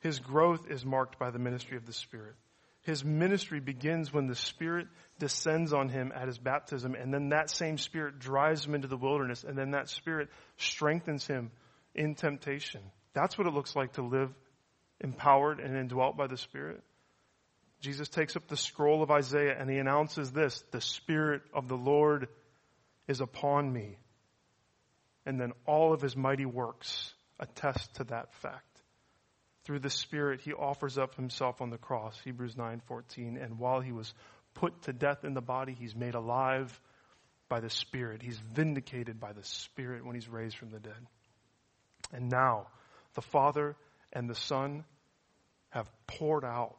His 0.00 0.18
growth 0.18 0.70
is 0.70 0.84
marked 0.84 1.18
by 1.18 1.30
the 1.30 1.38
ministry 1.38 1.76
of 1.76 1.86
the 1.86 1.92
Spirit. 1.92 2.34
His 2.82 3.04
ministry 3.04 3.60
begins 3.60 4.12
when 4.12 4.26
the 4.26 4.34
Spirit 4.34 4.86
descends 5.18 5.72
on 5.72 5.88
him 5.88 6.12
at 6.14 6.26
his 6.26 6.38
baptism, 6.38 6.94
and 6.94 7.12
then 7.12 7.30
that 7.30 7.50
same 7.50 7.76
Spirit 7.76 8.18
drives 8.18 8.64
him 8.64 8.74
into 8.74 8.88
the 8.88 8.96
wilderness, 8.96 9.44
and 9.44 9.58
then 9.58 9.72
that 9.72 9.88
Spirit 9.88 10.28
strengthens 10.56 11.26
him 11.26 11.50
in 11.94 12.14
temptation. 12.14 12.80
That's 13.14 13.36
what 13.36 13.46
it 13.46 13.52
looks 13.52 13.74
like 13.74 13.94
to 13.94 14.02
live 14.02 14.32
empowered 15.00 15.60
and 15.60 15.76
indwelt 15.76 16.16
by 16.16 16.26
the 16.26 16.36
Spirit. 16.36 16.82
Jesus 17.80 18.08
takes 18.08 18.36
up 18.36 18.48
the 18.48 18.56
scroll 18.56 19.02
of 19.02 19.10
Isaiah 19.10 19.56
and 19.58 19.70
he 19.70 19.78
announces 19.78 20.32
this 20.32 20.64
The 20.72 20.80
Spirit 20.80 21.42
of 21.54 21.68
the 21.68 21.76
Lord 21.76 22.28
is 23.06 23.20
upon 23.20 23.72
me. 23.72 23.98
And 25.24 25.40
then 25.40 25.52
all 25.66 25.92
of 25.92 26.00
his 26.00 26.16
mighty 26.16 26.46
works 26.46 27.12
attest 27.38 27.94
to 27.96 28.04
that 28.04 28.34
fact 28.34 28.67
through 29.68 29.78
the 29.80 29.90
Spirit, 29.90 30.40
he 30.40 30.54
offers 30.54 30.96
up 30.96 31.14
himself 31.14 31.60
on 31.60 31.68
the 31.68 31.76
cross, 31.76 32.18
Hebrews 32.24 32.56
9:14, 32.56 33.36
and 33.36 33.58
while 33.58 33.82
he 33.82 33.92
was 33.92 34.14
put 34.54 34.80
to 34.84 34.94
death 34.94 35.24
in 35.24 35.34
the 35.34 35.42
body, 35.42 35.74
he's 35.74 35.94
made 35.94 36.14
alive 36.14 36.80
by 37.50 37.60
the 37.60 37.68
Spirit. 37.68 38.22
He's 38.22 38.38
vindicated 38.38 39.20
by 39.20 39.34
the 39.34 39.44
Spirit 39.44 40.06
when 40.06 40.14
he's 40.14 40.26
raised 40.26 40.56
from 40.56 40.70
the 40.70 40.80
dead. 40.80 41.06
And 42.14 42.30
now, 42.30 42.68
the 43.12 43.20
Father 43.20 43.76
and 44.10 44.26
the 44.26 44.34
Son 44.34 44.86
have 45.68 45.86
poured 46.06 46.46
out 46.46 46.78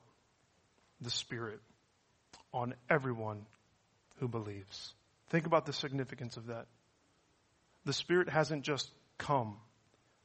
the 1.00 1.12
Spirit 1.12 1.62
on 2.52 2.74
everyone 2.90 3.46
who 4.16 4.28
believes. 4.28 4.96
Think 5.28 5.46
about 5.46 5.68
the 5.68 5.74
significance 5.74 6.38
of 6.38 6.48
that. 6.48 6.66
The 7.86 7.94
Spirit 7.94 8.30
hasn't 8.30 8.64
just 8.64 8.90
come 9.20 9.60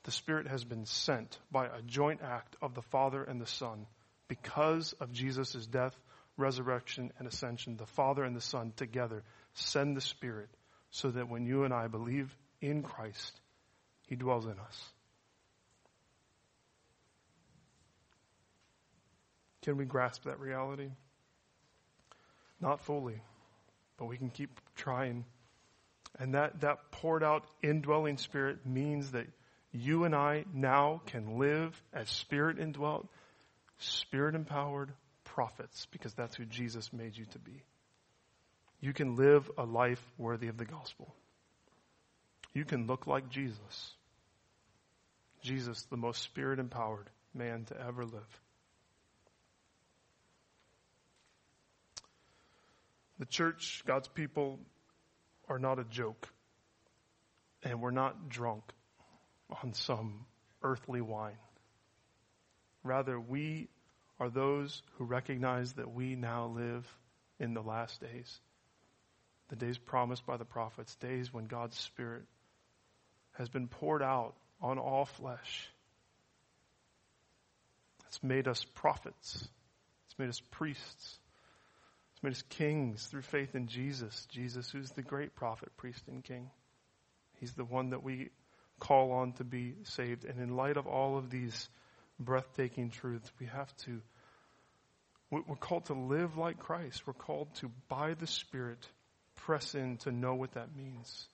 the 0.04 0.10
Spirit 0.10 0.46
has 0.46 0.64
been 0.64 0.86
sent 0.86 1.38
by 1.50 1.66
a 1.66 1.82
joint 1.82 2.20
act 2.22 2.56
of 2.62 2.74
the 2.74 2.82
Father 2.82 3.24
and 3.24 3.40
the 3.40 3.46
Son. 3.46 3.86
Because 4.28 4.92
of 5.00 5.12
Jesus' 5.12 5.66
death, 5.66 5.98
resurrection, 6.36 7.12
and 7.18 7.26
ascension, 7.26 7.76
the 7.76 7.86
Father 7.86 8.22
and 8.22 8.36
the 8.36 8.40
Son 8.40 8.72
together 8.76 9.22
send 9.54 9.96
the 9.96 10.02
Spirit 10.02 10.48
so 10.90 11.10
that 11.10 11.28
when 11.28 11.46
you 11.46 11.64
and 11.64 11.72
I 11.72 11.88
believe 11.88 12.34
in 12.60 12.82
Christ, 12.82 13.40
He 14.06 14.14
dwells 14.14 14.44
in 14.44 14.58
us. 14.58 14.84
Can 19.62 19.78
we 19.78 19.86
grasp 19.86 20.24
that 20.24 20.38
reality? 20.40 20.90
Not 22.60 22.84
fully, 22.84 23.20
but 23.96 24.06
we 24.06 24.18
can 24.18 24.28
keep 24.28 24.60
trying. 24.76 25.24
And 26.18 26.34
that, 26.34 26.60
that 26.60 26.90
poured 26.90 27.22
out 27.24 27.46
indwelling 27.62 28.18
spirit 28.18 28.66
means 28.66 29.12
that 29.12 29.26
you 29.74 30.04
and 30.04 30.14
I 30.14 30.44
now 30.54 31.02
can 31.06 31.36
live 31.38 31.74
as 31.92 32.08
spirit 32.08 32.60
indwelt, 32.60 33.08
spirit 33.78 34.36
empowered 34.36 34.92
prophets 35.24 35.88
because 35.90 36.14
that's 36.14 36.36
who 36.36 36.44
Jesus 36.44 36.92
made 36.92 37.16
you 37.16 37.24
to 37.32 37.38
be. 37.40 37.64
You 38.80 38.92
can 38.92 39.16
live 39.16 39.50
a 39.58 39.64
life 39.64 40.02
worthy 40.16 40.46
of 40.46 40.58
the 40.58 40.64
gospel. 40.64 41.12
You 42.52 42.64
can 42.64 42.86
look 42.86 43.08
like 43.08 43.28
Jesus. 43.30 43.92
Jesus, 45.42 45.82
the 45.90 45.96
most 45.96 46.22
spirit 46.22 46.60
empowered 46.60 47.10
man 47.34 47.64
to 47.64 47.80
ever 47.80 48.04
live. 48.04 48.40
The 53.18 53.26
church, 53.26 53.82
God's 53.86 54.08
people, 54.08 54.60
are 55.48 55.58
not 55.58 55.80
a 55.80 55.84
joke. 55.84 56.28
And 57.64 57.80
we're 57.80 57.90
not 57.90 58.28
drunk 58.28 58.62
on 59.62 59.74
some 59.74 60.26
earthly 60.62 61.00
wine. 61.00 61.38
Rather, 62.82 63.18
we 63.18 63.68
are 64.20 64.30
those 64.30 64.82
who 64.96 65.04
recognize 65.04 65.72
that 65.74 65.92
we 65.92 66.14
now 66.14 66.46
live 66.46 66.86
in 67.38 67.54
the 67.54 67.62
last 67.62 68.00
days. 68.00 68.40
The 69.48 69.56
days 69.56 69.78
promised 69.78 70.26
by 70.26 70.36
the 70.36 70.44
prophets, 70.44 70.94
days 70.96 71.32
when 71.32 71.44
God's 71.44 71.78
Spirit 71.78 72.24
has 73.32 73.48
been 73.48 73.68
poured 73.68 74.02
out 74.02 74.34
on 74.60 74.78
all 74.78 75.04
flesh. 75.04 75.68
It's 78.08 78.22
made 78.22 78.46
us 78.46 78.64
prophets. 78.74 79.48
It's 80.06 80.18
made 80.18 80.28
us 80.28 80.40
priests. 80.52 81.18
It's 82.12 82.22
made 82.22 82.32
us 82.32 82.42
kings 82.48 83.04
through 83.06 83.22
faith 83.22 83.54
in 83.54 83.66
Jesus. 83.66 84.26
Jesus, 84.30 84.70
who's 84.70 84.90
the 84.92 85.02
great 85.02 85.34
prophet, 85.34 85.76
priest, 85.76 86.02
and 86.06 86.22
king. 86.22 86.50
He's 87.40 87.54
the 87.54 87.64
one 87.64 87.90
that 87.90 88.02
we 88.02 88.30
call 88.84 89.12
on 89.12 89.32
to 89.32 89.44
be 89.44 89.74
saved. 89.84 90.24
And 90.24 90.38
in 90.40 90.56
light 90.56 90.76
of 90.76 90.86
all 90.86 91.16
of 91.16 91.30
these 91.30 91.68
breathtaking 92.20 92.90
truths, 92.90 93.30
we 93.40 93.46
have 93.46 93.74
to, 93.78 94.00
we're 95.30 95.56
called 95.56 95.86
to 95.86 95.94
live 95.94 96.36
like 96.36 96.58
Christ. 96.58 97.06
We're 97.06 97.14
called 97.14 97.48
to, 97.56 97.70
by 97.88 98.14
the 98.14 98.26
Spirit, 98.26 98.86
press 99.36 99.74
in 99.74 99.96
to 99.98 100.12
know 100.12 100.34
what 100.34 100.52
that 100.52 100.76
means. 100.76 101.28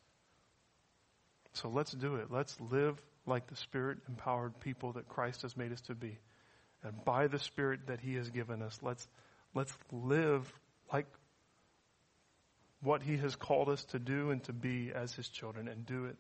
So 1.54 1.68
let's 1.68 1.92
do 1.92 2.16
it. 2.16 2.28
Let's 2.30 2.56
live 2.60 2.96
like 3.26 3.48
the 3.48 3.56
Spirit 3.56 3.98
empowered 4.08 4.60
people 4.60 4.92
that 4.92 5.08
Christ 5.08 5.42
has 5.42 5.56
made 5.56 5.72
us 5.72 5.80
to 5.82 5.94
be. 5.94 6.18
And 6.84 7.04
by 7.04 7.26
the 7.26 7.38
Spirit 7.38 7.88
that 7.88 8.00
He 8.00 8.14
has 8.14 8.30
given 8.30 8.62
us, 8.62 8.78
let's, 8.80 9.06
let's 9.54 9.76
live 9.92 10.50
like 10.92 11.06
what 12.80 13.02
He 13.02 13.16
has 13.18 13.34
called 13.34 13.68
us 13.68 13.84
to 13.86 13.98
do 13.98 14.30
and 14.30 14.42
to 14.44 14.52
be 14.52 14.92
as 14.94 15.12
His 15.12 15.28
children 15.28 15.66
and 15.66 15.84
do 15.84 16.04
it 16.06 16.16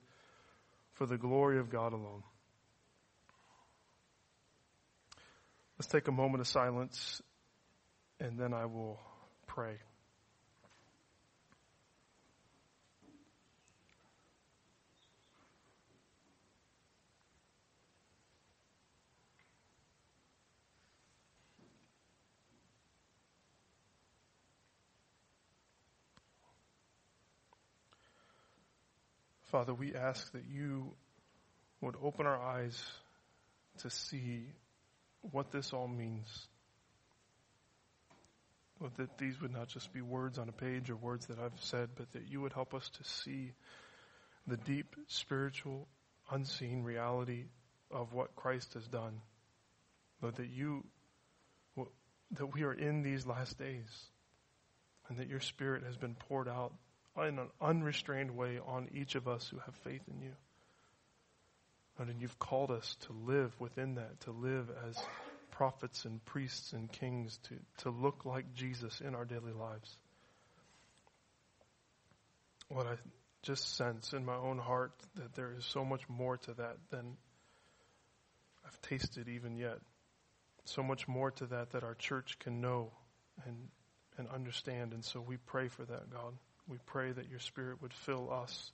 for 0.94 1.06
the 1.06 1.16
glory 1.16 1.58
of 1.58 1.70
God 1.70 1.92
alone. 1.92 2.22
Let's 5.78 5.88
take 5.88 6.08
a 6.08 6.12
moment 6.12 6.40
of 6.42 6.46
silence 6.46 7.22
and 8.20 8.38
then 8.38 8.52
I 8.52 8.66
will 8.66 9.00
pray. 9.46 9.78
Father, 29.50 29.74
we 29.74 29.96
ask 29.96 30.30
that 30.32 30.44
you 30.48 30.92
would 31.80 31.96
open 32.00 32.24
our 32.24 32.40
eyes 32.40 32.80
to 33.78 33.90
see 33.90 34.46
what 35.32 35.50
this 35.50 35.72
all 35.72 35.88
means. 35.88 36.46
that 38.96 39.18
these 39.18 39.40
would 39.42 39.52
not 39.52 39.68
just 39.68 39.92
be 39.92 40.00
words 40.00 40.38
on 40.38 40.48
a 40.48 40.52
page 40.52 40.88
or 40.88 40.96
words 40.96 41.26
that 41.26 41.38
I've 41.38 41.60
said, 41.60 41.90
but 41.96 42.10
that 42.12 42.28
you 42.28 42.40
would 42.40 42.52
help 42.52 42.74
us 42.74 42.88
to 42.90 43.04
see 43.04 43.52
the 44.46 44.56
deep 44.56 44.94
spiritual, 45.08 45.86
unseen 46.30 46.82
reality 46.82 47.44
of 47.90 48.14
what 48.14 48.36
Christ 48.36 48.74
has 48.74 48.86
done. 48.86 49.20
Lord, 50.22 50.36
that 50.36 50.48
you, 50.48 50.86
that 52.32 52.54
we 52.54 52.62
are 52.62 52.72
in 52.72 53.02
these 53.02 53.26
last 53.26 53.58
days 53.58 54.06
and 55.08 55.18
that 55.18 55.28
your 55.28 55.40
spirit 55.40 55.82
has 55.82 55.96
been 55.96 56.14
poured 56.14 56.48
out 56.48 56.72
in 57.16 57.38
an 57.38 57.48
unrestrained 57.60 58.30
way 58.30 58.58
on 58.64 58.88
each 58.94 59.14
of 59.14 59.28
us 59.28 59.46
who 59.48 59.58
have 59.58 59.74
faith 59.76 60.02
in 60.10 60.22
you. 60.22 60.32
And 61.98 62.20
you've 62.20 62.38
called 62.38 62.70
us 62.70 62.96
to 63.06 63.12
live 63.12 63.54
within 63.60 63.96
that, 63.96 64.20
to 64.22 64.30
live 64.30 64.70
as 64.88 64.96
prophets 65.50 66.06
and 66.06 66.24
priests 66.24 66.72
and 66.72 66.90
kings, 66.90 67.38
to, 67.48 67.54
to 67.82 67.90
look 67.90 68.24
like 68.24 68.54
Jesus 68.54 69.02
in 69.02 69.14
our 69.14 69.26
daily 69.26 69.52
lives. 69.52 69.98
What 72.68 72.86
I 72.86 72.94
just 73.42 73.76
sense 73.76 74.12
in 74.12 74.24
my 74.24 74.36
own 74.36 74.58
heart 74.58 74.92
that 75.16 75.34
there 75.34 75.52
is 75.56 75.64
so 75.64 75.84
much 75.84 76.08
more 76.08 76.38
to 76.38 76.54
that 76.54 76.76
than 76.90 77.16
I've 78.64 78.80
tasted 78.82 79.28
even 79.28 79.56
yet. 79.56 79.78
So 80.64 80.82
much 80.82 81.08
more 81.08 81.30
to 81.32 81.46
that 81.46 81.72
that 81.72 81.84
our 81.84 81.94
church 81.94 82.38
can 82.38 82.60
know 82.60 82.92
and, 83.44 83.56
and 84.16 84.28
understand. 84.28 84.92
And 84.92 85.04
so 85.04 85.20
we 85.20 85.36
pray 85.36 85.68
for 85.68 85.84
that, 85.84 86.10
God. 86.10 86.34
We 86.68 86.78
pray 86.86 87.12
that 87.12 87.28
your 87.28 87.40
Spirit 87.40 87.82
would 87.82 87.92
fill 87.92 88.32
us 88.32 88.72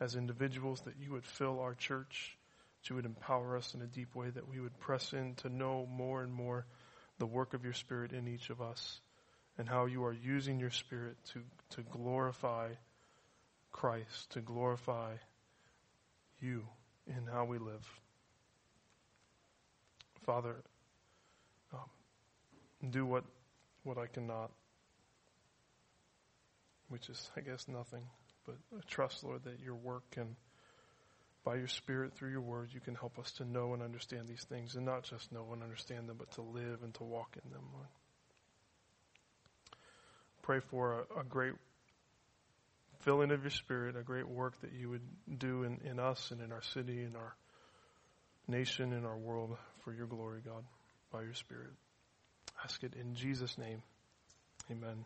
as 0.00 0.16
individuals, 0.16 0.80
that 0.82 0.96
you 1.00 1.12
would 1.12 1.24
fill 1.24 1.60
our 1.60 1.74
church, 1.74 2.36
that 2.80 2.90
you 2.90 2.96
would 2.96 3.06
empower 3.06 3.56
us 3.56 3.74
in 3.74 3.82
a 3.82 3.86
deep 3.86 4.14
way, 4.14 4.30
that 4.30 4.48
we 4.48 4.60
would 4.60 4.78
press 4.80 5.12
in 5.12 5.34
to 5.36 5.48
know 5.48 5.86
more 5.86 6.22
and 6.22 6.32
more 6.32 6.66
the 7.18 7.26
work 7.26 7.54
of 7.54 7.64
your 7.64 7.72
Spirit 7.72 8.12
in 8.12 8.28
each 8.28 8.50
of 8.50 8.60
us 8.60 9.00
and 9.58 9.68
how 9.68 9.86
you 9.86 10.04
are 10.04 10.12
using 10.12 10.58
your 10.58 10.70
Spirit 10.70 11.16
to, 11.32 11.40
to 11.70 11.82
glorify 11.82 12.68
Christ, 13.70 14.30
to 14.30 14.40
glorify 14.40 15.12
you 16.40 16.64
in 17.06 17.26
how 17.30 17.44
we 17.44 17.58
live. 17.58 17.86
Father, 20.24 20.56
um, 21.72 22.90
do 22.90 23.04
what, 23.06 23.24
what 23.82 23.98
I 23.98 24.06
cannot 24.06 24.50
which 26.92 27.08
is, 27.08 27.30
I 27.36 27.40
guess, 27.40 27.66
nothing. 27.68 28.02
But 28.44 28.56
I 28.76 28.80
trust, 28.86 29.24
Lord, 29.24 29.44
that 29.44 29.60
your 29.64 29.74
work 29.74 30.02
can, 30.10 30.36
by 31.42 31.54
your 31.56 31.68
Spirit, 31.68 32.12
through 32.14 32.30
your 32.30 32.42
word, 32.42 32.68
you 32.72 32.80
can 32.80 32.94
help 32.94 33.18
us 33.18 33.32
to 33.32 33.44
know 33.44 33.72
and 33.72 33.82
understand 33.82 34.28
these 34.28 34.44
things, 34.44 34.74
and 34.76 34.84
not 34.84 35.04
just 35.04 35.32
know 35.32 35.46
and 35.52 35.62
understand 35.62 36.08
them, 36.08 36.16
but 36.18 36.30
to 36.32 36.42
live 36.42 36.82
and 36.82 36.92
to 36.94 37.04
walk 37.04 37.36
in 37.42 37.50
them, 37.50 37.62
Lord. 37.72 37.86
Pray 40.42 40.60
for 40.60 41.04
a, 41.16 41.20
a 41.20 41.24
great 41.24 41.54
filling 43.00 43.30
of 43.30 43.42
your 43.42 43.50
Spirit, 43.50 43.96
a 43.96 44.02
great 44.02 44.28
work 44.28 44.60
that 44.60 44.72
you 44.72 44.90
would 44.90 45.38
do 45.38 45.62
in, 45.62 45.80
in 45.84 45.98
us 45.98 46.30
and 46.30 46.42
in 46.42 46.52
our 46.52 46.62
city, 46.62 47.02
in 47.02 47.16
our 47.16 47.34
nation, 48.48 48.92
in 48.92 49.06
our 49.06 49.16
world, 49.16 49.56
for 49.82 49.94
your 49.94 50.06
glory, 50.06 50.40
God, 50.44 50.64
by 51.10 51.22
your 51.22 51.34
Spirit. 51.34 51.70
Ask 52.62 52.82
it 52.82 52.94
in 52.94 53.14
Jesus' 53.14 53.56
name. 53.56 53.82
Amen. 54.70 55.04